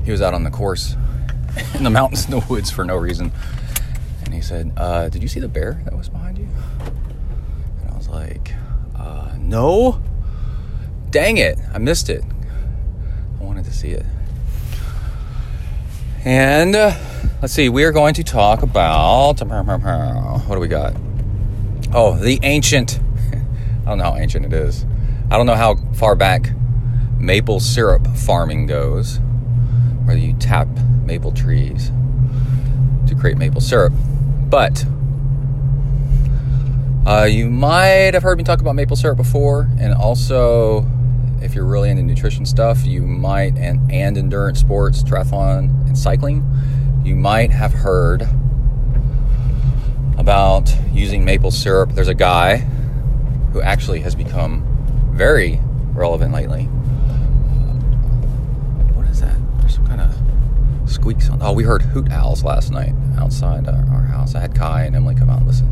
He 0.05 0.11
was 0.11 0.21
out 0.21 0.33
on 0.33 0.43
the 0.43 0.49
course 0.49 0.95
in 1.75 1.83
the 1.83 1.89
mountains 1.89 2.25
in 2.25 2.31
the 2.31 2.45
woods 2.49 2.71
for 2.71 2.85
no 2.85 2.95
reason. 2.95 3.31
And 4.23 4.33
he 4.33 4.41
said, 4.41 4.71
uh, 4.77 5.09
Did 5.09 5.21
you 5.21 5.27
see 5.27 5.39
the 5.39 5.47
bear 5.47 5.81
that 5.85 5.95
was 5.95 6.09
behind 6.09 6.37
you? 6.37 6.47
And 7.81 7.91
I 7.91 7.97
was 7.97 8.07
like, 8.07 8.53
uh, 8.95 9.33
No. 9.37 10.01
Dang 11.09 11.37
it. 11.37 11.59
I 11.73 11.77
missed 11.77 12.09
it. 12.09 12.23
I 13.39 13.43
wanted 13.43 13.65
to 13.65 13.73
see 13.73 13.89
it. 13.91 14.05
And 16.25 16.75
uh, 16.75 16.97
let's 17.43 17.51
see, 17.51 17.67
we 17.67 17.83
are 17.83 17.91
going 17.91 18.13
to 18.13 18.23
talk 18.23 18.63
about 18.63 19.37
what 19.41 20.55
do 20.55 20.59
we 20.61 20.69
got? 20.69 20.95
Oh, 21.93 22.17
the 22.17 22.39
ancient. 22.41 23.01
I 23.85 23.89
don't 23.89 23.97
know 23.97 24.05
how 24.05 24.15
ancient 24.15 24.45
it 24.45 24.53
is. 24.53 24.85
I 25.29 25.35
don't 25.35 25.45
know 25.45 25.55
how 25.55 25.75
far 25.95 26.15
back 26.15 26.51
maple 27.19 27.59
syrup 27.59 28.07
farming 28.15 28.67
goes, 28.67 29.17
where 30.05 30.15
you 30.15 30.31
tap 30.37 30.69
maple 31.03 31.33
trees 31.33 31.91
to 33.07 33.15
create 33.19 33.35
maple 33.35 33.59
syrup. 33.59 33.91
But 34.49 34.85
uh, 37.05 37.25
you 37.25 37.49
might 37.49 38.13
have 38.13 38.23
heard 38.23 38.37
me 38.37 38.45
talk 38.45 38.61
about 38.61 38.75
maple 38.75 38.95
syrup 38.95 39.17
before, 39.17 39.69
and 39.81 39.93
also 39.93 40.87
if 41.41 41.53
you're 41.53 41.65
really 41.65 41.89
into 41.89 42.03
nutrition 42.03 42.45
stuff, 42.45 42.85
you 42.85 43.01
might, 43.01 43.57
and, 43.57 43.91
and 43.91 44.17
endurance 44.17 44.61
sports, 44.61 45.03
triathlon, 45.03 45.85
and 45.87 45.97
cycling, 45.97 46.41
you 47.03 47.15
might 47.15 47.51
have 47.51 47.73
heard 47.73 48.27
about 50.17 50.73
using 50.93 51.25
maple 51.25 51.51
syrup. 51.51 51.91
There's 51.91 52.07
a 52.07 52.13
guy 52.13 52.57
who 53.51 53.61
actually 53.61 53.99
has 54.01 54.15
become 54.15 54.65
very 55.11 55.59
relevant 55.93 56.33
lately. 56.33 56.63
What 58.93 59.05
is 59.07 59.19
that? 59.19 59.35
There's 59.59 59.75
some 59.75 59.85
kind 59.85 59.99
of 60.01 60.89
squeaks 60.89 61.29
on. 61.29 61.41
Oh, 61.41 61.51
we 61.51 61.63
heard 61.63 61.81
hoot 61.81 62.09
owls 62.11 62.43
last 62.43 62.71
night 62.71 62.93
outside 63.17 63.67
our, 63.67 63.85
our 63.93 64.03
house. 64.03 64.33
I 64.33 64.39
had 64.39 64.55
Kai 64.55 64.85
and 64.85 64.95
Emily 64.95 65.15
come 65.15 65.29
out 65.29 65.39
and 65.39 65.47
listen. 65.47 65.69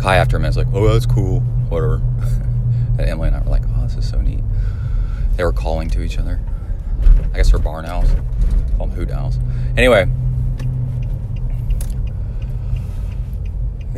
Kai, 0.00 0.16
after 0.16 0.38
a 0.38 0.40
minute, 0.40 0.56
was 0.56 0.64
like, 0.64 0.74
oh, 0.74 0.90
that's 0.90 1.04
cool, 1.04 1.40
whatever. 1.68 1.96
and 2.98 3.00
Emily 3.02 3.28
and 3.28 3.36
I 3.36 3.40
were 3.40 3.50
like, 3.50 3.62
oh, 3.76 3.82
this 3.82 3.96
is 3.96 4.08
so 4.08 4.20
neat. 4.22 4.40
They 5.36 5.44
were 5.44 5.52
calling 5.52 5.90
to 5.90 6.02
each 6.02 6.18
other. 6.18 6.40
I 7.32 7.36
guess 7.36 7.50
they're 7.50 7.60
barn 7.60 7.84
owls. 7.84 8.10
Call 8.78 8.86
them 8.86 8.96
hoot 8.96 9.10
owls. 9.10 9.38
Anyway, 9.76 10.10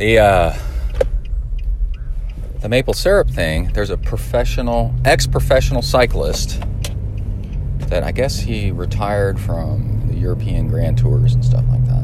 the 0.03 0.19
uh, 0.19 0.53
the 2.59 2.67
maple 2.67 2.93
syrup 2.93 3.29
thing. 3.29 3.71
There's 3.71 3.89
a 3.89 3.95
professional, 3.95 4.93
ex-professional 5.05 5.81
cyclist 5.81 6.61
that 7.87 8.03
I 8.03 8.11
guess 8.11 8.37
he 8.39 8.71
retired 8.71 9.39
from 9.39 10.09
the 10.09 10.15
European 10.15 10.67
Grand 10.67 10.97
Tours 10.97 11.33
and 11.33 11.45
stuff 11.45 11.63
like 11.69 11.85
that. 11.85 12.03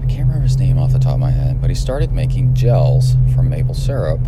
I 0.00 0.06
can't 0.06 0.20
remember 0.20 0.42
his 0.42 0.56
name 0.56 0.78
off 0.78 0.92
the 0.92 1.00
top 1.00 1.14
of 1.14 1.20
my 1.20 1.32
head, 1.32 1.60
but 1.60 1.68
he 1.68 1.74
started 1.74 2.12
making 2.12 2.54
gels 2.54 3.16
from 3.34 3.50
maple 3.50 3.74
syrup 3.74 4.20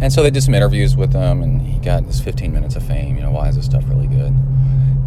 and 0.00 0.12
so 0.12 0.22
they 0.22 0.30
did 0.30 0.44
some 0.44 0.54
interviews 0.54 0.96
with 0.96 1.12
him, 1.12 1.42
and 1.42 1.60
he 1.60 1.80
got 1.80 2.04
his 2.04 2.20
15 2.20 2.52
minutes 2.52 2.76
of 2.76 2.84
fame. 2.84 3.16
You 3.16 3.22
know, 3.22 3.32
why 3.32 3.48
is 3.48 3.56
this 3.56 3.64
stuff 3.64 3.82
really 3.88 4.06
good? 4.06 4.32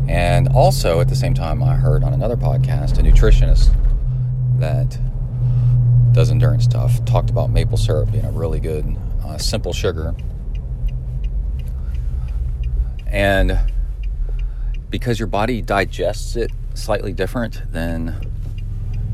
And 0.09 0.49
also, 0.49 0.99
at 0.99 1.07
the 1.07 1.15
same 1.15 1.34
time, 1.34 1.63
I 1.63 1.76
heard 1.76 2.03
on 2.03 2.13
another 2.13 2.36
podcast 2.36 2.99
a 2.99 3.01
nutritionist 3.01 3.74
that 4.59 4.99
does 6.14 6.30
endurance 6.30 6.66
stuff 6.66 7.03
talked 7.05 7.30
about 7.30 7.49
maple 7.49 7.78
syrup 7.78 8.12
being 8.12 8.26
a 8.26 8.32
really 8.32 8.59
good, 8.59 8.97
uh, 9.24 9.38
simple 9.38 9.74
sugar. 9.74 10.14
And 13.07 13.59
because 14.89 15.20
your 15.20 15.28
body 15.28 15.62
digests 15.62 16.36
it 16.36 16.51
slightly 16.74 17.14
different 17.14 17.62
than 17.72 18.16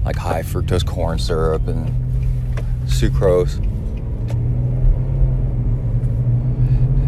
like 0.06 0.16
high 0.16 0.42
fructose 0.42 0.86
corn 0.86 1.20
syrup 1.20 1.68
and 1.68 1.92
sucrose 2.86 3.58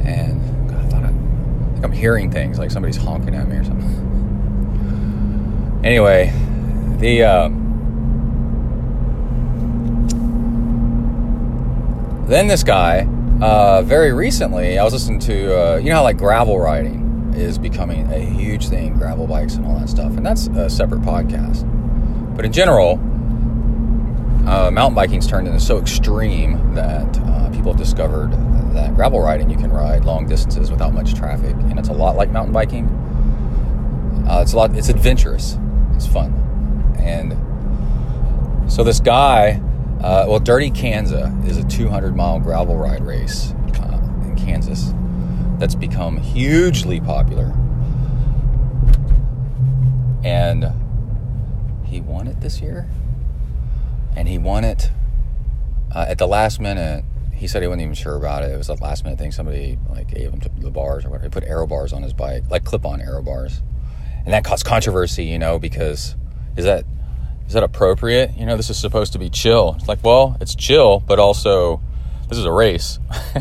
and 0.06 0.70
God, 0.70 0.86
I 0.86 0.90
thought 0.90 1.04
I, 1.04 1.12
think 1.74 1.86
I'm 1.86 1.92
hearing 1.92 2.32
things 2.32 2.60
like 2.60 2.72
somebody's 2.72 2.98
honking 2.98 3.36
at 3.36 3.48
me 3.48 3.58
or 3.58 3.64
something. 3.64 4.06
Anyway, 5.84 6.34
the 6.98 7.24
uh, 7.24 7.50
then 12.30 12.48
this 12.48 12.64
guy 12.64 13.08
uh, 13.42 13.82
very 13.84 14.14
recently 14.14 14.78
I 14.78 14.84
was 14.84 14.94
listening 14.94 15.20
to 15.22 15.74
uh, 15.74 15.78
you 15.78 15.90
know 15.90 15.96
how 15.96 16.04
like 16.04 16.18
gravel 16.18 16.60
riding 16.60 17.34
is 17.36 17.58
becoming 17.58 18.12
a 18.12 18.20
huge 18.20 18.68
thing, 18.68 18.98
gravel 18.98 19.28
bikes 19.28 19.56
and 19.56 19.66
all 19.66 19.80
that 19.80 19.90
stuff, 19.90 20.18
and 20.18 20.26
that's 20.26 20.48
a 20.48 20.70
separate 20.70 21.02
podcast. 21.02 21.66
But 22.36 22.46
in 22.46 22.52
general, 22.52 22.94
uh, 24.48 24.70
mountain 24.72 24.96
biking's 24.96 25.28
turned 25.28 25.48
into 25.48 25.60
so 25.60 25.78
extreme 25.78 26.74
that 26.76 27.20
uh, 27.20 27.50
people 27.52 27.72
have 27.72 27.78
discovered 27.78 28.32
that 28.74 28.96
gravel 28.96 29.22
riding 29.22 29.50
you 29.50 29.58
can 29.58 29.72
ride 29.72 30.06
long 30.06 30.28
distances 30.28 30.70
without 30.70 30.94
much 30.94 31.14
traffic, 31.14 31.52
and 31.52 31.80
it's 31.80 31.90
a 31.90 31.94
lot 31.94 32.16
like 32.16 32.30
mountain 32.30 32.54
biking. 32.54 32.86
Uh, 34.28 34.42
it's 34.42 34.54
a 34.54 34.58
lot. 34.58 34.76
It's 34.76 34.90
adventurous. 34.90 35.58
It's 35.94 36.08
fun, 36.08 36.34
and 37.00 37.34
so 38.72 38.84
this 38.84 39.00
guy, 39.00 39.62
uh, 40.02 40.26
well, 40.28 40.40
Dirty 40.40 40.72
Kanza 40.72 41.48
is 41.48 41.58
a 41.58 41.64
200 41.68 42.16
mile 42.16 42.40
gravel 42.40 42.78
ride 42.78 43.04
race 43.06 43.54
uh, 43.80 44.00
in 44.24 44.36
Kansas 44.36 44.94
that's 45.58 45.76
become 45.76 46.18
hugely 46.18 47.00
popular, 47.00 47.54
and 50.24 50.72
he 51.86 52.02
won 52.02 52.28
it 52.28 52.40
this 52.42 52.62
year, 52.62 52.90
and 54.16 54.28
he 54.28 54.38
won 54.38 54.64
it 54.64 54.92
uh, 55.94 56.06
at 56.08 56.18
the 56.18 56.28
last 56.28 56.60
minute 56.60 57.04
he 57.40 57.48
said 57.48 57.62
he 57.62 57.68
wasn't 57.70 57.84
even 57.84 57.94
sure 57.94 58.16
about 58.16 58.44
it. 58.44 58.52
It 58.52 58.58
was 58.58 58.68
a 58.68 58.74
last 58.76 59.06
minute 59.06 59.18
thing. 59.18 59.32
Somebody 59.32 59.80
like 59.90 60.10
gave 60.14 60.32
him 60.32 60.42
the 60.58 60.70
bars 60.70 61.06
or 61.06 61.10
whatever. 61.10 61.24
He 61.24 61.30
put 61.30 61.44
aero 61.46 61.66
bars 61.66 61.94
on 61.94 62.04
his 62.04 62.12
bike, 62.12 62.44
like 62.50 62.66
clip 62.66 62.86
on 62.86 63.02
aero 63.02 63.22
bars, 63.22 63.62
and 64.26 64.34
that 64.34 64.44
caused 64.44 64.66
controversy. 64.66 65.24
You 65.24 65.40
know, 65.40 65.58
because 65.58 66.18
is 66.58 66.66
that 66.66 66.84
is 67.50 67.54
that 67.54 67.64
appropriate? 67.64 68.38
You 68.38 68.46
know, 68.46 68.56
this 68.56 68.70
is 68.70 68.78
supposed 68.78 69.12
to 69.14 69.20
be 69.20 69.30
chill. 69.30 69.74
It's 69.80 69.88
like, 69.88 70.04
well, 70.04 70.38
it's 70.40 70.54
chill, 70.54 71.00
but 71.00 71.18
also 71.18 71.82
this 72.30 72.38
is 72.38 72.46
a 72.46 72.52
race. 72.52 73.00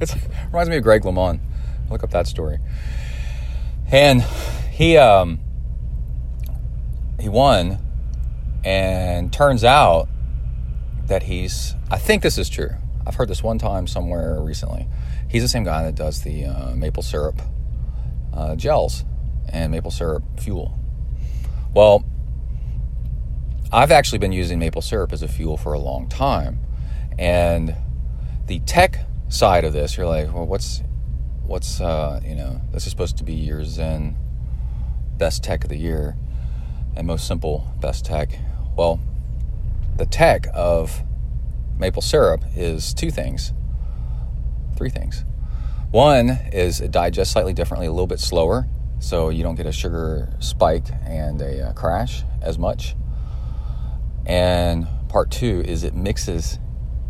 it 0.00 0.14
reminds 0.46 0.70
me 0.70 0.76
of 0.76 0.82
Greg 0.84 1.02
LeMond. 1.02 1.40
Look 1.90 2.04
up 2.04 2.10
that 2.12 2.28
story. 2.28 2.58
And 3.90 4.22
he 4.70 4.96
um 4.96 5.40
he 7.18 7.28
won, 7.28 7.78
And 8.64 9.32
turns 9.32 9.64
out 9.64 10.08
that 11.06 11.24
he's, 11.24 11.74
I 11.90 11.98
think 11.98 12.22
this 12.22 12.38
is 12.38 12.48
true. 12.48 12.70
I've 13.06 13.16
heard 13.16 13.28
this 13.28 13.42
one 13.42 13.58
time 13.58 13.88
somewhere 13.88 14.40
recently. 14.40 14.86
He's 15.28 15.42
the 15.42 15.48
same 15.48 15.64
guy 15.64 15.82
that 15.82 15.96
does 15.96 16.22
the 16.22 16.44
uh, 16.44 16.74
maple 16.76 17.02
syrup 17.02 17.42
uh, 18.32 18.54
gels 18.54 19.04
and 19.48 19.72
maple 19.72 19.90
syrup 19.90 20.22
fuel. 20.38 20.78
Well, 21.74 22.04
I've 23.72 23.92
actually 23.92 24.18
been 24.18 24.32
using 24.32 24.58
maple 24.58 24.82
syrup 24.82 25.12
as 25.12 25.22
a 25.22 25.28
fuel 25.28 25.56
for 25.56 25.74
a 25.74 25.78
long 25.78 26.08
time. 26.08 26.58
And 27.16 27.76
the 28.46 28.58
tech 28.60 29.06
side 29.28 29.64
of 29.64 29.72
this, 29.72 29.96
you're 29.96 30.08
like, 30.08 30.34
well, 30.34 30.44
what's, 30.44 30.82
what's, 31.44 31.80
uh, 31.80 32.20
you 32.24 32.34
know, 32.34 32.60
this 32.72 32.84
is 32.86 32.90
supposed 32.90 33.16
to 33.18 33.24
be 33.24 33.34
your 33.34 33.64
Zen 33.64 34.16
best 35.18 35.44
tech 35.44 35.62
of 35.62 35.70
the 35.70 35.76
year 35.76 36.16
and 36.96 37.06
most 37.06 37.28
simple 37.28 37.72
best 37.80 38.04
tech. 38.04 38.36
Well, 38.76 38.98
the 39.96 40.06
tech 40.06 40.48
of 40.52 41.02
maple 41.78 42.02
syrup 42.02 42.42
is 42.56 42.92
two 42.92 43.12
things, 43.12 43.52
three 44.76 44.90
things. 44.90 45.24
One 45.92 46.30
is 46.52 46.80
it 46.80 46.90
digests 46.90 47.32
slightly 47.32 47.52
differently, 47.52 47.86
a 47.86 47.92
little 47.92 48.08
bit 48.08 48.18
slower, 48.18 48.66
so 48.98 49.28
you 49.28 49.44
don't 49.44 49.54
get 49.54 49.66
a 49.66 49.72
sugar 49.72 50.34
spike 50.40 50.86
and 51.04 51.40
a 51.40 51.68
uh, 51.68 51.72
crash 51.74 52.24
as 52.42 52.58
much. 52.58 52.96
And 54.30 54.86
part 55.08 55.32
two 55.32 55.60
is 55.66 55.82
it 55.82 55.92
mixes 55.92 56.60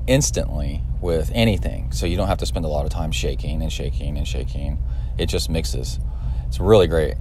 instantly 0.07 0.81
with 1.03 1.31
anything. 1.35 1.93
So 1.93 2.07
you 2.07 2.17
don't 2.17 2.29
have 2.29 2.39
to 2.39 2.47
spend 2.47 2.65
a 2.65 2.69
lot 2.69 2.87
of 2.87 2.91
time 2.91 3.13
shaking 3.13 3.61
and 3.61 3.71
shaking 3.71 4.17
and 4.17 4.27
shaking. 4.27 4.79
It 5.19 5.27
just 5.27 5.51
mixes. 5.51 6.01
It's 6.49 6.59
really 6.59 6.87
great. 6.87 7.17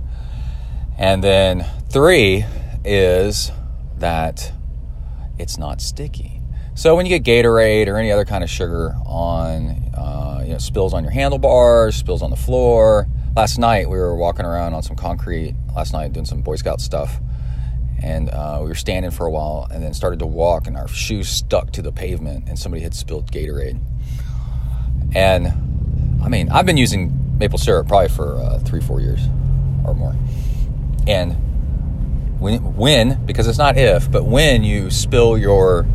And 0.98 1.22
then 1.22 1.66
three 1.90 2.46
is 2.86 3.52
that 3.98 4.54
it's 5.38 5.58
not 5.58 5.82
sticky. 5.82 6.40
So 6.76 6.96
when 6.96 7.06
you 7.06 7.20
get 7.20 7.26
Gatorade 7.26 7.88
or 7.88 7.98
any 7.98 8.10
other 8.10 8.24
kind 8.24 8.42
of 8.42 8.50
sugar 8.50 8.96
on, 9.06 9.92
uh, 9.98 10.44
you 10.46 10.54
know, 10.54 10.60
spills 10.60 10.94
on 10.94 11.04
your 11.04 11.12
handlebars, 11.12 11.98
spills 11.98 12.22
on 12.22 12.30
the 12.30 12.38
floor. 12.38 13.10
Last 13.36 13.58
night 13.58 13.90
we 13.90 13.98
were 13.98 14.16
walking 14.16 14.46
around 14.46 14.74
on 14.76 14.82
some 14.82 14.96
concrete. 14.96 15.56
Last 15.76 15.92
night 15.92 16.14
doing 16.14 16.26
some 16.26 16.42
Boy 16.42 16.56
Scout 16.56 16.80
stuff, 16.80 17.20
and 18.02 18.30
uh, 18.30 18.60
we 18.62 18.68
were 18.68 18.76
standing 18.76 19.12
for 19.12 19.26
a 19.26 19.32
while 19.32 19.68
and 19.72 19.84
then 19.84 19.94
started 19.94 20.20
to 20.20 20.28
walk 20.28 20.68
and 20.68 20.78
our 20.78 20.88
shoes 20.88 21.28
stuck 21.28 21.72
to 21.72 21.82
the 21.82 21.92
pavement 21.92 22.48
and 22.48 22.58
somebody 22.58 22.84
had 22.84 22.94
spilled 22.94 23.32
Gatorade. 23.32 23.80
And 25.16 25.48
I 26.24 26.30
mean, 26.30 26.50
I've 26.50 26.66
been 26.66 26.78
using 26.78 27.38
maple 27.38 27.58
syrup 27.58 27.88
probably 27.88 28.10
for 28.10 28.36
uh, 28.36 28.60
three, 28.60 28.82
four 28.82 29.02
years 29.02 29.22
or 29.86 29.94
more. 29.94 30.16
And 31.08 31.34
when, 32.40 32.76
when, 32.76 33.26
because 33.26 33.48
it's 33.48 33.58
not 33.58 33.78
if, 33.78 34.12
but 34.12 34.26
when 34.26 34.64
you 34.64 34.90
spill 34.90 35.38
your 35.38 35.86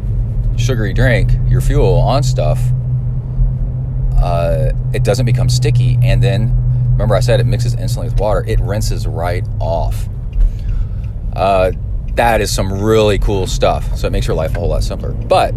sugary 0.56 0.92
drink, 0.92 1.30
your 1.48 1.60
fuel 1.60 1.94
on 1.94 2.22
stuff, 2.22 2.60
uh, 4.18 4.72
it 4.92 5.04
doesn't 5.04 5.26
become 5.26 5.48
sticky. 5.48 5.98
And 6.02 6.22
then, 6.22 6.54
remember 6.92 7.14
I 7.14 7.20
said 7.20 7.40
it 7.40 7.44
mixes 7.44 7.74
instantly 7.74 8.08
with 8.08 8.20
water, 8.20 8.44
it 8.46 8.60
rinses 8.60 9.06
right 9.06 9.46
off. 9.60 10.08
Uh, 11.34 11.72
that 12.16 12.40
is 12.40 12.54
some 12.54 12.72
really 12.72 13.18
cool 13.18 13.46
stuff. 13.46 13.96
So 13.96 14.06
it 14.06 14.10
makes 14.10 14.26
your 14.26 14.36
life 14.36 14.54
a 14.56 14.60
whole 14.60 14.68
lot 14.68 14.84
simpler. 14.84 15.12
But 15.12 15.54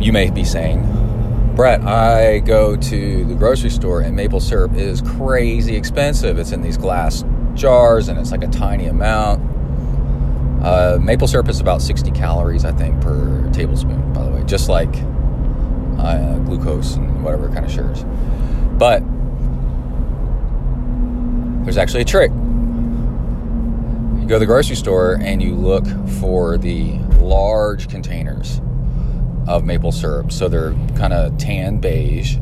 you 0.00 0.12
may 0.12 0.30
be 0.30 0.44
saying, 0.44 0.82
Brett, 1.56 1.82
I 1.82 2.38
go 2.40 2.76
to 2.76 3.24
the 3.24 3.34
grocery 3.34 3.70
store 3.70 4.00
and 4.00 4.16
maple 4.16 4.40
syrup 4.40 4.74
is 4.74 5.00
crazy 5.02 5.76
expensive. 5.76 6.38
It's 6.38 6.52
in 6.52 6.62
these 6.62 6.76
glass 6.76 7.24
jars 7.54 8.08
and 8.08 8.18
it's 8.18 8.30
like 8.30 8.42
a 8.42 8.48
tiny 8.48 8.86
amount. 8.86 9.42
Uh, 10.64 10.98
maple 11.00 11.26
syrup 11.26 11.48
is 11.48 11.60
about 11.60 11.82
60 11.82 12.12
calories, 12.12 12.64
I 12.64 12.72
think, 12.72 13.00
per 13.00 13.50
tablespoon, 13.52 14.12
by 14.12 14.24
the 14.24 14.30
way, 14.30 14.44
just 14.44 14.68
like 14.68 14.94
uh, 15.98 16.38
glucose 16.38 16.94
and 16.94 17.24
whatever 17.24 17.48
kind 17.48 17.66
of 17.66 17.70
sugars. 17.70 18.04
But 18.78 19.02
there's 21.64 21.76
actually 21.76 22.02
a 22.02 22.06
trick 22.06 22.30
you 24.22 24.28
go 24.28 24.36
to 24.36 24.38
the 24.38 24.46
grocery 24.46 24.76
store 24.76 25.18
and 25.20 25.42
you 25.42 25.52
look 25.52 25.84
for 26.20 26.56
the 26.56 26.92
large 27.18 27.88
containers 27.88 28.60
of 29.48 29.64
maple 29.64 29.90
syrup. 29.90 30.30
So 30.30 30.48
they're 30.48 30.74
kind 30.96 31.12
of 31.12 31.36
tan 31.38 31.78
beige 31.78 32.36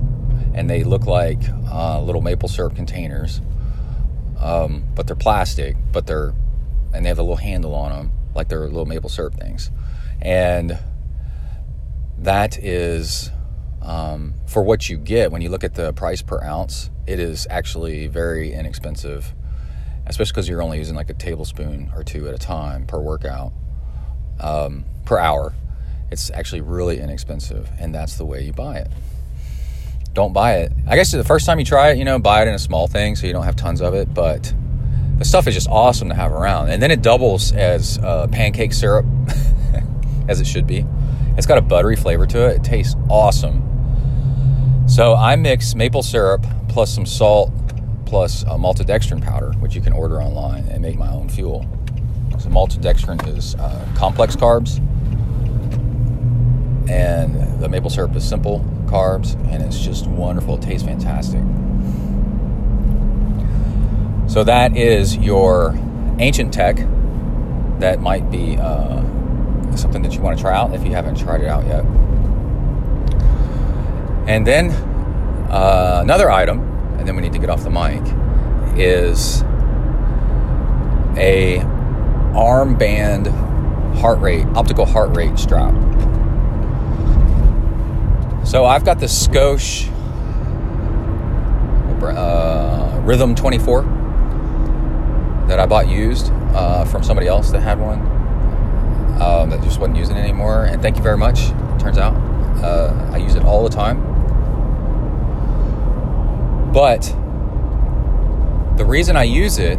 and 0.53 0.68
they 0.68 0.85
look 0.85 1.07
like 1.07 1.39
uh, 1.72 2.03
little 2.03 2.20
maple 2.20 2.51
syrup 2.51 2.76
containers. 2.76 3.41
Um, 4.39 4.85
but 4.95 5.07
they're 5.07 5.16
plastic, 5.16 5.76
but 5.91 6.07
they're, 6.07 6.35
and 6.93 7.03
they 7.03 7.09
have 7.09 7.18
a 7.18 7.22
little 7.22 7.37
handle 7.37 7.74
on 7.74 7.93
them, 7.93 8.12
like 8.35 8.49
they're 8.49 8.66
little 8.66 8.85
maple 8.85 9.09
syrup 9.09 9.35
things. 9.35 9.70
And 10.20 10.78
that 12.18 12.59
is, 12.59 13.31
um, 13.81 14.35
for 14.47 14.62
what 14.62 14.91
you 14.91 14.99
get, 14.99 15.33
when 15.33 15.41
you 15.41 15.49
look 15.49 15.64
at 15.64 15.76
the 15.76 15.95
price 15.95 16.20
per 16.20 16.43
ounce, 16.43 16.91
it 17.07 17.18
is 17.18 17.47
actually 17.49 18.07
very 18.07 18.53
inexpensive 18.53 19.33
especially 20.11 20.32
because 20.32 20.48
you're 20.48 20.62
only 20.62 20.78
using 20.78 20.94
like 20.94 21.08
a 21.08 21.14
tablespoon 21.14 21.90
or 21.94 22.04
two 22.04 22.28
at 22.28 22.34
a 22.34 22.38
time 22.38 22.86
per 22.86 23.00
workout, 23.00 23.52
um, 24.40 24.84
per 25.04 25.18
hour. 25.18 25.54
It's 26.11 26.30
actually 26.30 26.61
really 26.61 26.98
inexpensive, 26.98 27.68
and 27.78 27.94
that's 27.94 28.16
the 28.16 28.26
way 28.26 28.44
you 28.44 28.52
buy 28.52 28.78
it. 28.78 28.88
Don't 30.12 30.32
buy 30.32 30.56
it. 30.56 30.72
I 30.88 30.96
guess 30.96 31.12
the 31.12 31.22
first 31.22 31.46
time 31.46 31.61
you 31.61 31.64
try 31.64 31.92
it, 31.92 31.98
you 31.98 32.04
know, 32.04 32.18
buy 32.18 32.42
it 32.42 32.48
in 32.48 32.54
a 32.54 32.58
small 32.58 32.88
thing 32.88 33.14
so 33.14 33.26
you 33.28 33.32
don't 33.32 33.44
have 33.44 33.54
tons 33.54 33.80
of 33.80 33.94
it, 33.94 34.12
but 34.12 34.52
the 35.18 35.24
stuff 35.24 35.46
is 35.46 35.54
just 35.54 35.68
awesome 35.68 36.08
to 36.08 36.14
have 36.14 36.32
around. 36.32 36.70
And 36.70 36.82
then 36.82 36.90
it 36.90 37.02
doubles 37.02 37.52
as 37.52 37.98
uh, 37.98 38.26
pancake 38.26 38.72
syrup, 38.72 39.06
as 40.28 40.40
it 40.40 40.46
should 40.46 40.66
be. 40.66 40.84
It's 41.36 41.46
got 41.46 41.58
a 41.58 41.62
buttery 41.62 41.94
flavor 41.94 42.26
to 42.26 42.48
it. 42.48 42.56
It 42.56 42.64
tastes 42.64 42.96
awesome. 43.08 44.86
So 44.88 45.14
I 45.14 45.36
mix 45.36 45.76
maple 45.76 46.02
syrup 46.02 46.44
plus 46.68 46.92
some 46.92 47.06
salt 47.06 47.52
plus 48.11 48.42
a 48.42 48.56
maltodextrin 48.58 49.22
powder, 49.22 49.52
which 49.61 49.76
you 49.76 49.80
can 49.80 49.92
order 49.92 50.20
online 50.20 50.66
and 50.66 50.82
make 50.82 50.98
my 50.98 51.08
own 51.12 51.28
fuel. 51.28 51.64
So 52.40 52.48
maltodextrin 52.48 53.24
is 53.28 53.54
uh, 53.54 53.86
complex 53.96 54.34
carbs, 54.34 54.78
and 56.90 57.62
the 57.62 57.68
maple 57.68 57.88
syrup 57.88 58.16
is 58.16 58.28
simple 58.28 58.64
carbs, 58.86 59.36
and 59.52 59.62
it's 59.62 59.78
just 59.78 60.08
wonderful. 60.08 60.56
It 60.56 60.62
tastes 60.62 60.84
fantastic. 60.84 61.40
So 64.28 64.42
that 64.42 64.76
is 64.76 65.16
your 65.16 65.78
ancient 66.18 66.52
tech 66.52 66.78
that 67.78 68.00
might 68.00 68.28
be 68.28 68.56
uh, 68.56 69.02
something 69.76 70.02
that 70.02 70.14
you 70.14 70.20
want 70.20 70.36
to 70.36 70.42
try 70.42 70.54
out 70.54 70.74
if 70.74 70.84
you 70.84 70.90
haven't 70.90 71.16
tried 71.16 71.42
it 71.42 71.48
out 71.48 71.64
yet. 71.64 71.84
And 74.26 74.44
then 74.44 74.70
uh, 75.48 76.00
another 76.02 76.28
item 76.28 76.69
and 77.01 77.09
then 77.09 77.16
we 77.16 77.22
need 77.22 77.32
to 77.32 77.38
get 77.38 77.48
off 77.48 77.64
the 77.64 77.70
mic, 77.70 78.03
is 78.78 79.40
a 81.16 81.59
armband 82.34 83.28
heart 83.96 84.20
rate, 84.20 84.46
optical 84.55 84.84
heart 84.84 85.16
rate 85.16 85.38
strap. 85.38 85.74
So 88.46 88.66
I've 88.66 88.84
got 88.84 89.01
the 89.01 89.07
Scosche 89.07 89.90
uh, 92.03 93.01
Rhythm 93.03 93.34
24 93.34 93.82
that 95.48 95.59
I 95.59 95.66
bought 95.66 95.88
used 95.88 96.30
uh, 96.55 96.84
from 96.84 97.03
somebody 97.03 97.28
else 97.28 97.51
that 97.51 97.61
had 97.61 97.80
one 97.80 98.01
um, 99.22 99.51
that 99.51 99.62
just 99.62 99.80
wasn't 99.80 99.96
using 99.96 100.16
it 100.16 100.20
anymore. 100.20 100.64
And 100.66 100.82
thank 100.82 100.96
you 100.96 101.03
very 101.03 101.16
much. 101.16 101.51
It 101.51 101.80
Turns 101.80 101.96
out 101.96 102.14
uh, 102.62 103.11
I 103.12 103.16
use 103.16 103.36
it 103.36 103.44
all 103.44 103.62
the 103.62 103.74
time. 103.74 104.09
But 106.72 107.02
the 108.76 108.84
reason 108.86 109.16
I 109.16 109.24
use 109.24 109.58
it 109.58 109.78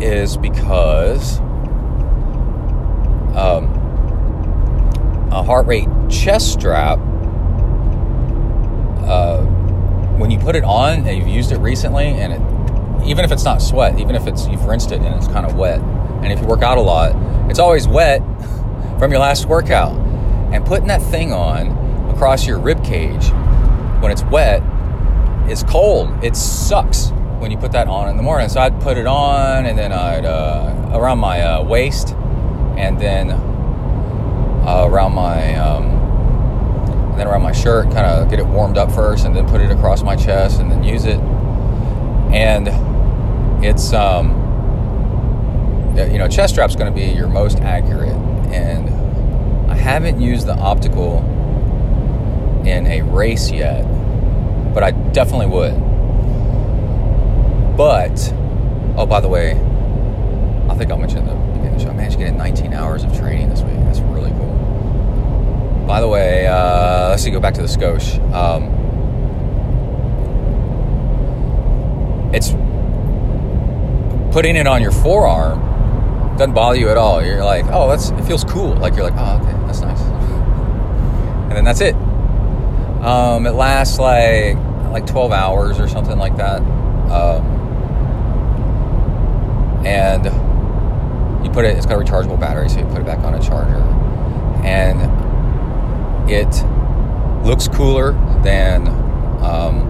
is 0.00 0.36
because 0.36 1.38
um, 3.36 3.68
a 5.30 5.42
heart 5.42 5.66
rate 5.66 5.88
chest 6.08 6.52
strap, 6.52 6.98
uh, 9.06 9.42
when 10.16 10.30
you 10.30 10.38
put 10.38 10.56
it 10.56 10.64
on 10.64 11.06
and 11.06 11.18
you've 11.18 11.28
used 11.28 11.52
it 11.52 11.58
recently, 11.58 12.06
and 12.06 12.32
it, 12.32 13.08
even 13.08 13.24
if 13.24 13.30
it's 13.30 13.44
not 13.44 13.60
sweat, 13.60 13.98
even 14.00 14.14
if 14.14 14.26
it's 14.26 14.48
you've 14.48 14.64
rinsed 14.64 14.92
it 14.92 15.00
and 15.00 15.14
it's 15.14 15.28
kind 15.28 15.44
of 15.44 15.56
wet, 15.56 15.80
and 16.22 16.32
if 16.32 16.40
you 16.40 16.46
work 16.46 16.62
out 16.62 16.78
a 16.78 16.80
lot, 16.80 17.12
it's 17.50 17.58
always 17.58 17.86
wet 17.86 18.20
from 18.98 19.10
your 19.10 19.20
last 19.20 19.46
workout. 19.46 19.96
And 20.52 20.64
putting 20.64 20.88
that 20.88 21.02
thing 21.02 21.32
on 21.32 21.68
across 22.08 22.46
your 22.46 22.58
rib 22.58 22.82
cage 22.82 23.30
when 24.00 24.10
it's 24.10 24.24
wet 24.24 24.62
is 25.50 25.62
cold. 25.62 26.24
It 26.24 26.36
sucks 26.36 27.10
when 27.38 27.50
you 27.50 27.56
put 27.56 27.72
that 27.72 27.88
on 27.88 28.08
in 28.08 28.16
the 28.16 28.22
morning. 28.22 28.48
So 28.48 28.60
I'd 28.60 28.80
put 28.80 28.96
it 28.96 29.06
on 29.06 29.66
and 29.66 29.78
then 29.78 29.92
I'd 29.92 30.24
uh, 30.24 30.90
around 30.92 31.18
my 31.18 31.40
uh, 31.40 31.62
waist 31.62 32.14
and 32.76 32.98
then 33.00 33.30
uh, 33.30 34.86
around 34.88 35.12
my 35.12 35.54
um, 35.56 35.98
and 37.10 37.18
then 37.18 37.26
around 37.26 37.42
my 37.42 37.52
shirt, 37.52 37.86
kind 37.86 38.06
of 38.06 38.30
get 38.30 38.38
it 38.38 38.46
warmed 38.46 38.78
up 38.78 38.92
first, 38.92 39.26
and 39.26 39.34
then 39.34 39.48
put 39.48 39.60
it 39.60 39.72
across 39.72 40.02
my 40.04 40.14
chest 40.14 40.60
and 40.60 40.70
then 40.70 40.84
use 40.84 41.04
it. 41.04 41.18
And 42.32 42.68
it's 43.64 43.92
um, 43.92 44.30
you 45.96 46.18
know, 46.18 46.28
chest 46.28 46.54
strap's 46.54 46.76
going 46.76 46.92
to 46.92 46.96
be 46.96 47.06
your 47.06 47.26
most 47.28 47.58
accurate. 47.58 48.14
And 48.52 48.88
I 49.68 49.74
haven't 49.74 50.20
used 50.20 50.46
the 50.46 50.54
optical 50.54 51.18
in 52.64 52.86
a 52.86 53.02
race 53.02 53.50
yet, 53.50 53.84
but 54.78 54.84
I 54.84 54.92
definitely 55.10 55.46
would. 55.46 55.74
But, 57.76 58.32
oh, 58.96 59.06
by 59.06 59.20
the 59.20 59.26
way, 59.26 59.54
I 60.70 60.74
think 60.76 60.92
I'll 60.92 60.98
mention 60.98 61.26
the 61.26 61.34
beginning 61.34 61.74
of 61.74 61.78
the 61.78 61.84
show. 61.84 61.90
I 61.90 61.94
managed 61.94 62.12
to 62.12 62.18
get 62.20 62.28
in 62.28 62.38
19 62.38 62.72
hours 62.72 63.02
of 63.02 63.12
training 63.18 63.48
this 63.48 63.60
week. 63.62 63.74
That's 63.74 63.98
really 63.98 64.30
cool. 64.30 65.84
By 65.84 66.00
the 66.00 66.06
way, 66.06 66.46
uh, 66.46 67.08
let's 67.08 67.24
see, 67.24 67.32
go 67.32 67.40
back 67.40 67.54
to 67.54 67.60
the 67.60 67.66
Scosche. 67.66 68.22
Um, 68.32 68.68
it's 72.32 72.52
putting 74.32 74.54
it 74.54 74.68
on 74.68 74.80
your 74.80 74.92
forearm 74.92 75.58
doesn't 76.38 76.54
bother 76.54 76.78
you 76.78 76.88
at 76.88 76.96
all. 76.96 77.20
You're 77.20 77.42
like, 77.42 77.64
oh, 77.72 77.88
that's 77.88 78.10
it 78.10 78.22
feels 78.26 78.44
cool. 78.44 78.76
Like 78.76 78.94
you're 78.94 79.10
like, 79.10 79.18
oh, 79.18 79.40
okay, 79.42 79.66
that's 79.66 79.80
nice. 79.80 80.00
And 81.48 81.56
then 81.56 81.64
that's 81.64 81.80
it. 81.80 81.96
Um, 83.02 83.46
it 83.46 83.52
lasts 83.52 83.98
like 83.98 84.56
like 84.92 85.06
12 85.06 85.32
hours 85.32 85.80
or 85.80 85.88
something 85.88 86.18
like 86.18 86.36
that. 86.36 86.60
Um, 87.10 87.58
and 89.86 90.24
you 91.44 91.50
put 91.50 91.64
it. 91.64 91.76
It's 91.76 91.86
got 91.86 92.00
a 92.00 92.04
rechargeable 92.04 92.38
battery, 92.38 92.68
so 92.68 92.80
you 92.80 92.86
put 92.86 92.98
it 92.98 93.06
back 93.06 93.20
on 93.20 93.34
a 93.34 93.40
charger, 93.40 93.82
and 94.64 95.00
it 96.30 96.64
looks 97.46 97.68
cooler 97.68 98.12
than 98.42 98.88
um, 99.42 99.84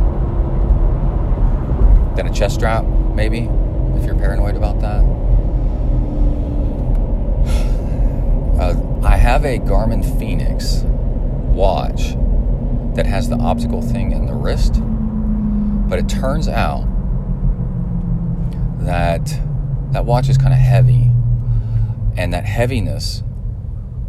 than 2.16 2.26
a 2.26 2.32
chest 2.32 2.56
strap, 2.56 2.84
maybe 2.84 3.48
if 3.96 4.04
you're 4.04 4.14
paranoid 4.14 4.56
about 4.56 4.80
that. 4.80 5.04
Uh, 8.58 8.74
I 9.04 9.16
have 9.16 9.44
a 9.44 9.60
Garmin 9.60 10.02
Fenix 10.18 10.82
watch 11.54 12.16
that 12.96 13.06
has 13.06 13.28
the 13.28 13.36
optical 13.36 13.80
thing 13.80 14.10
in 14.10 14.26
the 14.26 14.34
wrist, 14.34 14.82
but 15.88 15.98
it 15.98 16.08
turns 16.08 16.48
out 16.48 16.86
that 18.80 19.26
that 19.92 20.04
watch 20.04 20.28
is 20.28 20.36
kind 20.36 20.52
of 20.52 20.58
heavy, 20.58 21.10
and 22.16 22.32
that 22.32 22.44
heaviness 22.44 23.22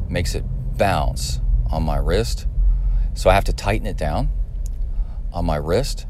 makes 0.09 0.35
it 0.35 0.43
bounce 0.77 1.39
on 1.71 1.83
my 1.83 1.97
wrist. 1.97 2.47
So 3.13 3.29
I 3.29 3.33
have 3.33 3.45
to 3.45 3.53
tighten 3.53 3.87
it 3.87 3.97
down 3.97 4.29
on 5.31 5.45
my 5.45 5.55
wrist 5.55 6.05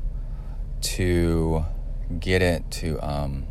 to 0.82 1.66
get 2.20 2.42
it 2.42 2.70
to 2.72 3.00
um, 3.02 3.46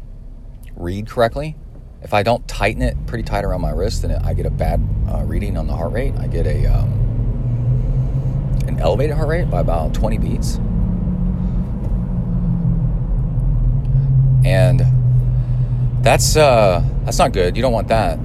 read 0.75 1.09
correctly. 1.09 1.57
If 2.03 2.15
I 2.15 2.23
don't 2.23 2.47
tighten 2.47 2.83
it 2.83 2.97
pretty 3.07 3.25
tight 3.25 3.45
around 3.45 3.61
my 3.61 3.71
wrist, 3.71 4.03
then 4.03 4.13
I 4.13 4.35
get 4.35 4.47
a 4.47 4.51
bad 4.51 4.81
uh, 5.09 5.25
reading 5.25 5.57
on 5.57 5.67
the 5.67 5.75
heart 5.75 5.93
rate. 5.93 6.15
I 6.17 6.27
get 6.27 6.47
a 6.47 6.67
um, 6.67 6.93
an 8.67 8.79
elevated 8.79 9.17
heart 9.17 9.29
rate 9.29 9.51
by 9.51 9.61
about 9.61 9.95
20 9.95 10.19
beats, 10.19 10.59
and 14.45 14.85
that's 16.03 16.37
uh, 16.37 16.83
that's 17.05 17.19
not 17.19 17.33
good. 17.33 17.57
You 17.57 17.63
don't 17.63 17.73
want 17.73 17.89
that. 17.89 18.19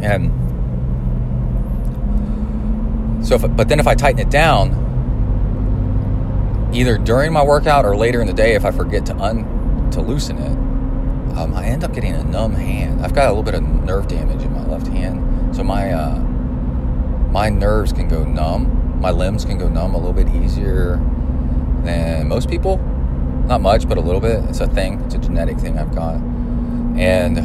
And 0.00 0.32
so, 3.26 3.34
if, 3.34 3.56
but 3.56 3.68
then 3.68 3.80
if 3.80 3.86
I 3.86 3.94
tighten 3.94 4.20
it 4.20 4.30
down, 4.30 4.72
either 6.72 6.98
during 6.98 7.32
my 7.32 7.42
workout 7.42 7.84
or 7.84 7.96
later 7.96 8.20
in 8.20 8.26
the 8.26 8.32
day, 8.32 8.54
if 8.54 8.64
I 8.64 8.70
forget 8.70 9.04
to 9.06 9.16
un 9.16 9.90
to 9.90 10.00
loosen 10.00 10.38
it, 10.38 10.56
um, 11.36 11.54
I 11.54 11.64
end 11.66 11.84
up 11.84 11.92
getting 11.92 12.14
a 12.14 12.24
numb 12.24 12.54
hand. 12.54 13.04
I've 13.04 13.14
got 13.14 13.26
a 13.26 13.28
little 13.28 13.42
bit 13.42 13.54
of 13.54 13.62
nerve 13.62 14.08
damage 14.08 14.42
in 14.42 14.52
my 14.52 14.64
left 14.66 14.86
hand, 14.86 15.54
so 15.54 15.64
my 15.64 15.92
uh, 15.92 16.18
my 17.30 17.48
nerves 17.48 17.92
can 17.92 18.08
go 18.08 18.24
numb. 18.24 19.00
My 19.00 19.10
limbs 19.10 19.44
can 19.44 19.58
go 19.58 19.68
numb 19.68 19.94
a 19.94 19.98
little 19.98 20.12
bit 20.12 20.28
easier 20.34 20.96
than 21.84 22.28
most 22.28 22.48
people. 22.48 22.80
Not 23.48 23.62
much, 23.62 23.88
but 23.88 23.96
a 23.96 24.00
little 24.00 24.20
bit. 24.20 24.44
It's 24.44 24.60
a 24.60 24.66
thing. 24.68 25.00
It's 25.06 25.14
a 25.14 25.18
genetic 25.18 25.58
thing 25.58 25.78
I've 25.78 25.94
got, 25.94 26.16
and 26.98 27.38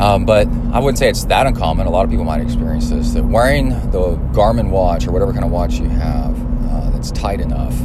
um, 0.00 0.24
but 0.24 0.48
I 0.72 0.80
wouldn't 0.80 0.98
say 0.98 1.08
it's 1.08 1.24
that 1.26 1.46
uncommon. 1.46 1.86
A 1.86 1.90
lot 1.90 2.04
of 2.04 2.10
people 2.10 2.24
might 2.24 2.40
experience 2.40 2.90
this. 2.90 3.12
That 3.12 3.24
wearing 3.24 3.68
the 3.90 4.16
Garmin 4.32 4.70
watch 4.70 5.06
or 5.06 5.12
whatever 5.12 5.32
kind 5.32 5.44
of 5.44 5.50
watch 5.50 5.74
you 5.74 5.88
have 5.88 6.34
uh, 6.70 6.90
that's 6.90 7.10
tight 7.12 7.40
enough 7.40 7.78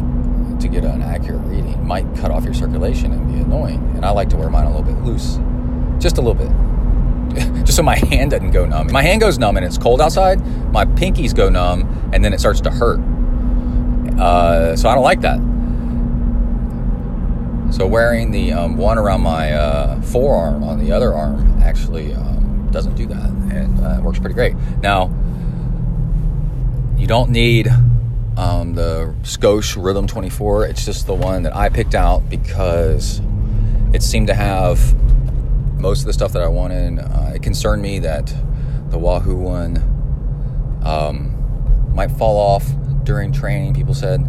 to 0.60 0.68
get 0.68 0.84
an 0.84 1.02
accurate 1.02 1.42
reading 1.42 1.86
might 1.86 2.06
cut 2.16 2.32
off 2.32 2.44
your 2.44 2.54
circulation 2.54 3.12
and 3.12 3.28
be 3.32 3.40
annoying. 3.40 3.80
And 3.96 4.06
I 4.06 4.12
like 4.12 4.30
to 4.30 4.38
wear 4.38 4.50
mine 4.50 4.66
a 4.66 4.76
little 4.76 4.94
bit 4.94 5.04
loose, 5.04 5.40
just 6.02 6.18
a 6.18 6.22
little 6.22 6.34
bit, 6.34 7.64
just 7.66 7.76
so 7.76 7.84
my 7.84 7.98
hand 7.98 8.32
doesn't 8.32 8.52
go 8.52 8.66
numb. 8.66 8.92
My 8.92 9.02
hand 9.02 9.22
goes 9.22 9.38
numb 9.38 9.58
and 9.58 9.66
it's 9.66 9.78
cold 9.78 10.02
outside, 10.02 10.40
my 10.72 10.86
pinkies 10.86 11.36
go 11.36 11.50
numb 11.50 12.10
and 12.14 12.24
then 12.24 12.34
it 12.34 12.40
starts 12.40 12.62
to 12.62 12.72
hurt. 12.72 13.00
Uh, 14.20 14.76
so 14.76 14.90
I 14.90 14.96
don't 14.96 15.04
like 15.04 15.22
that. 15.22 15.49
So 17.72 17.86
wearing 17.86 18.32
the 18.32 18.52
um, 18.52 18.78
one 18.78 18.98
around 18.98 19.22
my 19.22 19.54
uh, 19.54 20.02
forearm 20.02 20.64
on 20.64 20.80
the 20.80 20.92
other 20.92 21.14
arm 21.14 21.62
actually 21.62 22.14
um, 22.14 22.68
doesn't 22.72 22.96
do 22.96 23.06
that, 23.08 23.30
and 23.52 23.80
uh, 23.80 24.02
works 24.02 24.20
pretty 24.20 24.34
great. 24.34 24.56
Now, 24.82 25.14
you 26.98 27.08
don't 27.08 27.30
need 27.30 27.68
um, 28.38 28.74
the 28.74 29.14
Scosche 29.22 29.82
Rhythm 29.82 30.08
24. 30.08 30.66
It's 30.66 30.84
just 30.86 31.06
the 31.08 31.14
one 31.14 31.44
that 31.44 31.56
I 31.56 31.70
picked 31.70 31.96
out 31.96 32.30
because 32.30 33.22
it 33.94 34.02
seemed 34.02 34.28
to 34.28 34.34
have 34.34 34.96
most 35.80 36.02
of 36.02 36.06
the 36.06 36.14
stuff 36.14 36.34
that 36.34 36.42
I 36.42 36.48
wanted. 36.48 37.00
Uh, 37.00 37.32
it 37.36 37.44
concerned 37.44 37.82
me 37.82 38.00
that 38.00 38.34
the 38.90 38.98
Wahoo 38.98 39.36
one 39.36 39.78
um, 40.84 41.94
might 41.94 42.12
fall 42.12 42.38
off 42.38 42.68
during 43.04 43.32
training. 43.32 43.74
People 43.74 43.94
said, 43.94 44.28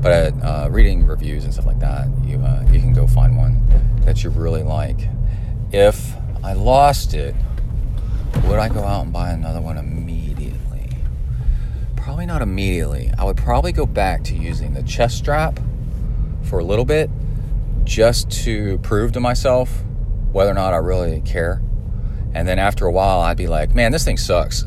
but 0.00 0.32
uh, 0.42 0.68
reading 0.70 1.06
reviews 1.06 1.44
and 1.44 1.52
stuff 1.52 1.66
like 1.66 1.78
that, 1.80 2.08
you 2.24 2.38
uh, 2.38 2.64
you 2.72 2.80
can 2.80 2.92
go 2.92 3.06
find 3.06 3.36
one 3.36 3.62
that 4.04 4.24
you 4.24 4.30
really 4.30 4.62
like. 4.62 5.08
If 5.70 6.14
I 6.42 6.54
lost 6.54 7.14
it, 7.14 7.34
would 8.46 8.58
I 8.58 8.68
go 8.68 8.82
out 8.82 9.04
and 9.04 9.12
buy 9.12 9.30
another 9.30 9.60
one 9.60 9.78
immediately? 9.78 10.90
Probably 11.96 12.26
not 12.26 12.42
immediately. 12.42 13.12
I 13.16 13.24
would 13.24 13.36
probably 13.36 13.72
go 13.72 13.86
back 13.86 14.24
to 14.24 14.34
using 14.34 14.74
the 14.74 14.82
chest 14.82 15.18
strap 15.18 15.60
for 16.42 16.58
a 16.58 16.64
little 16.64 16.84
bit 16.84 17.08
just 17.84 18.30
to 18.44 18.78
prove 18.78 19.12
to 19.12 19.20
myself 19.20 19.82
whether 20.32 20.50
or 20.50 20.54
not 20.54 20.74
I 20.74 20.78
really 20.78 21.20
care. 21.20 21.62
And 22.34 22.48
then 22.48 22.58
after 22.58 22.86
a 22.86 22.90
while, 22.90 23.20
I'd 23.20 23.36
be 23.36 23.46
like, 23.46 23.74
man, 23.74 23.92
this 23.92 24.04
thing 24.04 24.16
sucks. 24.16 24.64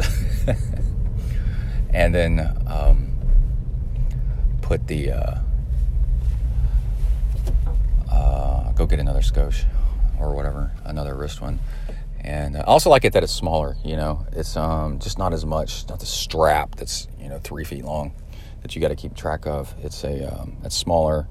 and 1.89 2.13
then 2.13 2.39
um, 2.67 3.04
put 4.77 4.87
the, 4.87 5.11
uh, 5.11 5.37
uh, 8.11 8.71
go 8.73 8.85
get 8.85 8.99
another 8.99 9.21
Scosche 9.21 9.65
or 10.19 10.35
whatever, 10.35 10.71
another 10.83 11.15
wrist 11.15 11.39
one 11.39 11.59
and 12.19 12.57
I 12.57 12.61
also 12.61 12.89
like 12.89 13.05
it 13.05 13.13
that 13.13 13.23
it's 13.23 13.31
smaller. 13.31 13.77
You 13.85 13.95
know, 13.95 14.25
it's 14.31 14.57
um, 14.57 14.97
just 14.97 15.19
not 15.19 15.31
as 15.31 15.45
much, 15.45 15.87
not 15.87 15.99
the 15.99 16.07
strap 16.07 16.75
that's 16.75 17.07
you 17.21 17.29
know 17.29 17.37
three 17.37 17.63
feet 17.63 17.85
long 17.85 18.13
that 18.63 18.75
you 18.75 18.81
got 18.81 18.87
to 18.87 18.95
keep 18.95 19.15
track 19.15 19.45
of. 19.45 19.73
It's 19.83 20.03
a 20.03 20.33
um, 20.33 20.57
it's 20.63 20.75
smaller, 20.75 21.27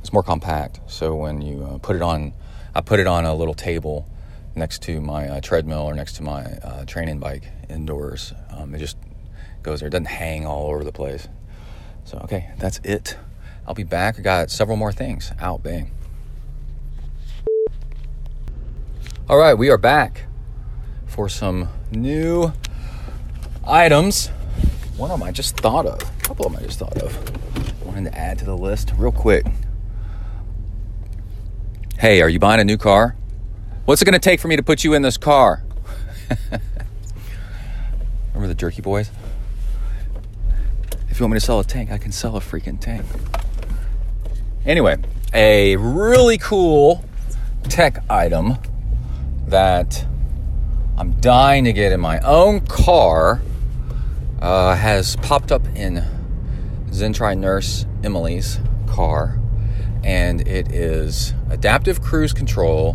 it's 0.00 0.14
more 0.14 0.22
compact. 0.22 0.80
So 0.86 1.14
when 1.14 1.42
you 1.42 1.62
uh, 1.62 1.78
put 1.78 1.94
it 1.94 2.00
on, 2.00 2.32
I 2.74 2.80
put 2.80 3.00
it 3.00 3.06
on 3.06 3.26
a 3.26 3.34
little 3.34 3.52
table 3.52 4.08
next 4.56 4.80
to 4.84 5.00
my 5.02 5.28
uh, 5.28 5.40
treadmill 5.42 5.82
or 5.82 5.94
next 5.94 6.14
to 6.14 6.22
my 6.22 6.42
uh, 6.42 6.86
training 6.86 7.18
bike 7.18 7.44
indoors. 7.68 8.32
Um, 8.48 8.74
it 8.74 8.78
just 8.78 8.96
goes 9.62 9.80
there. 9.80 9.88
It 9.88 9.90
doesn't 9.90 10.06
hang 10.06 10.46
all 10.46 10.70
over 10.70 10.84
the 10.84 10.92
place. 10.92 11.28
So 12.04 12.18
okay, 12.24 12.50
that's 12.58 12.80
it. 12.84 13.16
I'll 13.66 13.74
be 13.74 13.82
back. 13.82 14.18
I 14.18 14.22
got 14.22 14.50
several 14.50 14.76
more 14.76 14.92
things 14.92 15.32
out. 15.40 15.62
Bang. 15.62 15.90
All 19.28 19.38
right, 19.38 19.54
we 19.54 19.70
are 19.70 19.78
back 19.78 20.26
for 21.06 21.28
some 21.28 21.68
new 21.90 22.52
items. 23.66 24.28
One 24.96 25.10
of 25.10 25.18
them 25.18 25.26
I 25.26 25.32
just 25.32 25.56
thought 25.56 25.86
of. 25.86 26.02
A 26.02 26.22
couple 26.22 26.46
of 26.46 26.52
them 26.52 26.62
I 26.62 26.66
just 26.66 26.78
thought 26.78 26.98
of. 26.98 27.84
Wanted 27.86 28.12
to 28.12 28.18
add 28.18 28.38
to 28.40 28.44
the 28.44 28.56
list 28.56 28.92
real 28.96 29.12
quick. 29.12 29.46
Hey, 31.98 32.20
are 32.20 32.28
you 32.28 32.38
buying 32.38 32.60
a 32.60 32.64
new 32.64 32.76
car? 32.76 33.16
What's 33.86 34.02
it 34.02 34.04
going 34.04 34.12
to 34.12 34.18
take 34.18 34.40
for 34.40 34.48
me 34.48 34.56
to 34.56 34.62
put 34.62 34.84
you 34.84 34.92
in 34.92 35.02
this 35.02 35.16
car? 35.16 35.64
Remember 38.34 38.48
the 38.48 38.54
Jerky 38.54 38.82
Boys? 38.82 39.10
If 41.14 41.20
you 41.20 41.26
want 41.26 41.34
me 41.34 41.38
to 41.38 41.46
sell 41.46 41.60
a 41.60 41.64
tank, 41.64 41.92
I 41.92 41.98
can 41.98 42.10
sell 42.10 42.36
a 42.36 42.40
freaking 42.40 42.80
tank. 42.80 43.06
Anyway, 44.66 44.96
a 45.32 45.76
really 45.76 46.38
cool 46.38 47.04
tech 47.68 48.02
item 48.10 48.58
that 49.46 50.04
I'm 50.98 51.12
dying 51.20 51.66
to 51.66 51.72
get 51.72 51.92
in 51.92 52.00
my 52.00 52.18
own 52.18 52.66
car 52.66 53.40
uh, 54.42 54.74
has 54.74 55.14
popped 55.14 55.52
up 55.52 55.64
in 55.76 56.02
ZenTri 56.88 57.38
nurse 57.38 57.86
Emily's 58.02 58.58
car, 58.88 59.38
and 60.02 60.40
it 60.48 60.72
is 60.72 61.32
adaptive 61.48 62.02
cruise 62.02 62.32
control 62.32 62.94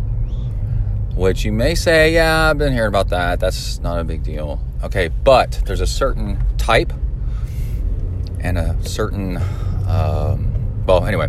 which 1.16 1.46
you 1.46 1.52
may 1.52 1.74
say, 1.74 2.12
yeah, 2.12 2.50
I've 2.50 2.58
been 2.58 2.74
hearing 2.74 2.88
about 2.88 3.08
that. 3.08 3.40
That's 3.40 3.78
not 3.80 3.98
a 3.98 4.04
big 4.04 4.22
deal. 4.22 4.60
Okay, 4.84 5.08
but 5.08 5.62
there's 5.64 5.80
a 5.80 5.86
certain 5.86 6.38
type 6.58 6.92
and 8.42 8.58
a 8.58 8.76
certain, 8.82 9.36
um, 9.86 10.84
well, 10.86 11.06
anyway, 11.06 11.28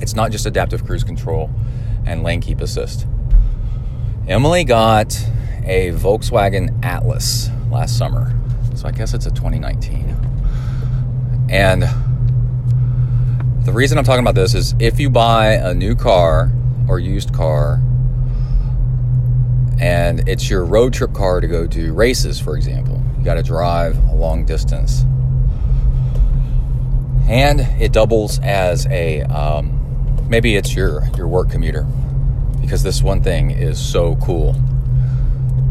it's 0.00 0.14
not 0.14 0.30
just 0.30 0.46
adaptive 0.46 0.84
cruise 0.84 1.04
control 1.04 1.50
and 2.06 2.22
lane 2.22 2.40
keep 2.40 2.60
assist. 2.60 3.06
Emily 4.26 4.64
got 4.64 5.14
a 5.64 5.90
Volkswagen 5.92 6.84
Atlas 6.84 7.50
last 7.70 7.96
summer. 7.96 8.32
So 8.74 8.88
I 8.88 8.90
guess 8.90 9.14
it's 9.14 9.26
a 9.26 9.30
2019. 9.30 10.16
And 11.48 11.82
the 13.64 13.72
reason 13.72 13.98
I'm 13.98 14.04
talking 14.04 14.24
about 14.24 14.34
this 14.34 14.54
is 14.54 14.74
if 14.78 14.98
you 14.98 15.10
buy 15.10 15.52
a 15.52 15.72
new 15.72 15.94
car 15.94 16.50
or 16.88 16.98
used 16.98 17.32
car 17.32 17.80
and 19.80 20.28
it's 20.28 20.48
your 20.48 20.64
road 20.64 20.92
trip 20.92 21.12
car 21.12 21.40
to 21.40 21.46
go 21.46 21.66
do 21.66 21.92
races, 21.92 22.40
for 22.40 22.56
example, 22.56 23.02
you 23.18 23.24
got 23.24 23.34
to 23.34 23.42
drive 23.42 23.96
a 24.08 24.14
long 24.14 24.44
distance. 24.44 25.04
And 27.28 27.60
it 27.80 27.92
doubles 27.92 28.38
as 28.40 28.86
a 28.86 29.22
um, 29.22 30.26
maybe 30.28 30.56
it's 30.56 30.74
your 30.74 31.08
your 31.16 31.28
work 31.28 31.50
commuter 31.50 31.86
because 32.60 32.82
this 32.82 33.02
one 33.02 33.22
thing 33.22 33.50
is 33.50 33.78
so 33.78 34.16
cool 34.16 34.54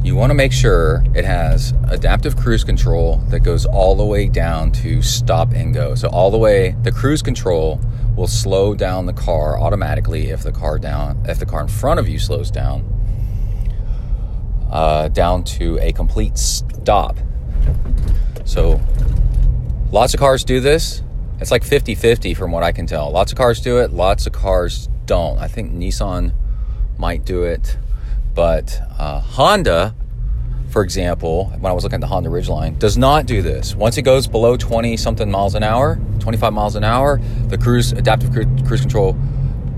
you 0.04 0.16
want 0.16 0.32
to 0.32 0.34
make 0.34 0.52
sure 0.52 1.02
it 1.16 1.24
has 1.24 1.74
adaptive 1.88 2.36
cruise 2.36 2.66
control 2.66 3.18
that 3.30 3.40
goes 3.40 3.66
all 3.66 3.96
the 3.96 4.04
way 4.04 4.28
down 4.28 4.70
to 4.70 5.02
stop 5.02 5.54
and 5.54 5.74
go. 5.74 5.96
So 5.96 6.10
all 6.10 6.30
the 6.30 6.38
way, 6.38 6.76
the 6.82 6.92
cruise 6.92 7.22
control 7.22 7.80
will 8.18 8.28
slow 8.28 8.76
down 8.76 9.06
the 9.06 9.14
car 9.14 9.58
automatically 9.58 10.30
if 10.30 10.44
the 10.44 10.52
car 10.52 10.78
down 10.78 11.24
if 11.26 11.40
the 11.40 11.46
car 11.46 11.62
in 11.62 11.68
front 11.68 12.00
of 12.00 12.08
you 12.08 12.20
slows 12.20 12.52
down 12.52 12.86
uh, 14.70 15.08
down 15.08 15.44
to 15.44 15.80
a 15.80 15.94
complete 15.94 16.38
stop. 16.38 17.18
So 18.44 18.82
lots 19.92 20.14
of 20.14 20.20
cars 20.20 20.44
do 20.44 20.60
this. 20.60 21.03
It's 21.40 21.52
like 21.52 21.64
50-50 21.64 22.36
from 22.38 22.52
what 22.52 22.64
I 22.64 22.72
can 22.72 22.86
tell. 22.86 23.12
Lots 23.12 23.32
of 23.32 23.38
cars 23.38 23.60
do 23.60 23.80
it, 23.80 23.92
lots 23.92 24.26
of 24.26 24.34
cars 24.34 24.88
don't. 25.06 25.38
I 25.40 25.48
think 25.48 25.74
Nissan 25.74 26.34
might 26.98 27.26
do 27.26 27.44
it. 27.44 27.78
But 28.34 28.82
uh, 28.98 29.20
Honda, 29.20 29.96
for 30.70 30.84
example, 30.84 31.46
when 31.46 31.70
I 31.70 31.74
was 31.74 31.84
looking 31.84 31.96
at 31.96 32.02
the 32.02 32.08
Honda 32.08 32.30
Ridgeline, 32.30 32.80
does 32.80 32.98
not 32.98 33.26
do 33.26 33.42
this. 33.42 33.76
Once 33.76 33.98
it 33.98 34.02
goes 34.04 34.28
below 34.28 34.58
20 34.58 34.98
something 34.98 35.30
miles 35.30 35.54
an 35.56 35.64
hour, 35.64 36.00
25 36.20 36.54
miles 36.54 36.76
an 36.76 36.84
hour, 36.84 37.20
the 37.48 37.58
cruise 37.58 37.92
adaptive 37.92 38.32
cruise 38.32 38.82
control 38.82 39.16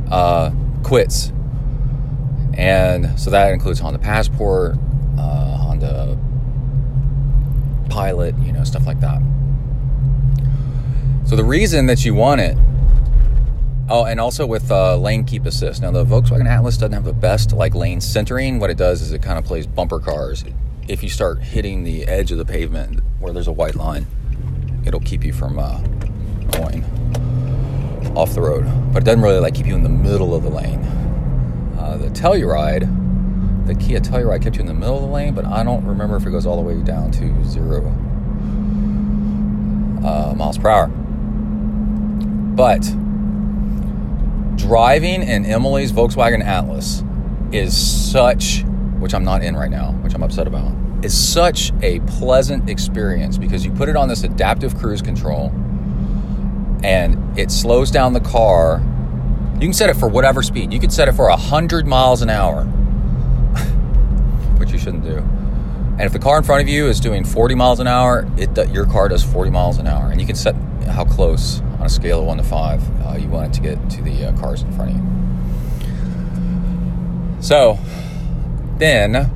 uh, 0.10 0.52
quits. 0.84 1.34
And 2.58 3.20
so 3.20 3.30
that 3.32 3.52
includes 3.52 3.80
Honda 3.80 4.00
Passport, 4.00 4.78
uh, 5.18 5.58
Honda 5.58 6.18
Pilot, 7.90 8.36
you 8.40 8.54
know, 8.54 8.64
stuff 8.64 8.86
like 8.86 9.02
that. 9.02 9.22
So 11.26 11.36
the 11.36 11.44
reason 11.44 11.88
that 11.88 12.06
you 12.06 12.14
want 12.14 12.42
it 12.42 12.58
Oh, 13.88 14.06
and 14.06 14.20
also 14.20 14.48
with 14.48 14.72
uh, 14.72 14.98
lane 14.98 15.26
keep 15.26 15.46
assist. 15.46 15.84
Now 15.84 15.92
the 15.92 16.04
Volkswagen 16.04 16.48
Atlas 16.48 16.76
doesn't 16.76 16.94
have 16.94 17.04
the 17.04 17.14
best 17.14 17.54
like 17.54 17.76
lane 17.76 18.02
centering. 18.02 18.58
What 18.60 18.72
it 18.72 18.78
does 18.78 19.04
is 19.04 19.12
it 19.12 19.22
kind 19.22 19.38
of 19.38 19.46
plays 19.46 19.68
bumper 19.68 20.00
cars. 20.00 20.44
If 20.88 21.04
you 21.04 21.10
start 21.10 21.40
hitting 21.40 21.84
the 21.84 22.06
edge 22.06 22.32
of 22.32 22.40
the 22.40 22.46
pavement 22.46 23.02
where 23.20 23.32
there's 23.32 23.48
a 23.48 23.52
white 23.52 23.76
line, 23.76 24.08
it'll 24.86 25.02
keep 25.02 25.24
you 25.24 25.32
from 25.32 25.60
uh, 25.60 25.78
going 26.52 26.84
off 28.16 28.34
the 28.34 28.42
road. 28.42 28.66
But 28.92 29.04
it 29.04 29.06
doesn't 29.06 29.22
really 29.22 29.40
like 29.40 29.54
keep 29.54 29.68
you 29.68 29.76
in 29.76 29.84
the 29.84 29.90
middle 29.90 30.34
of 30.34 30.42
the 30.42 30.50
lane. 30.50 30.84
Uh, 31.78 31.98
the 31.98 32.08
Telluride, 32.08 33.68
the 33.68 33.76
Kia 33.76 34.00
Telluride 34.00 34.42
kept 34.42 34.56
you 34.56 34.62
in 34.62 34.68
the 34.68 34.74
middle 34.74 34.96
of 34.96 35.04
the 35.04 35.10
lane, 35.10 35.36
but 35.36 35.46
I 35.46 35.64
don't 35.64 35.86
remember 35.86 36.16
if 36.16 36.26
it 36.26 36.32
goes 36.32 36.48
all 36.48 36.56
the 36.56 36.64
way 36.64 36.82
down 36.82 37.12
to 37.12 37.46
zero 37.46 37.86
uh, 40.04 40.34
miles 40.36 40.58
per 40.58 40.70
hour. 40.70 41.05
But 42.56 42.82
driving 44.58 45.22
in 45.24 45.46
Emily's 45.46 45.92
Volkswagen 45.92 46.42
Atlas 46.44 47.04
is 47.52 47.76
such, 47.76 48.64
which 49.00 49.14
I'm 49.14 49.26
not 49.26 49.44
in 49.44 49.56
right 49.56 49.70
now, 49.70 49.92
which 50.02 50.14
I'm 50.16 50.24
upset 50.24 50.48
about, 50.48 50.74
is 51.04 51.16
such 51.16 51.74
a 51.82 52.00
pleasant 52.02 52.70
experience 52.70 53.38
because 53.38 53.66
you 53.66 53.72
put 53.72 53.90
it 53.90 53.98
on 53.98 54.08
this 54.08 54.24
adaptive 54.24 54.78
cruise 54.78 55.02
control 55.02 55.52
and 56.84 57.38
it 57.38 57.52
slows 57.52 57.92
down 57.92 58.14
the 58.14 58.22
car. 58.22 58.82
You 59.56 59.62
can 59.62 59.74
set 59.74 59.90
it 59.90 59.96
for 59.96 60.08
whatever 60.08 60.42
speed. 60.42 60.72
You 60.72 60.80
could 60.80 60.94
set 60.94 61.10
it 61.10 61.14
for 61.14 61.30
100 61.30 61.86
miles 61.86 62.22
an 62.22 62.30
hour, 62.30 62.64
which 64.60 64.72
you 64.72 64.80
shouldn't 64.80 65.04
do. 65.04 65.18
And 65.18 66.02
if 66.02 66.14
the 66.14 66.20
car 66.20 66.38
in 66.38 66.44
front 66.44 66.62
of 66.62 66.68
you 66.68 66.88
is 66.88 67.00
doing 67.00 67.24
40 67.24 67.56
miles 67.56 67.80
an 67.80 67.88
hour, 67.88 68.30
it 68.38 68.70
your 68.72 68.86
car 68.86 69.10
does 69.10 69.24
40 69.24 69.50
miles 69.50 69.78
an 69.78 69.88
hour, 69.88 70.12
and 70.12 70.20
you 70.20 70.28
can 70.28 70.36
set 70.36 70.56
how 70.88 71.06
close 71.06 71.62
on 71.86 71.88
a 71.88 71.94
scale 71.94 72.22
of 72.22 72.26
one 72.26 72.38
to 72.38 72.44
five 72.44 72.82
uh, 73.06 73.16
you 73.16 73.28
want 73.28 73.48
it 73.48 73.54
to 73.54 73.62
get 73.62 73.78
to 73.92 74.02
the 74.02 74.26
uh, 74.26 74.36
cars 74.40 74.64
in 74.64 74.72
front 74.72 74.90
of 74.90 74.98
you. 74.98 75.04
So 77.44 77.78
then 78.80 79.32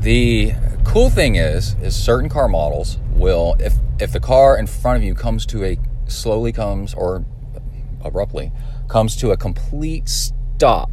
the 0.00 0.52
cool 0.84 1.08
thing 1.08 1.36
is 1.36 1.74
is 1.80 1.96
certain 1.96 2.28
car 2.28 2.48
models 2.48 2.98
will 3.12 3.56
if 3.58 3.72
if 3.98 4.12
the 4.12 4.20
car 4.20 4.58
in 4.58 4.66
front 4.66 4.98
of 4.98 5.04
you 5.04 5.14
comes 5.14 5.46
to 5.46 5.64
a 5.64 5.78
slowly 6.06 6.52
comes 6.52 6.92
or 6.92 7.24
abruptly 8.04 8.52
comes 8.88 9.16
to 9.16 9.30
a 9.30 9.36
complete 9.38 10.06
stop 10.06 10.90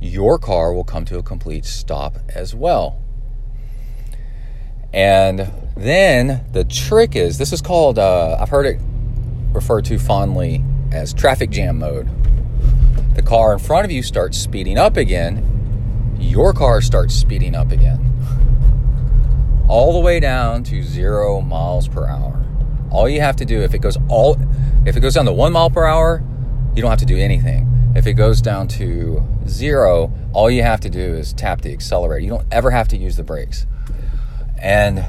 your 0.00 0.38
car 0.38 0.72
will 0.72 0.84
come 0.84 1.04
to 1.06 1.18
a 1.18 1.24
complete 1.24 1.64
stop 1.64 2.18
as 2.28 2.54
well 2.54 3.02
and 4.94 5.50
then 5.76 6.46
the 6.52 6.64
trick 6.64 7.16
is 7.16 7.36
this 7.36 7.52
is 7.52 7.60
called, 7.60 7.98
uh, 7.98 8.38
I've 8.40 8.48
heard 8.48 8.64
it 8.64 8.80
referred 9.52 9.84
to 9.86 9.98
fondly 9.98 10.64
as 10.92 11.12
traffic 11.12 11.50
jam 11.50 11.78
mode. 11.78 12.08
The 13.14 13.22
car 13.22 13.52
in 13.52 13.58
front 13.58 13.84
of 13.84 13.90
you 13.90 14.02
starts 14.02 14.38
speeding 14.38 14.78
up 14.78 14.96
again, 14.96 16.16
your 16.18 16.52
car 16.52 16.80
starts 16.80 17.14
speeding 17.14 17.54
up 17.54 17.70
again. 17.70 18.04
All 19.68 19.92
the 19.92 20.00
way 20.00 20.20
down 20.20 20.62
to 20.64 20.82
zero 20.82 21.40
miles 21.40 21.88
per 21.88 22.06
hour. 22.06 22.44
All 22.90 23.08
you 23.08 23.20
have 23.20 23.36
to 23.36 23.44
do 23.44 23.60
if 23.60 23.74
it 23.74 23.78
goes 23.80 23.98
all 24.08 24.36
if 24.86 24.96
it 24.96 25.00
goes 25.00 25.14
down 25.14 25.26
to 25.26 25.32
one 25.32 25.52
mile 25.52 25.70
per 25.70 25.84
hour, 25.84 26.22
you 26.74 26.80
don't 26.80 26.90
have 26.90 27.00
to 27.00 27.06
do 27.06 27.18
anything. 27.18 27.92
If 27.94 28.06
it 28.06 28.14
goes 28.14 28.40
down 28.40 28.68
to 28.68 29.22
zero, 29.46 30.12
all 30.32 30.50
you 30.50 30.62
have 30.62 30.80
to 30.80 30.90
do 30.90 31.00
is 31.00 31.32
tap 31.32 31.60
the 31.60 31.72
accelerator. 31.72 32.20
You 32.20 32.30
don't 32.30 32.46
ever 32.50 32.70
have 32.70 32.88
to 32.88 32.96
use 32.96 33.16
the 33.16 33.24
brakes 33.24 33.66
and 34.60 35.04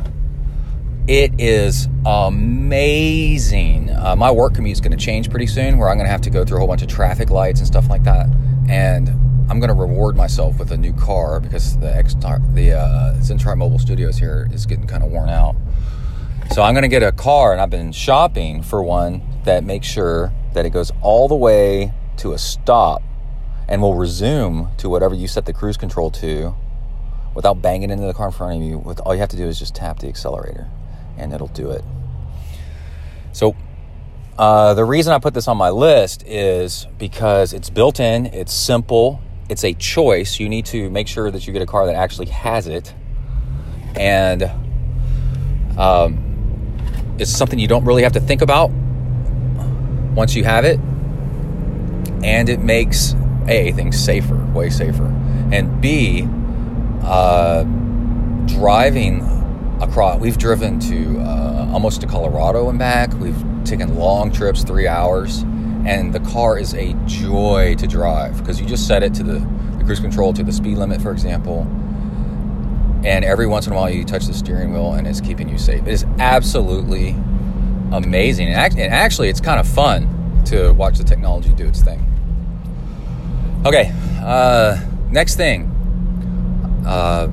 it 1.10 1.42
is 1.42 1.88
amazing. 2.06 3.90
Uh, 3.90 4.16
my 4.16 4.30
work 4.30 4.54
commute 4.54 4.74
is 4.74 4.80
going 4.80 4.92
to 4.92 4.98
change 4.98 5.32
pretty 5.32 5.48
soon, 5.48 5.80
where 5.80 5.90
I'm 5.90 5.98
going 5.98 6.06
to 6.06 6.12
have 6.12 6.22
to 6.22 6.30
go 6.30 6.46
through 6.46 6.58
a 6.58 6.60
whole 6.60 6.68
bunch 6.68 6.84
of 6.84 6.88
traffic 6.88 7.32
lights 7.32 7.60
and 7.60 7.66
stuff 7.66 7.90
like 7.90 8.04
that, 8.04 8.28
and 8.70 9.10
I'm 9.50 9.60
going 9.60 9.70
to 9.70 9.74
reward 9.74 10.16
myself 10.16 10.60
with 10.60 10.72
a 10.72 10.78
new 10.78 10.94
car 10.94 11.40
because 11.40 11.76
the 11.80 11.92
X 11.96 12.14
the 12.14 12.74
uh, 12.78 13.56
Mobile 13.56 13.80
Studios 13.80 14.20
here 14.20 14.48
is 14.54 14.68
getting 14.68 14.86
kind 14.86 15.02
of 15.02 15.10
worn 15.10 15.30
out. 15.30 15.56
So 16.54 16.62
I'm 16.62 16.76
going 16.76 16.84
to 16.84 16.88
get 16.88 17.02
a 17.02 17.12
car, 17.12 17.54
and 17.54 17.60
I've 17.60 17.72
been 17.72 17.92
shopping 17.92 18.62
for 18.62 18.84
one 18.84 19.24
that 19.46 19.64
makes 19.64 19.88
sure 19.88 20.32
that 20.54 20.64
it 20.68 20.70
goes 20.70 20.92
all 21.02 21.28
the 21.28 21.36
way 21.36 21.92
to 22.18 22.34
a 22.34 22.38
stop 22.38 23.02
and 23.68 23.82
will 23.82 23.96
resume 23.96 24.70
to 24.78 24.88
whatever 24.90 25.16
you 25.16 25.28
set 25.28 25.48
the 25.48 25.54
cruise 25.54 25.76
control 25.76 26.12
to 26.12 26.54
without 27.34 27.64
banging 27.64 27.90
into 27.90 28.06
the 28.06 28.14
car 28.14 28.28
in 28.28 28.32
front 28.32 28.62
of 28.62 28.62
you. 28.62 28.78
With 28.78 29.00
all 29.00 29.16
you 29.16 29.22
have 29.22 29.30
to 29.30 29.38
do 29.38 29.48
is 29.48 29.58
just 29.58 29.74
tap 29.74 29.98
the 29.98 30.08
accelerator, 30.08 30.68
and 31.20 31.34
it'll 31.34 31.48
do 31.48 31.72
it. 31.72 31.84
So 33.32 33.56
uh, 34.38 34.74
the 34.74 34.86
reason 34.86 35.14
I 35.14 35.20
put 35.20 35.34
this 35.34 35.48
on 35.48 35.58
my 35.58 35.70
list 35.70 36.24
is 36.26 36.88
because 36.98 37.54
it's 37.54 37.70
built 37.70 38.00
in, 38.00 38.28
it's 38.28 38.54
simple, 38.54 39.22
it's 39.50 39.64
a 39.64 39.74
choice. 39.74 40.40
You 40.40 40.48
need 40.48 40.66
to 40.68 40.90
make 40.90 41.08
sure 41.08 41.30
that 41.30 41.46
you 41.46 41.54
get 41.54 41.62
a 41.62 41.66
car 41.66 41.86
that 41.88 41.96
actually 41.96 42.28
has 42.28 42.68
it, 42.68 42.94
and 43.96 44.44
um, 45.78 46.78
it's 47.18 47.32
something 47.32 47.60
you 47.60 47.68
don't 47.68 47.84
really 47.84 48.04
have 48.04 48.14
to 48.14 48.20
think 48.22 48.42
about 48.42 48.72
once 50.16 50.36
you 50.36 50.44
have 50.44 50.64
it, 50.66 50.80
and 52.24 52.48
it 52.48 52.62
makes 52.62 53.16
a 53.48 53.72
things 53.74 54.00
safer, 54.00 54.38
way 54.54 54.70
safer, 54.70 55.08
and 55.52 55.82
b 55.82 56.28
uh, 57.04 57.64
driving 58.46 59.39
across, 59.82 60.20
we've 60.20 60.38
driven 60.38 60.80
to 60.82 61.20
uh, 61.20 61.70
almost 61.72 62.02
to 62.02 62.08
Colorado 62.08 62.70
and 62.70 62.78
back. 62.78 63.14
We've 63.14 63.44
taken 63.64 63.96
long 63.96 64.32
trips, 64.32 64.64
three 64.64 64.88
hours, 64.88 65.44
and 65.86 66.14
the 66.14 66.20
car 66.20 66.60
is 66.60 66.74
a 66.74 66.94
joy 67.06 67.76
to 67.78 67.88
drive 67.88 68.38
because 68.38 68.60
you 68.60 68.68
just 68.68 68.88
set 68.88 69.04
it 69.04 69.14
to 69.16 69.24
the, 69.24 69.40
the 69.78 69.84
cruise 69.86 70.00
control 70.00 70.34
to 70.34 70.44
the 70.44 70.52
speed 70.52 70.78
limit, 70.78 71.02
for 71.02 71.12
example. 71.12 71.62
And 73.04 73.24
every 73.24 73.48
once 73.48 73.66
in 73.66 73.74
a 73.74 73.76
while, 73.76 73.90
you 73.90 74.04
touch 74.04 74.26
the 74.26 74.34
steering 74.34 74.74
wheel, 74.74 74.94
and 74.94 75.08
it's 75.08 75.22
keeping 75.22 75.48
you 75.48 75.58
safe. 75.58 75.82
It 75.84 75.94
is 75.94 76.06
absolutely 76.20 77.16
amazing, 77.92 78.48
and 78.50 78.58
actually, 78.58 79.30
it's 79.30 79.40
kind 79.40 79.60
of 79.60 79.68
fun 79.68 80.44
to 80.46 80.74
watch 80.74 80.98
the 80.98 81.04
technology 81.06 81.54
do 81.54 81.66
its 81.66 81.82
thing. 81.82 82.06
Okay, 83.66 83.94
uh, 84.22 84.78
next 85.10 85.36
thing 85.36 85.76
Uh, 86.86 87.28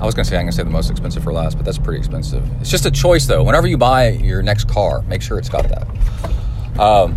I 0.00 0.04
was 0.04 0.14
going 0.14 0.24
to 0.24 0.30
say 0.30 0.36
I'm 0.36 0.42
going 0.42 0.50
to 0.50 0.56
say 0.56 0.62
the 0.62 0.70
most 0.70 0.90
expensive 0.90 1.22
for 1.24 1.32
last, 1.32 1.56
but 1.56 1.64
that's 1.64 1.78
pretty 1.78 1.98
expensive. 1.98 2.44
It's 2.60 2.70
just 2.70 2.86
a 2.86 2.90
choice, 2.90 3.26
though. 3.26 3.42
Whenever 3.42 3.66
you 3.66 3.76
buy 3.76 4.10
your 4.10 4.42
next 4.42 4.68
car, 4.68 5.02
make 5.02 5.22
sure 5.22 5.38
it's 5.38 5.48
got 5.48 5.68
that. 5.68 6.80
Um, 6.80 7.14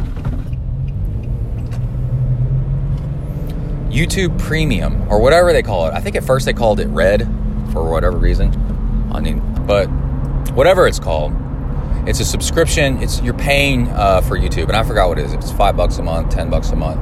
YouTube 3.91 4.39
Premium 4.39 5.07
or 5.11 5.19
whatever 5.19 5.51
they 5.53 5.61
call 5.61 5.88
it. 5.88 5.93
I 5.93 5.99
think 5.99 6.15
at 6.15 6.24
first 6.24 6.45
they 6.45 6.53
called 6.53 6.80
it 6.80 6.88
Red 6.88 7.28
for 7.72 7.89
whatever 7.89 8.17
reason. 8.17 8.49
I 9.13 9.19
mean, 9.19 9.39
but 9.67 9.88
whatever 10.53 10.88
it's 10.88 10.99
called, 10.99 11.34
it's 12.07 12.19
a 12.19 12.26
subscription. 12.26 13.01
It's 13.03 13.22
you're 13.22 13.34
paying 13.34 13.89
uh, 13.89 14.22
for 14.22 14.38
YouTube, 14.38 14.63
and 14.69 14.76
I 14.76 14.84
forgot 14.84 15.09
what 15.09 15.19
it 15.19 15.26
is. 15.26 15.34
It's 15.34 15.51
five 15.51 15.78
bucks 15.78 15.97
a 15.97 16.03
month, 16.03 16.32
ten 16.32 16.49
bucks 16.49 16.72
a 16.72 16.76
month, 16.76 17.01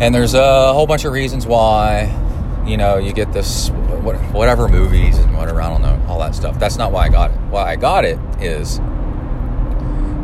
and 0.00 0.14
there's 0.14 0.34
a 0.34 0.72
whole 0.72 0.86
bunch 0.86 1.04
of 1.04 1.12
reasons 1.12 1.46
why. 1.46 2.18
You 2.66 2.76
know, 2.76 2.98
you 2.98 3.12
get 3.12 3.32
this 3.32 3.70
whatever 3.70 4.68
movies 4.68 5.18
and 5.18 5.36
whatever. 5.36 5.60
I 5.60 5.68
don't 5.68 5.82
know 5.82 6.00
all 6.08 6.20
that 6.20 6.34
stuff. 6.34 6.58
That's 6.58 6.76
not 6.76 6.92
why 6.92 7.06
I 7.06 7.08
got 7.08 7.30
it. 7.30 7.36
Why 7.50 7.72
I 7.72 7.76
got 7.76 8.04
it 8.04 8.18
is 8.40 8.78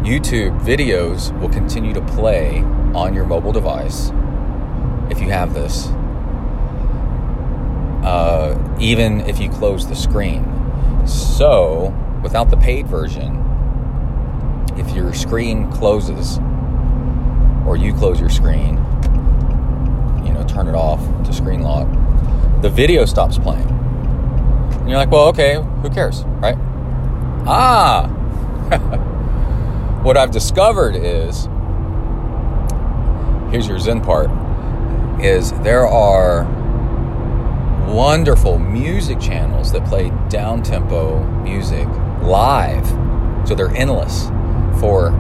YouTube 0.05 0.59
videos 0.61 1.39
will 1.41 1.49
continue 1.49 1.93
to 1.93 2.01
play 2.01 2.61
on 2.95 3.13
your 3.13 3.27
mobile 3.27 3.53
device 3.53 4.11
if 5.11 5.21
you 5.21 5.31
have 5.31 5.53
this, 5.53 5.89
uh, 8.05 8.57
even 8.79 9.21
if 9.23 9.41
you 9.41 9.51
close 9.51 9.89
the 9.89 9.97
screen. 9.97 10.47
So, 11.07 11.93
without 12.23 12.51
the 12.51 12.57
paid 12.57 12.87
version, 12.87 13.45
if 14.79 14.95
your 14.95 15.13
screen 15.13 15.71
closes 15.73 16.39
or 17.67 17.77
you 17.77 17.93
close 17.93 18.21
your 18.21 18.31
screen, 18.31 18.77
you 20.25 20.33
know, 20.33 20.45
turn 20.49 20.69
it 20.69 20.75
off 20.75 21.01
to 21.25 21.33
screen 21.33 21.63
lock, 21.63 21.89
the 22.63 22.69
video 22.69 23.05
stops 23.05 23.39
playing. 23.39 23.69
And 23.69 24.89
you're 24.89 24.99
like, 24.99 25.11
well, 25.11 25.29
okay, 25.29 25.63
who 25.83 25.91
cares, 25.91 26.25
right? 26.41 26.57
Ah! 27.47 28.09
what 30.03 30.17
I've 30.17 30.31
discovered 30.31 30.97
is 30.97 31.49
here's 33.51 33.67
your 33.67 33.79
Zen 33.79 34.01
part 34.01 34.31
is 35.21 35.53
there 35.63 35.87
are 35.87 36.45
wonderful 37.89 38.59
music 38.59 39.19
channels 39.19 39.73
that 39.73 39.85
play 39.87 40.13
down 40.29 40.63
tempo 40.63 41.25
music 41.43 41.89
live. 42.23 42.87
So 43.49 43.55
they're 43.55 43.75
endless 43.75 44.27
for 44.81 45.11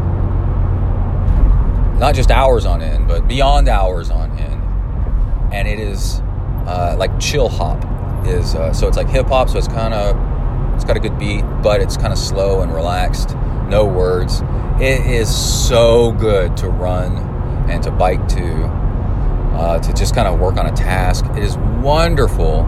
not 1.98 2.14
just 2.14 2.30
hours 2.30 2.64
on 2.66 2.82
end, 2.82 3.08
but 3.08 3.26
beyond 3.26 3.68
hours 3.68 4.10
on 4.10 4.30
end. 4.38 4.62
And 5.52 5.66
it 5.66 5.80
is 5.80 6.20
uh, 6.68 6.94
like 6.98 7.18
chill 7.18 7.48
hop 7.48 7.82
is 8.26 8.54
uh, 8.54 8.72
so 8.74 8.86
it's 8.86 8.96
like 8.96 9.08
hip 9.08 9.26
hop, 9.26 9.48
so 9.48 9.56
it's 9.56 9.68
kind 9.68 9.94
of 9.94 10.14
it's 10.74 10.84
got 10.84 10.96
a 10.96 11.00
good 11.00 11.18
beat, 11.18 11.42
but 11.62 11.80
it's 11.80 11.96
kind 11.96 12.12
of 12.12 12.18
slow 12.18 12.60
and 12.60 12.72
relaxed, 12.72 13.34
no 13.68 13.86
words. 13.86 14.42
It 14.80 15.06
is 15.06 15.34
so 15.34 16.12
good 16.12 16.56
to 16.58 16.68
run 16.68 17.16
and 17.68 17.82
to 17.82 17.90
bike 17.90 18.28
to, 18.28 18.64
uh, 19.56 19.78
to 19.80 19.92
just 19.94 20.14
kind 20.14 20.28
of 20.28 20.38
work 20.38 20.56
on 20.56 20.66
a 20.66 20.76
task. 20.76 21.24
It 21.30 21.42
is 21.42 21.56
wonderful, 21.56 22.60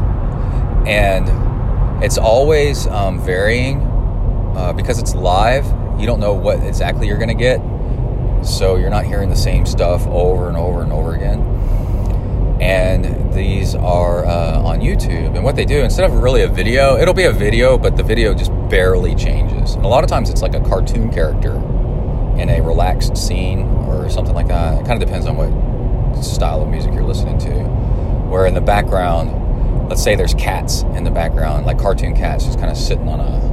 and 0.88 2.02
it's 2.02 2.18
always 2.18 2.86
um, 2.88 3.20
varying 3.20 3.82
uh, 4.56 4.72
because 4.72 4.98
it's 4.98 5.14
live. 5.14 5.66
You 6.00 6.06
don't 6.06 6.20
know 6.20 6.32
what 6.32 6.64
exactly 6.64 7.06
you're 7.06 7.18
going 7.18 7.28
to 7.28 7.34
get, 7.34 7.60
so 8.44 8.76
you're 8.76 8.90
not 8.90 9.04
hearing 9.04 9.28
the 9.28 9.36
same 9.36 9.66
stuff 9.66 10.06
over 10.08 10.48
and 10.48 10.56
over 10.56 10.82
and 10.82 10.90
over 10.92 11.14
again 11.14 11.59
and 12.60 13.32
these 13.32 13.74
are 13.74 14.26
uh, 14.26 14.60
on 14.60 14.80
YouTube. 14.80 15.34
And 15.34 15.42
what 15.42 15.56
they 15.56 15.64
do, 15.64 15.78
instead 15.78 16.08
of 16.10 16.16
really 16.16 16.42
a 16.42 16.48
video, 16.48 16.96
it'll 16.98 17.14
be 17.14 17.24
a 17.24 17.32
video, 17.32 17.78
but 17.78 17.96
the 17.96 18.02
video 18.02 18.34
just 18.34 18.52
barely 18.68 19.14
changes. 19.14 19.74
And 19.74 19.84
a 19.84 19.88
lot 19.88 20.04
of 20.04 20.10
times 20.10 20.28
it's 20.28 20.42
like 20.42 20.54
a 20.54 20.60
cartoon 20.60 21.10
character 21.10 21.54
in 22.38 22.50
a 22.50 22.60
relaxed 22.60 23.16
scene 23.16 23.62
or 23.86 24.10
something 24.10 24.34
like 24.34 24.48
that. 24.48 24.80
It 24.80 24.86
kind 24.86 25.02
of 25.02 25.08
depends 25.08 25.26
on 25.26 25.36
what 25.36 26.22
style 26.22 26.62
of 26.62 26.68
music 26.68 26.92
you're 26.92 27.02
listening 27.02 27.38
to. 27.38 27.50
Where 28.28 28.46
in 28.46 28.54
the 28.54 28.60
background, 28.60 29.88
let's 29.88 30.02
say 30.02 30.14
there's 30.14 30.34
cats 30.34 30.82
in 30.94 31.04
the 31.04 31.10
background, 31.10 31.64
like 31.64 31.78
cartoon 31.78 32.14
cats, 32.14 32.44
just 32.44 32.58
kind 32.58 32.70
of 32.70 32.76
sitting 32.76 33.08
on 33.08 33.20
a 33.20 33.50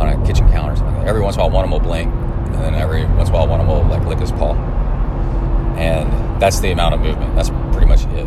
on 0.00 0.08
a 0.08 0.26
kitchen 0.26 0.48
counter 0.50 0.72
or 0.72 0.76
something. 0.76 0.94
Like 0.94 1.04
that. 1.04 1.08
every 1.08 1.22
once 1.22 1.36
in 1.36 1.40
a 1.40 1.44
while, 1.44 1.54
one 1.54 1.64
of 1.64 1.70
them 1.70 1.80
will 1.80 1.86
blink, 1.86 2.12
and 2.12 2.54
then 2.54 2.74
every 2.74 3.04
once 3.04 3.28
in 3.28 3.34
a 3.34 3.38
while, 3.38 3.46
one 3.46 3.60
of 3.60 3.66
them 3.66 3.76
will 3.76 3.96
like 3.96 4.06
lick 4.08 4.18
his 4.18 4.32
paw. 4.32 4.54
And 5.76 6.10
that's 6.40 6.60
the 6.60 6.72
amount 6.72 6.94
of 6.94 7.00
movement. 7.00 7.36
That's 7.36 7.50
pretty 7.72 7.86
much 7.86 8.04
it. 8.06 8.26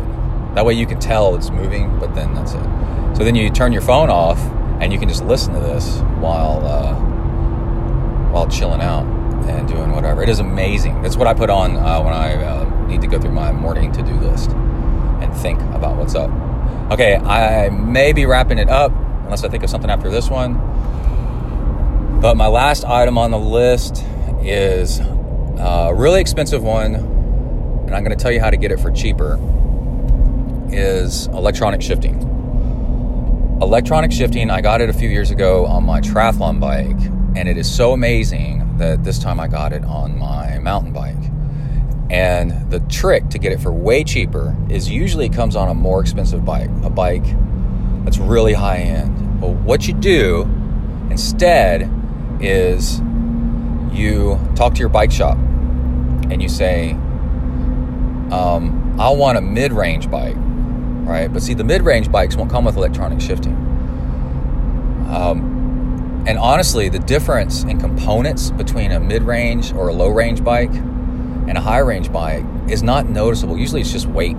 That 0.54 0.64
way 0.64 0.74
you 0.74 0.86
can 0.86 1.00
tell 1.00 1.34
it's 1.34 1.50
moving, 1.50 1.98
but 1.98 2.14
then 2.14 2.32
that's 2.34 2.52
it. 2.52 3.16
So 3.16 3.24
then 3.24 3.34
you 3.34 3.50
turn 3.50 3.72
your 3.72 3.82
phone 3.82 4.08
off 4.08 4.38
and 4.80 4.92
you 4.92 4.98
can 4.98 5.08
just 5.08 5.24
listen 5.24 5.52
to 5.54 5.60
this 5.60 5.98
while 6.20 6.64
uh, 6.64 6.94
while 8.30 8.48
chilling 8.48 8.80
out 8.80 9.04
and 9.48 9.68
doing 9.68 9.92
whatever. 9.92 10.22
It 10.22 10.28
is 10.28 10.38
amazing. 10.38 11.02
That's 11.02 11.16
what 11.16 11.26
I 11.26 11.34
put 11.34 11.50
on 11.50 11.76
uh, 11.76 12.00
when 12.02 12.12
I 12.12 12.34
uh, 12.42 12.86
need 12.86 13.00
to 13.02 13.06
go 13.06 13.20
through 13.20 13.32
my 13.32 13.52
morning 13.52 13.92
to 13.92 14.02
do 14.02 14.14
list 14.14 14.50
and 14.50 15.34
think 15.34 15.60
about 15.72 15.96
what's 15.96 16.14
up. 16.14 16.30
Okay, 16.90 17.16
I 17.16 17.70
may 17.70 18.12
be 18.12 18.26
wrapping 18.26 18.58
it 18.58 18.68
up 18.68 18.92
unless 19.24 19.42
I 19.42 19.48
think 19.48 19.64
of 19.64 19.70
something 19.70 19.90
after 19.90 20.10
this 20.10 20.28
one. 20.30 20.54
But 22.20 22.36
my 22.36 22.46
last 22.46 22.84
item 22.84 23.18
on 23.18 23.30
the 23.30 23.38
list 23.38 24.04
is 24.42 25.00
a 25.00 25.92
really 25.94 26.20
expensive 26.20 26.62
one, 26.62 27.13
and 27.86 27.94
I'm 27.94 28.04
going 28.04 28.16
to 28.16 28.22
tell 28.22 28.32
you 28.32 28.40
how 28.40 28.50
to 28.50 28.56
get 28.56 28.72
it 28.72 28.80
for 28.80 28.90
cheaper 28.90 29.38
is 30.70 31.26
electronic 31.28 31.82
shifting. 31.82 32.20
Electronic 33.62 34.12
shifting, 34.12 34.50
I 34.50 34.60
got 34.60 34.80
it 34.80 34.88
a 34.88 34.92
few 34.92 35.08
years 35.08 35.30
ago 35.30 35.66
on 35.66 35.84
my 35.84 36.00
triathlon 36.00 36.60
bike, 36.60 37.00
and 37.36 37.48
it 37.48 37.56
is 37.56 37.72
so 37.72 37.92
amazing 37.92 38.76
that 38.78 39.04
this 39.04 39.18
time 39.18 39.38
I 39.38 39.46
got 39.46 39.72
it 39.72 39.84
on 39.84 40.18
my 40.18 40.58
mountain 40.58 40.92
bike. 40.92 41.16
And 42.10 42.70
the 42.70 42.80
trick 42.80 43.28
to 43.30 43.38
get 43.38 43.52
it 43.52 43.60
for 43.60 43.72
way 43.72 44.04
cheaper 44.04 44.56
is 44.68 44.90
usually 44.90 45.26
it 45.26 45.32
comes 45.32 45.56
on 45.56 45.68
a 45.68 45.74
more 45.74 46.00
expensive 46.00 46.44
bike, 46.44 46.70
a 46.82 46.90
bike 46.90 47.24
that's 48.04 48.18
really 48.18 48.52
high 48.52 48.78
end. 48.78 49.40
But 49.40 49.50
what 49.50 49.86
you 49.86 49.94
do 49.94 50.42
instead 51.10 51.90
is 52.40 53.00
you 53.92 54.38
talk 54.56 54.74
to 54.74 54.80
your 54.80 54.88
bike 54.88 55.12
shop 55.12 55.36
and 55.36 56.42
you 56.42 56.48
say, 56.48 56.96
um, 58.32 58.98
I 59.00 59.10
want 59.10 59.38
a 59.38 59.40
mid 59.40 59.72
range 59.72 60.10
bike 60.10 60.36
right? 61.04 61.32
But 61.32 61.42
see, 61.42 61.54
the 61.54 61.64
mid-range 61.64 62.10
bikes 62.10 62.36
won't 62.36 62.50
come 62.50 62.64
with 62.64 62.76
electronic 62.76 63.20
shifting. 63.20 63.54
Um, 65.10 66.24
and 66.26 66.38
honestly, 66.38 66.88
the 66.88 66.98
difference 66.98 67.62
in 67.64 67.78
components 67.78 68.50
between 68.50 68.92
a 68.92 69.00
mid-range 69.00 69.72
or 69.72 69.88
a 69.88 69.92
low-range 69.92 70.42
bike 70.42 70.72
and 70.72 71.58
a 71.58 71.60
high-range 71.60 72.10
bike 72.10 72.44
is 72.68 72.82
not 72.82 73.08
noticeable. 73.08 73.58
Usually, 73.58 73.82
it's 73.82 73.92
just 73.92 74.06
weight. 74.06 74.36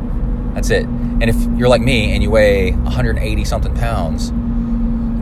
That's 0.56 0.72
it. 0.72 0.86
And 0.86 1.24
if 1.24 1.36
you're 1.58 1.70
like 1.70 1.82
me 1.82 2.14
and 2.14 2.24
you 2.24 2.32
weigh 2.32 2.72
180 2.72 3.46
something 3.46 3.76
pounds, 3.76 4.32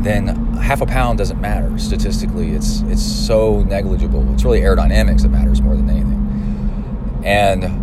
then 0.03 0.28
half 0.55 0.82
a 0.82 0.86
pound 0.86 1.18
doesn't 1.18 1.41
matter 1.41 1.78
statistically. 1.78 2.51
It's 2.51 2.82
it's 2.84 3.01
so 3.01 3.64
negligible. 3.64 4.32
It's 4.34 4.43
really 4.43 4.61
aerodynamics 4.61 5.22
that 5.24 5.30
matters 5.30 5.61
more 5.61 5.76
than 5.76 5.89
anything. 5.89 7.22
And 7.26 7.83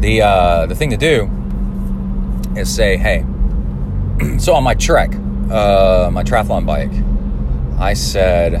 the 0.00 0.22
uh, 0.22 0.66
the 0.66 0.74
thing 0.74 0.90
to 0.90 0.96
do 0.96 1.30
is 2.56 2.74
say, 2.74 2.96
hey, 2.96 3.24
so 4.38 4.54
on 4.54 4.64
my 4.64 4.74
trek, 4.74 5.14
uh, 5.50 6.10
my 6.12 6.22
triathlon 6.22 6.66
bike, 6.66 6.92
I 7.80 7.94
said 7.94 8.52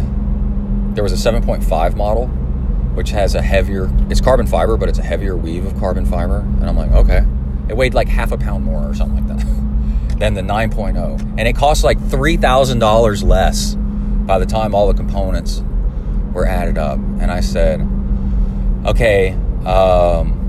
there 0.94 1.04
was 1.04 1.12
a 1.12 1.30
7.5 1.30 1.96
model, 1.96 2.26
which 2.94 3.10
has 3.10 3.34
a 3.34 3.42
heavier, 3.42 3.90
it's 4.10 4.20
carbon 4.20 4.46
fiber, 4.46 4.76
but 4.76 4.88
it's 4.88 4.98
a 4.98 5.02
heavier 5.02 5.36
weave 5.36 5.64
of 5.64 5.78
carbon 5.78 6.04
fiber. 6.04 6.38
And 6.38 6.64
I'm 6.64 6.76
like, 6.76 6.90
okay. 6.92 7.24
It 7.68 7.76
weighed 7.76 7.94
like 7.94 8.08
half 8.08 8.32
a 8.32 8.38
pound 8.38 8.64
more 8.64 8.88
or 8.88 8.94
something 8.94 9.26
like 9.28 9.38
that 9.38 10.18
than 10.18 10.34
the 10.34 10.42
9.0. 10.42 11.20
And 11.38 11.46
it 11.46 11.54
cost 11.54 11.84
like 11.84 11.98
$3,000 11.98 13.24
less 13.24 13.74
by 13.74 14.38
the 14.38 14.46
time 14.46 14.74
all 14.74 14.88
the 14.88 14.94
components 14.94 15.62
were 16.32 16.46
added 16.46 16.78
up. 16.78 16.98
And 16.98 17.30
I 17.30 17.40
said, 17.40 17.80
okay, 18.86 19.32
um, 19.64 20.39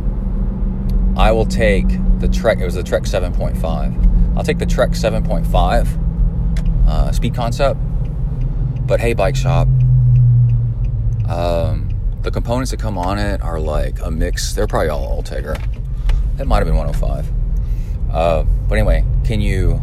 I 1.17 1.31
will 1.31 1.45
take 1.45 1.87
the 2.19 2.27
Trek. 2.27 2.59
It 2.59 2.65
was 2.65 2.75
the 2.75 2.83
Trek 2.83 3.03
7.5. 3.03 4.37
I'll 4.37 4.43
take 4.43 4.59
the 4.59 4.65
Trek 4.65 4.91
7.5 4.91 6.87
uh, 6.87 7.11
speed 7.11 7.35
concept. 7.35 7.79
But 8.87 8.99
hey, 8.99 9.13
bike 9.13 9.35
shop. 9.35 9.67
Um, 11.29 11.89
the 12.21 12.31
components 12.31 12.71
that 12.71 12.79
come 12.79 12.97
on 12.97 13.19
it 13.19 13.41
are 13.41 13.59
like 13.59 13.99
a 14.01 14.11
mix. 14.11 14.53
They're 14.53 14.67
probably 14.67 14.89
all 14.89 15.21
Ultegra. 15.21 15.61
It 16.39 16.45
might 16.45 16.57
have 16.57 16.67
been 16.67 16.75
105. 16.75 17.27
Uh, 18.11 18.43
but 18.67 18.77
anyway, 18.77 19.05
can 19.23 19.41
you, 19.41 19.75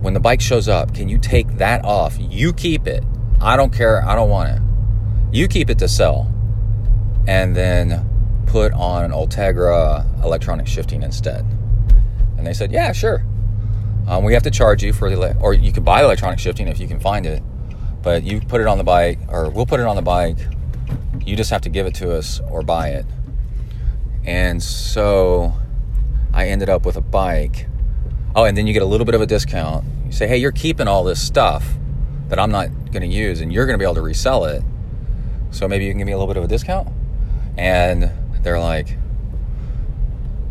when 0.00 0.14
the 0.14 0.20
bike 0.20 0.40
shows 0.40 0.68
up, 0.68 0.94
can 0.94 1.08
you 1.08 1.18
take 1.18 1.58
that 1.58 1.84
off? 1.84 2.16
You 2.20 2.52
keep 2.52 2.86
it. 2.86 3.04
I 3.40 3.56
don't 3.56 3.72
care. 3.72 4.06
I 4.06 4.14
don't 4.14 4.30
want 4.30 4.50
it. 4.50 4.62
You 5.32 5.48
keep 5.48 5.70
it 5.70 5.78
to 5.78 5.88
sell. 5.88 6.32
And 7.26 7.56
then 7.56 8.08
put 8.46 8.72
on 8.72 9.04
an 9.04 9.10
Ultegra 9.10 10.22
electronic 10.22 10.66
shifting 10.66 11.02
instead. 11.02 11.44
And 12.38 12.46
they 12.46 12.52
said, 12.52 12.72
yeah, 12.72 12.92
sure. 12.92 13.24
Um, 14.06 14.24
we 14.24 14.34
have 14.34 14.42
to 14.44 14.50
charge 14.50 14.82
you 14.82 14.92
for 14.92 15.10
the, 15.10 15.36
or 15.40 15.52
you 15.52 15.72
could 15.72 15.84
buy 15.84 16.02
electronic 16.02 16.38
shifting 16.38 16.68
if 16.68 16.78
you 16.78 16.86
can 16.86 17.00
find 17.00 17.26
it, 17.26 17.42
but 18.02 18.22
you 18.22 18.40
put 18.40 18.60
it 18.60 18.66
on 18.66 18.78
the 18.78 18.84
bike, 18.84 19.18
or 19.28 19.50
we'll 19.50 19.66
put 19.66 19.80
it 19.80 19.86
on 19.86 19.96
the 19.96 20.02
bike. 20.02 20.38
You 21.24 21.34
just 21.34 21.50
have 21.50 21.62
to 21.62 21.68
give 21.68 21.86
it 21.86 21.94
to 21.96 22.12
us 22.12 22.40
or 22.50 22.62
buy 22.62 22.90
it. 22.90 23.06
And 24.24 24.62
so 24.62 25.52
I 26.32 26.48
ended 26.48 26.68
up 26.68 26.86
with 26.86 26.96
a 26.96 27.00
bike. 27.00 27.66
Oh, 28.34 28.44
and 28.44 28.56
then 28.56 28.66
you 28.66 28.72
get 28.72 28.82
a 28.82 28.86
little 28.86 29.06
bit 29.06 29.14
of 29.14 29.20
a 29.20 29.26
discount. 29.26 29.84
You 30.04 30.12
say, 30.12 30.28
hey, 30.28 30.36
you're 30.36 30.52
keeping 30.52 30.86
all 30.86 31.02
this 31.02 31.24
stuff 31.24 31.66
that 32.28 32.38
I'm 32.38 32.50
not 32.50 32.68
going 32.92 33.02
to 33.02 33.08
use, 33.08 33.40
and 33.40 33.52
you're 33.52 33.66
going 33.66 33.74
to 33.74 33.78
be 33.78 33.84
able 33.84 33.94
to 33.94 34.02
resell 34.02 34.44
it. 34.44 34.62
So 35.50 35.66
maybe 35.66 35.84
you 35.84 35.90
can 35.90 35.98
give 35.98 36.06
me 36.06 36.12
a 36.12 36.16
little 36.18 36.32
bit 36.32 36.36
of 36.36 36.44
a 36.44 36.48
discount. 36.48 36.88
And 37.56 38.10
they're 38.46 38.60
like, 38.60 38.96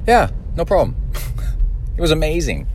yeah, 0.05 0.29
no 0.57 0.65
problem. 0.65 0.97
it 1.97 2.01
was 2.01 2.11
amazing. 2.11 2.67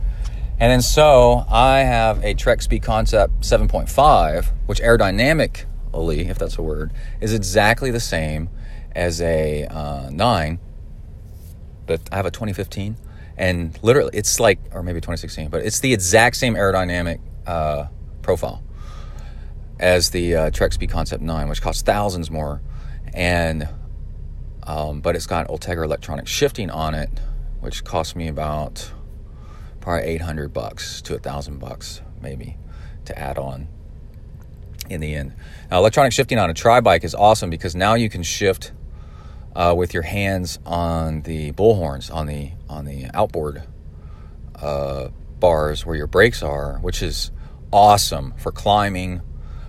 And 0.59 0.71
then 0.71 0.81
so 0.81 1.45
I 1.47 1.81
have 1.81 2.23
a 2.23 2.33
Trek 2.33 2.63
Speed 2.63 2.81
Concept 2.81 3.41
7.5, 3.41 4.47
which 4.65 4.81
aerodynamically, 4.81 6.27
if 6.27 6.39
that's 6.39 6.57
a 6.57 6.63
word, 6.63 6.91
is 7.19 7.35
exactly 7.35 7.91
the 7.91 7.99
same 7.99 8.49
as 8.95 9.21
a 9.21 9.65
uh, 9.65 10.09
9. 10.09 10.59
But 11.85 12.01
I 12.11 12.15
have 12.15 12.25
a 12.25 12.31
2015, 12.31 12.95
and 13.37 13.77
literally 13.83 14.09
it's 14.15 14.39
like, 14.39 14.57
or 14.71 14.81
maybe 14.81 15.01
2016, 15.01 15.49
but 15.49 15.61
it's 15.63 15.81
the 15.81 15.93
exact 15.93 16.35
same 16.35 16.55
aerodynamic 16.55 17.19
uh, 17.45 17.85
profile 18.23 18.63
as 19.79 20.09
the 20.09 20.35
uh, 20.35 20.49
Trek 20.49 20.73
Speed 20.73 20.89
Concept 20.89 21.21
9, 21.21 21.47
which 21.47 21.61
costs 21.61 21.83
thousands 21.83 22.31
more. 22.31 22.59
And 23.13 23.69
um, 24.63 25.01
but 25.01 25.15
it's 25.15 25.27
got 25.27 25.47
Ultegra 25.47 25.83
electronic 25.83 26.27
shifting 26.27 26.69
on 26.69 26.93
it, 26.93 27.09
which 27.59 27.83
cost 27.83 28.15
me 28.15 28.27
about 28.27 28.91
probably 29.79 30.07
800 30.07 30.53
bucks 30.53 31.01
to 31.03 31.15
a 31.15 31.19
thousand 31.19 31.59
bucks 31.59 32.01
maybe 32.21 32.57
to 33.05 33.17
add 33.17 33.37
on 33.37 33.67
in 34.89 35.01
the 35.01 35.15
end. 35.15 35.33
Now, 35.69 35.79
electronic 35.79 36.13
shifting 36.13 36.37
on 36.37 36.49
a 36.49 36.53
tri 36.53 36.81
bike 36.81 37.03
is 37.03 37.15
awesome 37.15 37.49
because 37.49 37.75
now 37.75 37.95
you 37.95 38.09
can 38.09 38.23
shift 38.23 38.71
uh, 39.55 39.73
with 39.75 39.93
your 39.93 40.03
hands 40.03 40.59
on 40.65 41.21
the 41.21 41.51
bullhorns 41.53 42.13
on 42.13 42.27
the 42.27 42.51
on 42.69 42.85
the 42.85 43.07
outboard 43.13 43.63
uh, 44.55 45.09
bars 45.39 45.85
where 45.85 45.95
your 45.95 46.07
brakes 46.07 46.43
are, 46.43 46.77
which 46.79 47.01
is 47.01 47.31
awesome 47.71 48.33
for 48.37 48.51
climbing, 48.51 49.21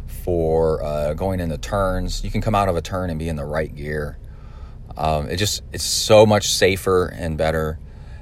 for 0.07 0.83
uh, 0.83 1.15
going 1.15 1.41
into 1.41 1.59
turns. 1.59 2.23
You 2.23 2.31
can 2.31 2.41
come 2.41 2.55
out 2.55 2.69
of 2.69 2.77
a 2.77 2.83
turn 2.83 3.11
and 3.11 3.19
be 3.19 3.29
in 3.29 3.37
the 3.37 3.45
right 3.45 3.75
gear. 3.75 4.19
Um, 4.97 5.29
it 5.29 5.37
just 5.37 5.63
it's 5.73 5.85
so 5.85 6.27
much 6.27 6.53
safer 6.53 7.07
and 7.07 7.39
better, 7.39 7.79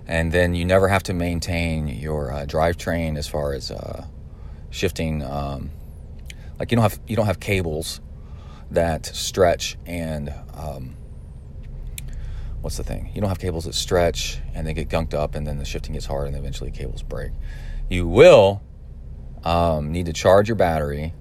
and 0.07 0.33
then 0.33 0.55
you 0.55 0.65
never 0.65 0.89
have 0.89 1.03
to 1.05 1.15
maintain 1.15 1.89
your 1.89 2.33
uh, 2.33 2.47
drivetrain 2.47 3.17
as 3.17 3.27
far 3.27 3.53
as 3.53 3.71
uh, 3.71 4.07
shifting. 4.71 5.23
Um, 5.23 5.71
like 6.59 6.71
you 6.71 6.77
don't 6.77 6.83
have 6.83 7.01
you 7.07 7.17
don't 7.17 7.27
have 7.27 7.41
cables 7.41 8.01
that 8.71 9.07
stretch 9.07 9.77
and 9.87 10.33
um, 10.55 10.95
what's 12.61 12.77
the 12.77 12.85
thing? 12.85 13.11
You 13.15 13.21
don't 13.21 13.31
have 13.31 13.39
cables 13.39 13.65
that 13.65 13.75
stretch 13.75 14.39
and 14.55 14.67
they 14.67 14.75
get 14.75 14.89
gunked 14.89 15.15
up, 15.15 15.35
and 15.35 15.47
then 15.47 15.59
the 15.59 15.65
shifting 15.65 15.95
gets 15.95 16.07
hard, 16.07 16.29
and 16.29 16.37
eventually 16.37 16.71
cables 16.71 17.03
break. 17.03 17.33
You 17.89 18.07
will 18.07 18.63
um, 19.45 19.91
need 19.93 20.07
to 20.07 20.13
charge 20.13 20.49
your 20.49 20.57
battery, 20.57 21.15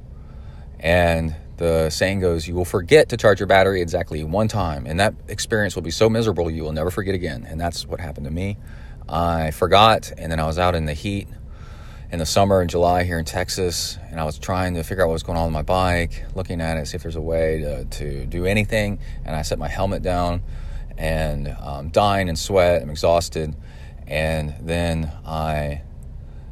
and 0.79 1.35
the 1.59 1.89
saying 1.89 2.21
goes, 2.21 2.47
you 2.47 2.55
will 2.55 2.65
forget 2.65 3.09
to 3.09 3.17
charge 3.17 3.39
your 3.39 3.47
battery 3.47 3.81
exactly 3.81 4.23
one 4.23 4.47
time, 4.47 4.85
and 4.85 4.99
that 4.99 5.13
experience 5.27 5.75
will 5.75 5.83
be 5.83 5.91
so 5.91 6.09
miserable 6.09 6.49
you 6.49 6.63
will 6.63 6.71
never 6.71 6.89
forget 6.89 7.13
again. 7.13 7.45
And 7.47 7.59
that's 7.59 7.85
what 7.85 7.99
happened 7.99 8.25
to 8.25 8.31
me. 8.31 8.57
I 9.07 9.51
forgot, 9.51 10.11
and 10.17 10.31
then 10.31 10.39
I 10.39 10.47
was 10.47 10.57
out 10.57 10.73
in 10.73 10.85
the 10.85 10.93
heat 10.93 11.27
in 12.11 12.17
the 12.17 12.25
summer 12.25 12.61
in 12.61 12.69
July 12.69 13.03
here 13.03 13.19
in 13.19 13.25
Texas, 13.25 13.99
and 14.09 14.21
I 14.21 14.23
was 14.23 14.39
trying 14.39 14.75
to 14.75 14.83
figure 14.83 15.03
out 15.03 15.07
what 15.07 15.13
was 15.13 15.23
going 15.23 15.37
on 15.37 15.45
with 15.45 15.53
my 15.53 15.61
bike, 15.61 16.25
looking 16.33 16.61
at 16.61 16.77
it, 16.77 16.87
see 16.87 16.95
if 16.95 17.03
there's 17.03 17.17
a 17.17 17.21
way 17.21 17.59
to, 17.59 17.85
to 17.85 18.25
do 18.25 18.45
anything. 18.45 18.99
And 19.25 19.35
I 19.35 19.41
set 19.41 19.59
my 19.59 19.67
helmet 19.67 20.01
down 20.01 20.41
and 20.97 21.47
I'm 21.47 21.89
dying 21.89 22.29
in 22.29 22.35
sweat. 22.35 22.81
I'm 22.81 22.89
exhausted. 22.89 23.55
And 24.07 24.55
then 24.61 25.11
I 25.25 25.83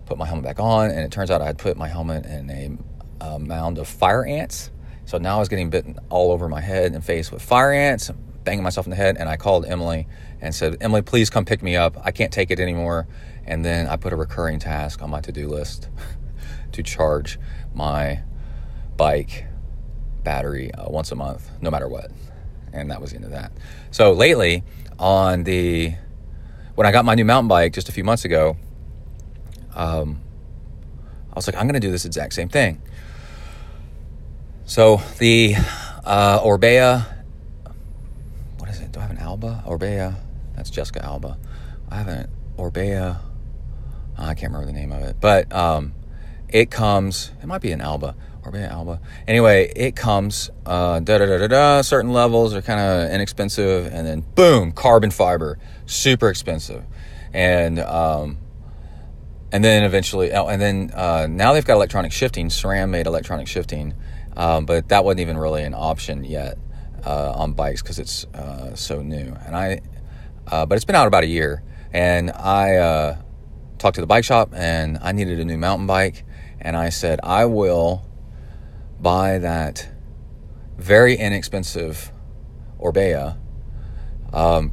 put 0.05 0.17
my 0.17 0.25
helmet 0.25 0.45
back 0.45 0.59
on, 0.59 0.89
and 0.89 0.99
it 0.99 1.11
turns 1.11 1.31
out 1.31 1.41
I 1.41 1.45
had 1.45 1.57
put 1.57 1.75
my 1.75 1.87
helmet 1.87 2.25
in 2.25 2.49
a, 2.49 3.25
a 3.25 3.39
mound 3.39 3.77
of 3.77 3.87
fire 3.87 4.25
ants 4.25 4.69
so 5.07 5.17
now 5.17 5.37
I 5.37 5.39
was 5.39 5.47
getting 5.47 5.69
bitten 5.69 5.97
all 6.09 6.33
over 6.33 6.49
my 6.49 6.59
head 6.59 6.91
and 6.91 7.01
face 7.01 7.31
with 7.31 7.41
fire 7.41 7.71
ants, 7.71 8.11
banging 8.43 8.61
myself 8.61 8.85
in 8.85 8.89
the 8.89 8.97
head. 8.97 9.15
And 9.17 9.29
I 9.29 9.37
called 9.37 9.65
Emily 9.65 10.05
and 10.41 10.53
said, 10.53 10.75
Emily, 10.81 11.01
please 11.01 11.29
come 11.29 11.45
pick 11.45 11.63
me 11.63 11.77
up. 11.77 11.95
I 12.03 12.11
can't 12.11 12.31
take 12.31 12.51
it 12.51 12.59
anymore. 12.59 13.07
And 13.45 13.63
then 13.63 13.87
I 13.87 13.95
put 13.95 14.11
a 14.11 14.17
recurring 14.17 14.59
task 14.59 15.01
on 15.01 15.09
my 15.09 15.21
to 15.21 15.31
do 15.31 15.47
list 15.47 15.87
to 16.73 16.83
charge 16.83 17.39
my 17.73 18.19
bike 18.97 19.45
battery 20.25 20.73
uh, 20.73 20.89
once 20.89 21.09
a 21.13 21.15
month, 21.15 21.49
no 21.61 21.71
matter 21.71 21.87
what. 21.87 22.11
And 22.73 22.91
that 22.91 22.99
was 22.99 23.11
the 23.11 23.15
end 23.15 23.23
of 23.23 23.31
that. 23.31 23.53
So 23.91 24.11
lately, 24.11 24.65
on 24.99 25.45
the 25.45 25.95
when 26.75 26.85
I 26.85 26.91
got 26.91 27.05
my 27.05 27.15
new 27.15 27.23
mountain 27.23 27.47
bike 27.47 27.71
just 27.71 27.87
a 27.87 27.93
few 27.93 28.03
months 28.03 28.25
ago, 28.25 28.57
um, 29.73 30.19
I 31.31 31.35
was 31.35 31.47
like, 31.47 31.55
I'm 31.55 31.63
going 31.63 31.79
to 31.79 31.87
do 31.87 31.91
this 31.91 32.03
exact 32.03 32.33
same 32.33 32.49
thing. 32.49 32.81
So 34.67 35.01
the 35.17 35.55
uh, 36.03 36.41
Orbea, 36.41 37.05
what 38.57 38.69
is 38.69 38.81
it? 38.81 38.91
Do 38.91 38.99
I 38.99 39.03
have 39.03 39.11
an 39.11 39.17
Alba? 39.17 39.63
Orbea, 39.65 40.13
that's 40.57 40.69
Jessica 40.69 41.05
Alba. 41.05 41.37
I 41.89 41.95
have 41.95 42.09
an 42.09 42.29
Orbea. 42.57 43.17
I 44.17 44.33
can't 44.33 44.51
remember 44.51 44.65
the 44.65 44.77
name 44.77 44.91
of 44.91 45.03
it, 45.03 45.15
but 45.21 45.53
um, 45.53 45.93
it 46.49 46.69
comes. 46.69 47.31
It 47.41 47.45
might 47.45 47.61
be 47.61 47.71
an 47.71 47.79
Alba. 47.79 48.13
Orbea 48.43 48.69
Alba. 48.69 48.99
Anyway, 49.25 49.71
it 49.73 49.95
comes. 49.95 50.49
Uh, 50.65 50.99
da 50.99 51.17
da 51.17 51.25
da 51.25 51.37
da 51.37 51.47
da. 51.47 51.81
Certain 51.81 52.11
levels 52.11 52.53
are 52.53 52.61
kind 52.61 52.81
of 52.81 53.09
inexpensive, 53.09 53.85
and 53.93 54.05
then 54.05 54.19
boom, 54.35 54.73
carbon 54.73 55.11
fiber, 55.11 55.57
super 55.85 56.27
expensive, 56.27 56.83
and 57.31 57.79
um, 57.79 58.37
and 59.49 59.63
then 59.63 59.85
eventually, 59.85 60.33
oh, 60.33 60.47
and 60.47 60.61
then 60.61 60.91
uh, 60.93 61.25
now 61.25 61.53
they've 61.53 61.63
got 61.63 61.75
electronic 61.75 62.11
shifting. 62.11 62.49
SRAM 62.49 62.89
made 62.89 63.07
electronic 63.07 63.47
shifting 63.47 63.93
um, 64.37 64.65
but 64.65 64.87
that 64.89 65.03
wasn't 65.03 65.21
even 65.21 65.37
really 65.37 65.63
an 65.63 65.73
option 65.73 66.23
yet 66.23 66.59
uh, 67.03 67.33
on 67.35 67.53
bikes 67.53 67.81
because 67.81 67.97
it's 67.97 68.23
uh, 68.25 68.75
so 68.75 69.01
new. 69.01 69.35
And 69.45 69.55
I, 69.55 69.81
uh, 70.45 70.65
but 70.67 70.75
it's 70.75 70.85
been 70.85 70.95
out 70.95 71.07
about 71.07 71.23
a 71.23 71.27
year, 71.27 71.63
and 71.91 72.29
I 72.31 72.75
uh, 72.75 73.17
talked 73.79 73.95
to 73.95 74.01
the 74.01 74.07
bike 74.07 74.23
shop, 74.23 74.51
and 74.53 74.99
I 75.01 75.11
needed 75.11 75.39
a 75.39 75.45
new 75.45 75.57
mountain 75.57 75.87
bike, 75.87 76.23
and 76.61 76.77
I 76.77 76.89
said 76.89 77.19
I 77.23 77.45
will 77.45 78.05
buy 78.99 79.39
that 79.39 79.89
very 80.77 81.15
inexpensive 81.15 82.11
Orbea 82.79 83.37
um, 84.33 84.71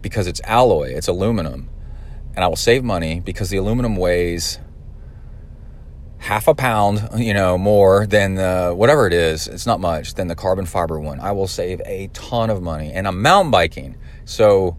because 0.00 0.28
it's 0.28 0.40
alloy, 0.44 0.92
it's 0.94 1.08
aluminum, 1.08 1.68
and 2.36 2.44
I 2.44 2.46
will 2.46 2.54
save 2.54 2.84
money 2.84 3.18
because 3.18 3.50
the 3.50 3.56
aluminum 3.56 3.96
weighs 3.96 4.60
half 6.22 6.46
a 6.46 6.54
pound, 6.54 7.08
you 7.16 7.34
know, 7.34 7.58
more 7.58 8.06
than 8.06 8.36
the, 8.36 8.72
whatever 8.72 9.08
it 9.08 9.12
is, 9.12 9.48
it's 9.48 9.66
not 9.66 9.80
much, 9.80 10.14
than 10.14 10.28
the 10.28 10.36
carbon 10.36 10.64
fiber 10.64 11.00
one. 11.00 11.18
I 11.18 11.32
will 11.32 11.48
save 11.48 11.82
a 11.84 12.10
ton 12.12 12.48
of 12.48 12.62
money. 12.62 12.92
And 12.92 13.08
I'm 13.08 13.20
mountain 13.20 13.50
biking. 13.50 13.96
So 14.24 14.78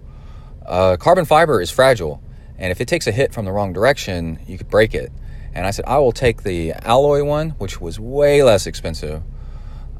uh, 0.66 0.96
carbon 0.96 1.26
fiber 1.26 1.60
is 1.60 1.70
fragile. 1.70 2.24
And 2.58 2.72
if 2.72 2.80
it 2.80 2.88
takes 2.88 3.08
a 3.08 3.12
hit 3.12 3.34
from 3.34 3.44
the 3.44 3.52
wrong 3.52 3.74
direction, 3.74 4.39
you 4.48 4.58
could 4.58 4.70
break 4.70 4.96
it. 4.96 5.12
And 5.54 5.68
I 5.68 5.72
said, 5.72 5.84
I 5.86 5.98
will 5.98 6.14
take 6.14 6.44
the 6.44 6.72
alloy 6.72 7.26
one, 7.26 7.50
which 7.52 7.82
was 7.82 8.00
way 8.00 8.41
less 8.41 8.66
expensive. 8.66 9.22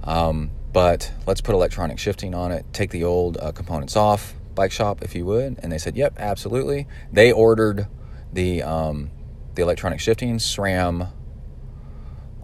Um, 0.06 0.50
but 0.72 1.12
let's 1.28 1.42
put 1.42 1.56
electronic 1.56 2.00
shifting 2.00 2.34
on 2.34 2.54
it, 2.54 2.66
take 2.72 2.92
the 2.92 3.04
old 3.04 3.38
uh, 3.38 3.52
components 3.52 3.98
off, 3.98 4.34
bike 4.56 4.72
shop, 4.72 5.02
if 5.02 5.14
you 5.14 5.26
would. 5.26 5.60
And 5.62 5.74
they 5.74 5.78
said, 5.78 5.98
yep, 5.98 6.14
absolutely. 6.18 6.88
They 7.12 7.34
ordered 7.34 7.88
the, 8.32 8.64
um, 8.64 9.12
the 9.56 9.62
electronic 9.62 10.00
shifting 10.00 10.38
SRAM 10.38 11.12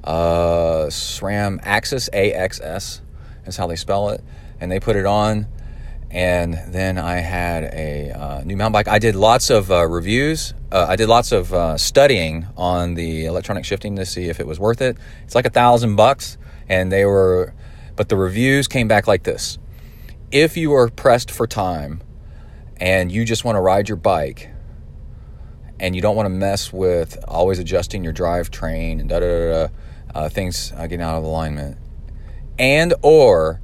uh, 0.04 0.88
SRAM 0.88 1.60
Axis, 1.64 2.10
AXS 2.14 3.02
is 3.46 3.58
how 3.58 3.68
they 3.68 3.76
spell 3.76 4.10
it. 4.10 4.24
And 4.60 4.72
they 4.72 4.80
put 4.80 4.96
it 4.96 5.06
on. 5.06 5.48
And 6.12 6.60
then 6.70 6.98
I 6.98 7.18
had 7.18 7.66
a 7.66 8.12
uh, 8.12 8.44
new 8.44 8.58
mountain 8.58 8.74
bike. 8.74 8.88
I 8.88 9.00
did 9.00 9.16
lots 9.16 9.50
of 9.50 9.72
uh, 9.72 9.86
reviews. 9.88 10.54
Uh, 10.72 10.88
I 10.90 10.96
did 10.96 11.08
lots 11.08 11.32
of 11.32 11.54
uh, 11.54 11.78
studying 11.78 12.48
on 12.58 12.96
the 12.96 13.26
electronic 13.26 13.64
shifting 13.64 13.96
to 13.96 14.06
see 14.06 14.26
if 14.28 14.40
it 14.40 14.48
was 14.48 14.60
worth 14.60 14.82
it. 14.82 14.98
It's 15.24 15.36
like 15.36 15.46
a 15.46 15.52
thousand 15.52 15.96
bucks. 15.96 16.38
And 16.68 16.92
they 16.92 17.06
were, 17.06 17.54
but 17.96 18.10
the 18.10 18.16
reviews 18.16 18.68
came 18.68 18.88
back 18.88 19.08
like 19.08 19.24
this 19.24 19.58
If 20.32 20.58
you 20.58 20.74
are 20.74 20.90
pressed 20.90 21.32
for 21.32 21.48
time 21.48 22.02
and 22.78 23.12
you 23.12 23.26
just 23.26 23.44
want 23.44 23.56
to 23.56 23.62
ride 23.62 23.90
your 23.90 23.98
bike, 23.98 24.50
and 25.80 25.96
you 25.96 26.02
don't 26.02 26.16
want 26.16 26.26
to 26.26 26.30
mess 26.30 26.74
with 26.74 27.18
always 27.28 27.60
adjusting 27.60 28.04
your 28.04 28.14
drivetrain 28.14 29.00
and 29.00 29.10
da 29.10 29.20
da 29.20 29.68
da, 29.68 29.74
uh, 30.20 30.30
things 30.30 30.74
uh, 30.76 30.88
getting 30.88 31.06
out 31.06 31.18
of 31.18 31.24
alignment, 31.24 31.78
and 32.58 32.94
or 33.02 33.62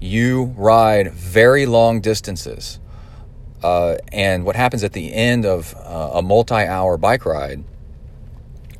you 0.00 0.54
ride 0.56 1.12
very 1.12 1.64
long 1.66 2.02
distances, 2.02 2.80
Uh, 3.62 3.96
and 4.12 4.44
what 4.44 4.54
happens 4.54 4.84
at 4.84 4.92
the 4.92 5.12
end 5.14 5.46
of 5.46 5.74
uh, 5.74 6.20
a 6.20 6.22
multi 6.22 6.54
hour 6.54 6.98
bike 6.98 7.24
ride, 7.24 7.64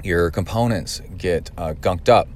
your 0.04 0.30
components 0.30 1.00
get 1.16 1.50
uh, 1.56 1.72
gunked 1.80 2.08
up 2.08 2.28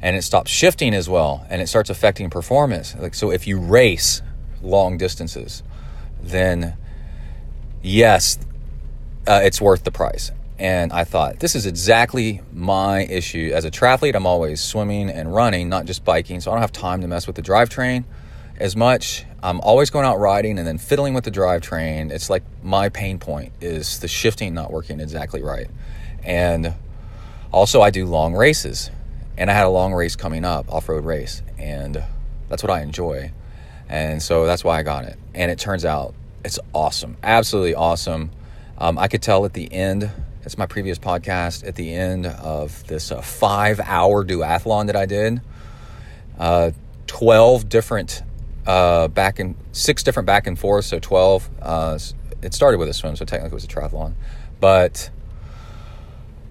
and 0.00 0.16
it 0.16 0.22
stops 0.22 0.50
shifting 0.50 0.94
as 0.94 1.08
well 1.08 1.44
and 1.50 1.60
it 1.60 1.68
starts 1.68 1.90
affecting 1.90 2.30
performance. 2.30 2.94
Like, 2.98 3.14
so 3.14 3.32
if 3.32 3.46
you 3.46 3.58
race 3.58 4.22
long 4.62 4.96
distances, 4.96 5.62
then 6.22 6.76
yes, 7.82 8.38
uh, 9.26 9.40
it's 9.42 9.60
worth 9.60 9.82
the 9.82 9.92
price. 9.92 10.32
And 10.58 10.92
I 10.92 11.04
thought, 11.04 11.38
this 11.38 11.54
is 11.54 11.66
exactly 11.66 12.40
my 12.52 13.04
issue. 13.04 13.52
As 13.54 13.64
a 13.66 13.70
triathlete, 13.70 14.14
I'm 14.14 14.26
always 14.26 14.60
swimming 14.60 15.10
and 15.10 15.34
running, 15.34 15.68
not 15.68 15.84
just 15.84 16.04
biking. 16.04 16.40
So 16.40 16.50
I 16.50 16.54
don't 16.54 16.62
have 16.62 16.72
time 16.72 17.02
to 17.02 17.08
mess 17.08 17.26
with 17.26 17.36
the 17.36 17.42
drivetrain 17.42 18.04
as 18.58 18.74
much. 18.74 19.24
I'm 19.42 19.60
always 19.60 19.90
going 19.90 20.06
out 20.06 20.18
riding 20.18 20.58
and 20.58 20.66
then 20.66 20.78
fiddling 20.78 21.12
with 21.12 21.24
the 21.24 21.30
drivetrain. 21.30 22.10
It's 22.10 22.30
like 22.30 22.42
my 22.62 22.88
pain 22.88 23.18
point 23.18 23.52
is 23.60 24.00
the 24.00 24.08
shifting 24.08 24.54
not 24.54 24.72
working 24.72 24.98
exactly 24.98 25.42
right. 25.42 25.68
And 26.24 26.74
also, 27.52 27.82
I 27.82 27.90
do 27.90 28.06
long 28.06 28.34
races. 28.34 28.90
And 29.36 29.50
I 29.50 29.54
had 29.54 29.66
a 29.66 29.70
long 29.70 29.92
race 29.92 30.16
coming 30.16 30.44
up, 30.46 30.72
off 30.72 30.88
road 30.88 31.04
race. 31.04 31.42
And 31.58 32.02
that's 32.48 32.62
what 32.62 32.70
I 32.70 32.80
enjoy. 32.80 33.30
And 33.90 34.22
so 34.22 34.46
that's 34.46 34.64
why 34.64 34.78
I 34.78 34.82
got 34.82 35.04
it. 35.04 35.18
And 35.34 35.50
it 35.50 35.58
turns 35.58 35.84
out 35.84 36.14
it's 36.44 36.58
awesome. 36.72 37.18
Absolutely 37.22 37.74
awesome. 37.74 38.30
Um, 38.78 38.98
I 38.98 39.08
could 39.08 39.22
tell 39.22 39.44
at 39.44 39.52
the 39.52 39.70
end 39.72 40.10
it's 40.46 40.56
my 40.56 40.64
previous 40.64 40.96
podcast 40.96 41.66
at 41.66 41.74
the 41.74 41.92
end 41.92 42.24
of 42.24 42.86
this 42.86 43.10
uh, 43.10 43.20
five 43.20 43.80
hour 43.80 44.24
duathlon 44.24 44.86
that 44.86 44.94
I 44.94 45.04
did. 45.04 45.40
Uh, 46.38 46.70
12 47.08 47.68
different 47.68 48.22
uh, 48.64 49.08
back 49.08 49.40
and 49.40 49.56
six 49.72 50.04
different 50.04 50.26
back 50.26 50.46
and 50.46 50.56
forth, 50.56 50.84
so 50.84 51.00
12. 51.00 51.50
Uh, 51.60 51.98
it 52.42 52.54
started 52.54 52.78
with 52.78 52.88
a 52.88 52.94
swim, 52.94 53.16
so 53.16 53.24
technically 53.24 53.54
it 53.54 53.54
was 53.54 53.64
a 53.64 53.66
triathlon. 53.66 54.14
But 54.60 55.10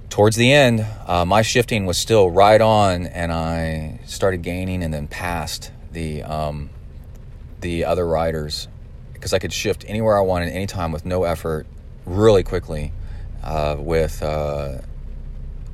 towards 0.09 0.35
the 0.35 0.51
end, 0.51 0.85
uh, 1.07 1.23
my 1.23 1.41
shifting 1.41 1.85
was 1.85 1.97
still 1.97 2.29
right 2.29 2.59
on, 2.59 3.07
and 3.07 3.31
I 3.31 4.01
started 4.05 4.41
gaining 4.41 4.83
and 4.83 4.93
then 4.93 5.07
passed 5.07 5.71
the 5.93 6.21
um, 6.23 6.69
the 7.61 7.85
other 7.85 8.05
riders 8.05 8.67
because 9.13 9.31
I 9.31 9.39
could 9.39 9.53
shift 9.53 9.85
anywhere 9.87 10.17
I 10.17 10.21
wanted, 10.21 10.49
anytime 10.49 10.91
with 10.91 11.05
no 11.05 11.23
effort, 11.23 11.65
really 12.05 12.43
quickly 12.43 12.91
uh, 13.45 13.77
with, 13.79 14.21
uh, 14.21 14.79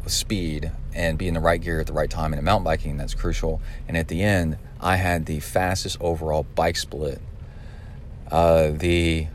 with 0.03 0.13
speed 0.13 0.72
and 0.93 1.17
be 1.17 1.28
in 1.28 1.34
the 1.34 1.39
right 1.39 1.61
gear 1.61 1.80
at 1.80 1.88
the 1.88 1.93
right 1.93 2.09
time. 2.09 2.34
And 2.34 2.39
in 2.39 2.45
mountain 2.45 2.65
biking, 2.65 2.97
that's 2.97 3.13
crucial. 3.13 3.61
And 3.88 3.97
at 3.97 4.07
the 4.07 4.22
end, 4.22 4.57
I 4.80 4.97
had 4.97 5.26
the 5.26 5.39
fastest 5.39 5.97
overall 6.01 6.45
bike 6.55 6.78
split. 6.78 7.22
Uh, 8.30 8.72
the 8.72 9.28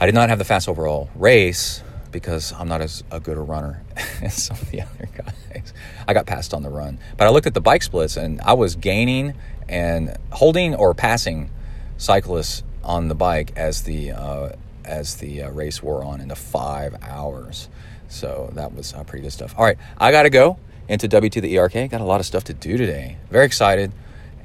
I 0.00 0.06
did 0.06 0.14
not 0.14 0.28
have 0.28 0.38
the 0.38 0.44
fast 0.44 0.68
overall 0.68 1.10
race 1.16 1.82
because 2.12 2.52
I'm 2.52 2.68
not 2.68 2.80
as 2.80 3.02
a 3.10 3.18
good 3.18 3.36
a 3.36 3.40
runner 3.40 3.82
as 4.22 4.44
some 4.44 4.56
of 4.56 4.70
the 4.70 4.82
other 4.82 5.08
guys. 5.16 5.72
I 6.06 6.14
got 6.14 6.26
passed 6.26 6.54
on 6.54 6.62
the 6.62 6.70
run, 6.70 6.98
but 7.16 7.26
I 7.26 7.30
looked 7.30 7.46
at 7.46 7.54
the 7.54 7.60
bike 7.60 7.82
splits 7.82 8.16
and 8.16 8.40
I 8.42 8.52
was 8.52 8.76
gaining 8.76 9.34
and 9.68 10.16
holding 10.30 10.74
or 10.74 10.94
passing 10.94 11.50
cyclists 11.96 12.62
on 12.84 13.08
the 13.08 13.14
bike 13.14 13.52
as 13.56 13.82
the 13.82 14.12
uh, 14.12 14.52
as 14.88 15.16
the 15.16 15.42
uh, 15.42 15.50
race 15.50 15.82
wore 15.82 16.02
on 16.02 16.20
into 16.20 16.34
five 16.34 16.96
hours. 17.02 17.68
So 18.08 18.50
that 18.54 18.74
was 18.74 18.94
uh, 18.94 19.04
pretty 19.04 19.22
good 19.22 19.32
stuff. 19.32 19.54
All 19.56 19.64
right, 19.64 19.78
I 19.98 20.10
got 20.10 20.22
to 20.22 20.30
go 20.30 20.58
into 20.88 21.06
W 21.08 21.30
to 21.30 21.40
the 21.40 21.58
ERK. 21.58 21.90
Got 21.90 22.00
a 22.00 22.04
lot 22.04 22.20
of 22.20 22.26
stuff 22.26 22.44
to 22.44 22.54
do 22.54 22.76
today. 22.76 23.18
Very 23.30 23.44
excited, 23.44 23.92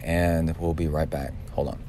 and 0.04 0.56
we'll 0.58 0.74
be 0.74 0.88
right 0.88 1.10
back. 1.10 1.34
Hold 1.54 1.70
on. 1.70 1.80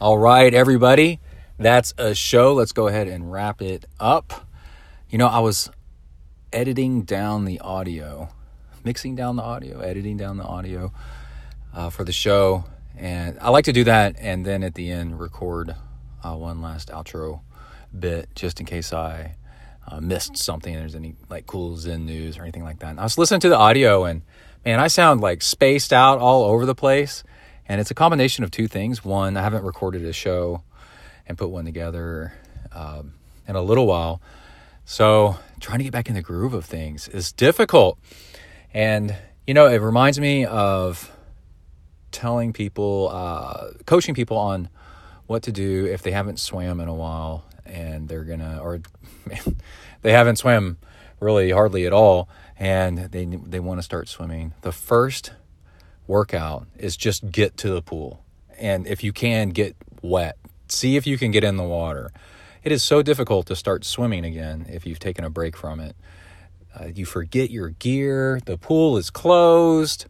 All 0.00 0.18
right, 0.18 0.52
everybody, 0.52 1.20
that's 1.58 1.94
a 1.96 2.14
show. 2.14 2.52
Let's 2.54 2.72
go 2.72 2.88
ahead 2.88 3.08
and 3.08 3.32
wrap 3.32 3.62
it 3.62 3.86
up. 3.98 4.46
You 5.08 5.18
know, 5.18 5.28
I 5.28 5.38
was 5.38 5.70
editing 6.52 7.02
down 7.02 7.44
the 7.44 7.60
audio, 7.60 8.28
mixing 8.84 9.14
down 9.14 9.36
the 9.36 9.42
audio, 9.42 9.80
editing 9.80 10.16
down 10.16 10.36
the 10.36 10.44
audio 10.44 10.92
uh, 11.72 11.88
for 11.88 12.04
the 12.04 12.12
show. 12.12 12.64
And 12.96 13.38
I 13.40 13.50
like 13.50 13.64
to 13.66 13.72
do 13.72 13.84
that 13.84 14.16
and 14.18 14.44
then 14.44 14.62
at 14.62 14.74
the 14.74 14.90
end 14.90 15.18
record 15.18 15.74
uh, 16.22 16.34
one 16.34 16.62
last 16.62 16.88
outro 16.88 17.40
bit 17.98 18.28
just 18.34 18.60
in 18.60 18.66
case 18.66 18.92
I 18.92 19.36
uh, 19.86 20.00
missed 20.00 20.36
something. 20.36 20.74
There's 20.74 20.94
any 20.94 21.14
like 21.28 21.46
cool 21.46 21.76
Zen 21.76 22.06
news 22.06 22.38
or 22.38 22.42
anything 22.42 22.64
like 22.64 22.78
that. 22.80 22.90
And 22.90 23.00
I 23.00 23.04
was 23.04 23.18
listening 23.18 23.40
to 23.40 23.48
the 23.48 23.56
audio 23.56 24.04
and 24.04 24.22
man, 24.64 24.80
I 24.80 24.86
sound 24.86 25.20
like 25.20 25.42
spaced 25.42 25.92
out 25.92 26.18
all 26.18 26.44
over 26.44 26.66
the 26.66 26.74
place. 26.74 27.24
And 27.68 27.80
it's 27.80 27.90
a 27.90 27.94
combination 27.94 28.44
of 28.44 28.50
two 28.50 28.68
things. 28.68 29.04
One, 29.04 29.36
I 29.36 29.42
haven't 29.42 29.64
recorded 29.64 30.04
a 30.04 30.12
show 30.12 30.62
and 31.26 31.38
put 31.38 31.50
one 31.50 31.64
together 31.64 32.32
um, 32.72 33.14
in 33.46 33.56
a 33.56 33.62
little 33.62 33.86
while. 33.86 34.20
So 34.84 35.36
trying 35.60 35.78
to 35.78 35.84
get 35.84 35.92
back 35.92 36.08
in 36.08 36.14
the 36.14 36.22
groove 36.22 36.54
of 36.54 36.64
things 36.64 37.08
is 37.08 37.32
difficult. 37.32 37.98
And, 38.74 39.16
you 39.46 39.54
know, 39.54 39.66
it 39.66 39.78
reminds 39.78 40.18
me 40.18 40.44
of 40.44 41.10
telling 42.10 42.52
people, 42.52 43.10
uh, 43.12 43.70
coaching 43.86 44.14
people 44.14 44.36
on 44.36 44.68
what 45.26 45.42
to 45.44 45.52
do 45.52 45.86
if 45.86 46.02
they 46.02 46.10
haven't 46.10 46.38
swam 46.38 46.80
in 46.80 46.88
a 46.88 46.94
while 46.94 47.44
and 47.64 48.08
they're 48.08 48.24
gonna 48.24 48.60
or 48.62 48.80
they 50.02 50.12
haven't 50.12 50.36
swam 50.36 50.78
really 51.20 51.50
hardly 51.50 51.86
at 51.86 51.92
all 51.92 52.28
and 52.58 52.98
they 52.98 53.24
they 53.24 53.60
want 53.60 53.78
to 53.78 53.82
start 53.82 54.08
swimming. 54.08 54.54
The 54.62 54.72
first 54.72 55.32
workout 56.06 56.66
is 56.76 56.96
just 56.96 57.30
get 57.30 57.56
to 57.58 57.70
the 57.70 57.82
pool. 57.82 58.24
And 58.58 58.86
if 58.86 59.02
you 59.02 59.12
can 59.12 59.50
get 59.50 59.76
wet. 60.02 60.36
See 60.68 60.96
if 60.96 61.06
you 61.06 61.16
can 61.16 61.30
get 61.30 61.44
in 61.44 61.56
the 61.56 61.64
water. 61.64 62.12
It 62.62 62.72
is 62.72 62.82
so 62.82 63.02
difficult 63.02 63.46
to 63.46 63.56
start 63.56 63.84
swimming 63.84 64.24
again 64.24 64.66
if 64.68 64.86
you've 64.86 64.98
taken 64.98 65.24
a 65.24 65.30
break 65.30 65.56
from 65.56 65.80
it. 65.80 65.96
Uh, 66.78 66.86
you 66.86 67.04
forget 67.04 67.50
your 67.50 67.70
gear. 67.70 68.40
The 68.44 68.56
pool 68.56 68.96
is 68.96 69.10
closed. 69.10 70.06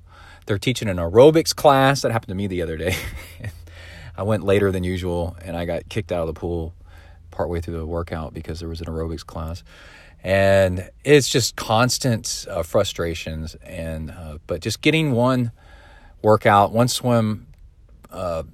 They're 0.46 0.58
teaching 0.58 0.88
an 0.88 0.96
aerobics 0.96 1.54
class 1.54 2.02
that 2.02 2.12
happened 2.12 2.28
to 2.28 2.34
me 2.34 2.46
the 2.46 2.62
other 2.62 2.76
day 2.76 2.96
I 4.16 4.22
went 4.22 4.44
later 4.44 4.70
than 4.70 4.84
usual 4.84 5.36
and 5.42 5.56
I 5.56 5.64
got 5.64 5.88
kicked 5.88 6.12
out 6.12 6.20
of 6.20 6.26
the 6.26 6.38
pool 6.38 6.74
partway 7.30 7.60
through 7.60 7.78
the 7.78 7.86
workout 7.86 8.34
because 8.34 8.60
there 8.60 8.68
was 8.68 8.80
an 8.80 8.86
aerobics 8.86 9.24
class. 9.24 9.64
And 10.22 10.90
it's 11.04 11.28
just 11.28 11.56
constant 11.56 12.46
uh, 12.48 12.62
frustrations 12.62 13.56
and 13.64 14.10
uh, 14.10 14.38
but 14.46 14.60
just 14.60 14.80
getting 14.80 15.12
one 15.12 15.50
workout, 16.22 16.72
one 16.72 16.88
swim 16.88 17.47
uh, 18.10 18.44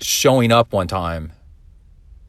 showing 0.00 0.52
up 0.52 0.72
one 0.72 0.86
time 0.88 1.32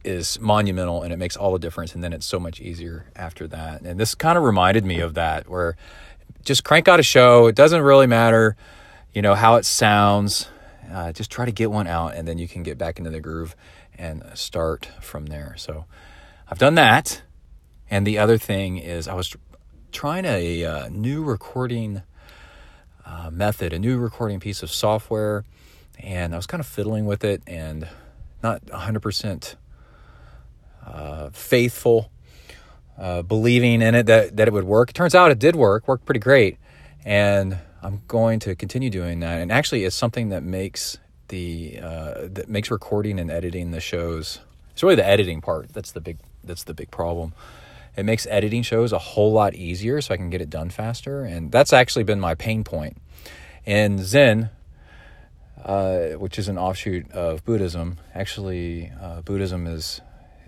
is 0.03 0.39
monumental 0.39 1.03
and 1.03 1.13
it 1.13 1.17
makes 1.17 1.37
all 1.37 1.53
the 1.53 1.59
difference 1.59 1.93
and 1.93 2.03
then 2.03 2.11
it's 2.11 2.25
so 2.25 2.39
much 2.39 2.59
easier 2.59 3.05
after 3.15 3.47
that. 3.47 3.81
And 3.81 3.99
this 3.99 4.15
kind 4.15 4.37
of 4.37 4.43
reminded 4.43 4.83
me 4.83 4.99
of 4.99 5.13
that 5.13 5.47
where 5.47 5.77
just 6.43 6.63
crank 6.63 6.87
out 6.87 6.99
a 6.99 7.03
show, 7.03 7.47
it 7.47 7.55
doesn't 7.55 7.81
really 7.81 8.07
matter, 8.07 8.55
you 9.13 9.21
know, 9.21 9.35
how 9.35 9.55
it 9.55 9.65
sounds 9.65 10.47
uh, 10.91 11.11
just 11.11 11.31
try 11.31 11.45
to 11.45 11.51
get 11.51 11.71
one 11.71 11.87
out 11.87 12.15
and 12.15 12.27
then 12.27 12.37
you 12.37 12.47
can 12.47 12.63
get 12.63 12.77
back 12.77 12.97
into 12.97 13.09
the 13.09 13.19
groove 13.19 13.55
and 13.97 14.23
start 14.33 14.89
from 15.01 15.27
there. 15.27 15.55
So 15.57 15.85
I've 16.47 16.59
done 16.59 16.75
that. 16.75 17.21
And 17.89 18.07
the 18.07 18.17
other 18.17 18.37
thing 18.37 18.77
is, 18.77 19.07
I 19.07 19.13
was 19.13 19.35
trying 19.91 20.25
a, 20.25 20.65
uh, 20.65 20.89
new 20.89 21.23
recording 21.23 22.03
uh, 23.05 23.29
method, 23.31 23.73
a 23.73 23.79
new 23.79 23.97
recording 23.97 24.39
piece 24.39 24.63
of 24.63 24.71
software, 24.71 25.43
and 25.99 26.33
I 26.33 26.37
was 26.37 26.47
kind 26.47 26.61
of 26.61 26.67
fiddling 26.67 27.05
with 27.05 27.23
it 27.23 27.41
and 27.45 27.87
not 28.41 28.65
100% 28.67 29.55
uh, 30.85 31.29
faithful, 31.31 32.11
uh, 32.97 33.21
believing 33.21 33.81
in 33.81 33.95
it 33.95 34.05
that, 34.05 34.37
that 34.37 34.47
it 34.47 34.53
would 34.53 34.63
work. 34.63 34.91
It 34.91 34.93
turns 34.93 35.13
out 35.13 35.31
it 35.31 35.39
did 35.39 35.55
work, 35.55 35.87
worked 35.87 36.05
pretty 36.05 36.19
great. 36.19 36.57
And 37.03 37.57
I'm 37.83 38.01
going 38.07 38.39
to 38.41 38.55
continue 38.55 38.89
doing 38.89 39.19
that. 39.21 39.39
And 39.41 39.51
actually, 39.51 39.85
it's 39.85 39.95
something 39.95 40.29
that 40.29 40.43
makes 40.43 40.99
the 41.29 41.79
uh, 41.81 42.13
that 42.23 42.49
makes 42.49 42.69
recording 42.69 43.19
and 43.19 43.31
editing 43.31 43.71
the 43.71 43.79
shows. 43.79 44.39
It's 44.71 44.83
really 44.83 44.95
the 44.95 45.05
editing 45.05 45.41
part 45.41 45.73
that's 45.73 45.91
the 45.91 46.01
big 46.01 46.17
that's 46.43 46.63
the 46.63 46.73
big 46.73 46.91
problem. 46.91 47.33
It 47.97 48.03
makes 48.03 48.25
editing 48.27 48.63
shows 48.63 48.93
a 48.93 48.97
whole 48.97 49.33
lot 49.33 49.53
easier, 49.53 49.99
so 50.01 50.13
I 50.13 50.17
can 50.17 50.29
get 50.29 50.41
it 50.41 50.49
done 50.49 50.69
faster. 50.69 51.23
And 51.23 51.51
that's 51.51 51.73
actually 51.73 52.03
been 52.03 52.19
my 52.19 52.35
pain 52.35 52.63
point. 52.63 52.97
In 53.65 53.99
Zen, 53.99 54.49
uh, 55.63 56.09
which 56.11 56.39
is 56.39 56.47
an 56.47 56.57
offshoot 56.57 57.11
of 57.11 57.43
Buddhism, 57.43 57.97
actually, 58.15 58.91
uh, 59.01 59.21
Buddhism 59.21 59.67
is 59.67 60.01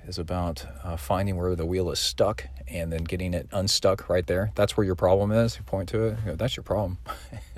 is 0.08 0.18
about 0.18 0.66
uh, 0.84 0.98
finding 0.98 1.38
where 1.38 1.56
the 1.56 1.66
wheel 1.66 1.92
is 1.92 2.00
stuck 2.00 2.46
and 2.68 2.92
then 2.92 3.04
getting 3.04 3.34
it 3.34 3.48
unstuck 3.52 4.10
right 4.10 4.26
there. 4.28 4.52
That's 4.56 4.76
where 4.76 4.86
your 4.86 4.96
problem 4.96 5.32
is. 5.32 5.58
You 5.58 5.64
point 5.64 5.90
to 5.90 6.04
it, 6.04 6.18
you 6.24 6.32
know, 6.32 6.36
that's 6.36 6.56
your 6.56 6.64
problem. 6.64 6.98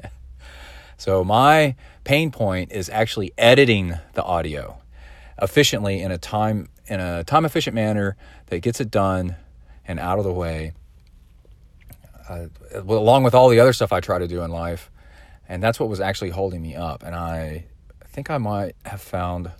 so, 0.97 1.23
my 1.23 1.75
pain 2.03 2.31
point 2.31 2.71
is 2.71 2.89
actually 2.89 3.33
editing 3.37 3.95
the 4.13 4.23
audio 4.23 4.77
efficiently 5.41 6.01
in 6.01 6.11
a 6.11 6.17
time 6.17 6.69
in 6.87 6.99
a 6.99 7.23
time 7.23 7.45
efficient 7.45 7.73
manner 7.73 8.15
that 8.47 8.59
gets 8.59 8.79
it 8.79 8.89
done 8.89 9.35
and 9.87 9.99
out 9.99 10.17
of 10.17 10.23
the 10.23 10.31
way 10.31 10.71
uh, 12.29 12.45
along 12.73 13.23
with 13.23 13.33
all 13.33 13.49
the 13.49 13.59
other 13.59 13.73
stuff 13.73 13.91
I 13.91 13.99
try 13.99 14.19
to 14.19 14.27
do 14.27 14.41
in 14.43 14.51
life 14.51 14.89
and 15.49 15.61
that's 15.61 15.79
what 15.79 15.89
was 15.89 15.99
actually 15.99 16.29
holding 16.29 16.61
me 16.61 16.75
up 16.75 17.03
and 17.03 17.15
I 17.15 17.65
think 18.07 18.29
I 18.29 18.37
might 18.37 18.75
have 18.85 19.01
found 19.01 19.51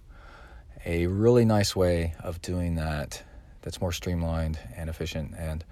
a 0.86 1.08
really 1.08 1.46
nice 1.46 1.76
way 1.76 2.14
of 2.24 2.42
doing 2.42 2.76
that 2.76 3.24
that's 3.62 3.82
more 3.82 3.92
streamlined 3.92 4.60
and 4.76 4.90
efficient 4.90 5.34
and 5.38 5.64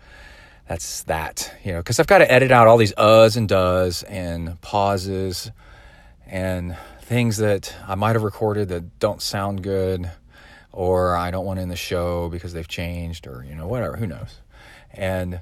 that's 0.68 1.04
that 1.04 1.54
you 1.64 1.72
know 1.72 1.80
because 1.80 2.00
i've 2.00 2.08
got 2.08 2.20
to 2.20 2.32
edit 2.32 2.52
out 2.52 2.68
all 2.68 2.78
these 2.78 2.94
uhs 2.94 3.38
and 3.38 3.48
does 3.48 4.04
and 4.04 4.60
pauses 4.62 5.52
and 6.26 6.76
things 7.02 7.38
that 7.38 7.76
i 7.88 7.96
might 7.96 8.16
have 8.16 8.24
recorded 8.24 8.70
that 8.70 9.00
don't 9.00 9.22
sound 9.22 9.62
good 9.62 10.10
or 10.72 11.16
i 11.16 11.30
don't 11.30 11.46
want 11.46 11.60
in 11.60 11.70
the 11.70 11.76
show 11.76 12.30
because 12.30 12.54
they've 12.54 12.68
changed 12.68 13.28
or 13.28 13.46
you 13.48 13.56
know 13.56 13.68
whatever 13.68 13.98
who 13.98 14.08
knows? 14.08 14.40
And 14.94 15.42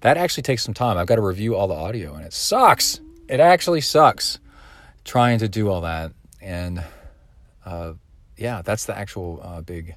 that 0.00 0.16
actually 0.16 0.44
takes 0.44 0.62
some 0.62 0.74
time. 0.74 0.98
I've 0.98 1.06
got 1.06 1.16
to 1.16 1.22
review 1.22 1.56
all 1.56 1.68
the 1.68 1.74
audio 1.74 2.14
and 2.14 2.24
it 2.24 2.32
sucks. 2.32 3.00
It 3.28 3.40
actually 3.40 3.80
sucks 3.80 4.38
trying 5.04 5.38
to 5.40 5.48
do 5.48 5.68
all 5.68 5.80
that. 5.80 6.12
And 6.40 6.84
uh, 7.64 7.94
yeah 8.36 8.62
that's 8.62 8.84
the 8.86 8.96
actual 8.96 9.40
uh, 9.42 9.60
big 9.60 9.94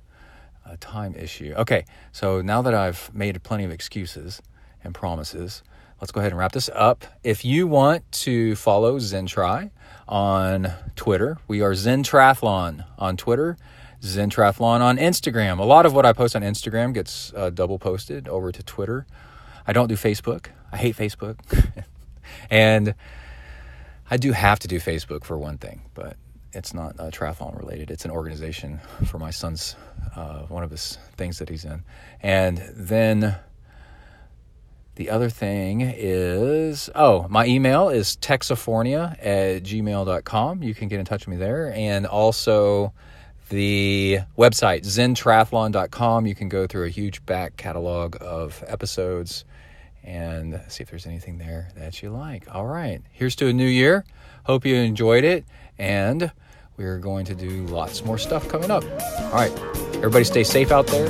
uh, 0.66 0.76
time 0.80 1.16
issue 1.16 1.54
okay 1.58 1.86
so 2.12 2.42
now 2.42 2.62
that 2.62 2.74
i've 2.74 3.14
made 3.14 3.42
plenty 3.44 3.64
of 3.64 3.72
excuses 3.72 4.42
and 4.84 4.94
promises. 4.94 5.64
Let's 6.00 6.12
go 6.12 6.22
ahead 6.22 6.32
and 6.32 6.40
wrap 6.40 6.54
this 6.54 6.70
up. 6.74 7.06
If 7.24 7.44
you 7.44 7.68
want 7.68 8.10
to 8.24 8.56
follow 8.56 9.00
ZenTri 9.00 9.72
on 10.08 10.74
Twitter, 10.96 11.38
we 11.48 11.62
are 11.62 11.76
Zen 11.76 12.04
Triathlon 12.04 12.86
on 12.98 13.18
Twitter, 13.18 13.58
Zen 14.02 14.30
Triathlon 14.30 14.80
on 14.80 14.98
Instagram. 14.98 15.60
A 15.60 15.64
lot 15.64 15.86
of 15.86 15.94
what 15.94 16.06
I 16.06 16.14
post 16.14 16.36
on 16.36 16.42
Instagram 16.42 16.94
gets 16.94 17.34
uh, 17.36 17.50
double 17.50 17.80
posted 17.80 18.30
over 18.30 18.52
to 18.52 18.64
Twitter. 18.64 19.06
I 19.68 19.74
don't 19.74 19.90
do 19.90 19.96
Facebook. 19.96 20.48
I 20.72 20.78
hate 20.78 20.96
Facebook. 20.96 21.40
and 22.50 22.96
I 24.10 24.18
do 24.18 24.32
have 24.32 24.60
to 24.60 24.68
do 24.68 24.80
Facebook 24.80 25.26
for 25.26 25.38
one 25.38 25.58
thing, 25.58 25.82
but 25.94 26.16
it's 26.54 26.74
not 26.74 27.00
uh, 27.00 27.10
triathlon 27.12 27.58
related. 27.58 27.92
It's 27.92 28.06
an 28.06 28.12
organization 28.12 28.80
for 29.06 29.20
my 29.20 29.32
son's, 29.32 29.76
uh, 30.16 30.44
one 30.44 30.64
of 30.64 30.72
his 30.72 30.98
things 31.18 31.40
that 31.40 31.50
he's 31.50 31.66
in. 31.66 31.84
And 32.22 32.58
then 32.76 33.38
the 34.96 35.10
other 35.10 35.30
thing 35.30 35.82
is, 35.82 36.90
oh, 36.94 37.28
my 37.30 37.46
email 37.46 37.90
is 37.90 38.18
texifornia 38.18 39.12
at 39.24 39.64
gmail.com. 39.64 40.64
You 40.64 40.76
can 40.76 40.88
get 40.88 41.00
in 41.00 41.06
touch 41.06 41.26
with 41.26 41.38
me 41.38 41.38
there. 41.38 41.72
And 41.74 42.06
also 42.06 42.94
the 43.50 44.20
website, 44.38 44.82
zentriathlon.com. 44.82 46.26
You 46.26 46.36
can 46.36 46.50
go 46.50 46.68
through 46.68 46.86
a 46.86 46.90
huge 46.90 47.26
back 47.26 47.58
catalog 47.58 48.18
of 48.22 48.64
episodes 48.68 49.46
and 50.04 50.60
see 50.68 50.84
if 50.84 50.90
there's 50.90 51.06
anything 51.06 51.38
there 51.38 51.70
that 51.76 52.02
you 52.02 52.10
like. 52.10 52.54
All 52.54 52.66
right, 52.66 53.02
here's 53.12 53.36
to 53.38 53.48
a 53.48 53.54
new 53.54 53.68
year. 53.68 54.06
Hope 54.44 54.66
you 54.66 54.76
enjoyed 54.76 55.24
it. 55.24 55.46
And 55.80 56.32
we're 56.78 57.00
going 57.00 57.26
to 57.26 57.36
do 57.36 57.66
lots 57.68 58.06
more 58.06 58.18
stuff 58.18 58.48
coming 58.48 58.70
up. 58.70 58.84
All 58.84 59.32
right, 59.32 59.52
everybody 59.96 60.24
stay 60.24 60.44
safe 60.44 60.72
out 60.72 60.88
there, 60.88 61.10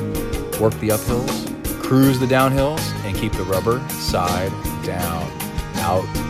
work 0.60 0.74
the 0.80 0.90
uphills 0.90 1.50
cruise 1.90 2.20
the 2.20 2.26
downhills, 2.28 2.80
and 3.04 3.18
keep 3.18 3.32
the 3.32 3.44
rubber 3.46 3.80
side 3.90 4.52
down. 4.86 5.24
Out. 5.78 6.29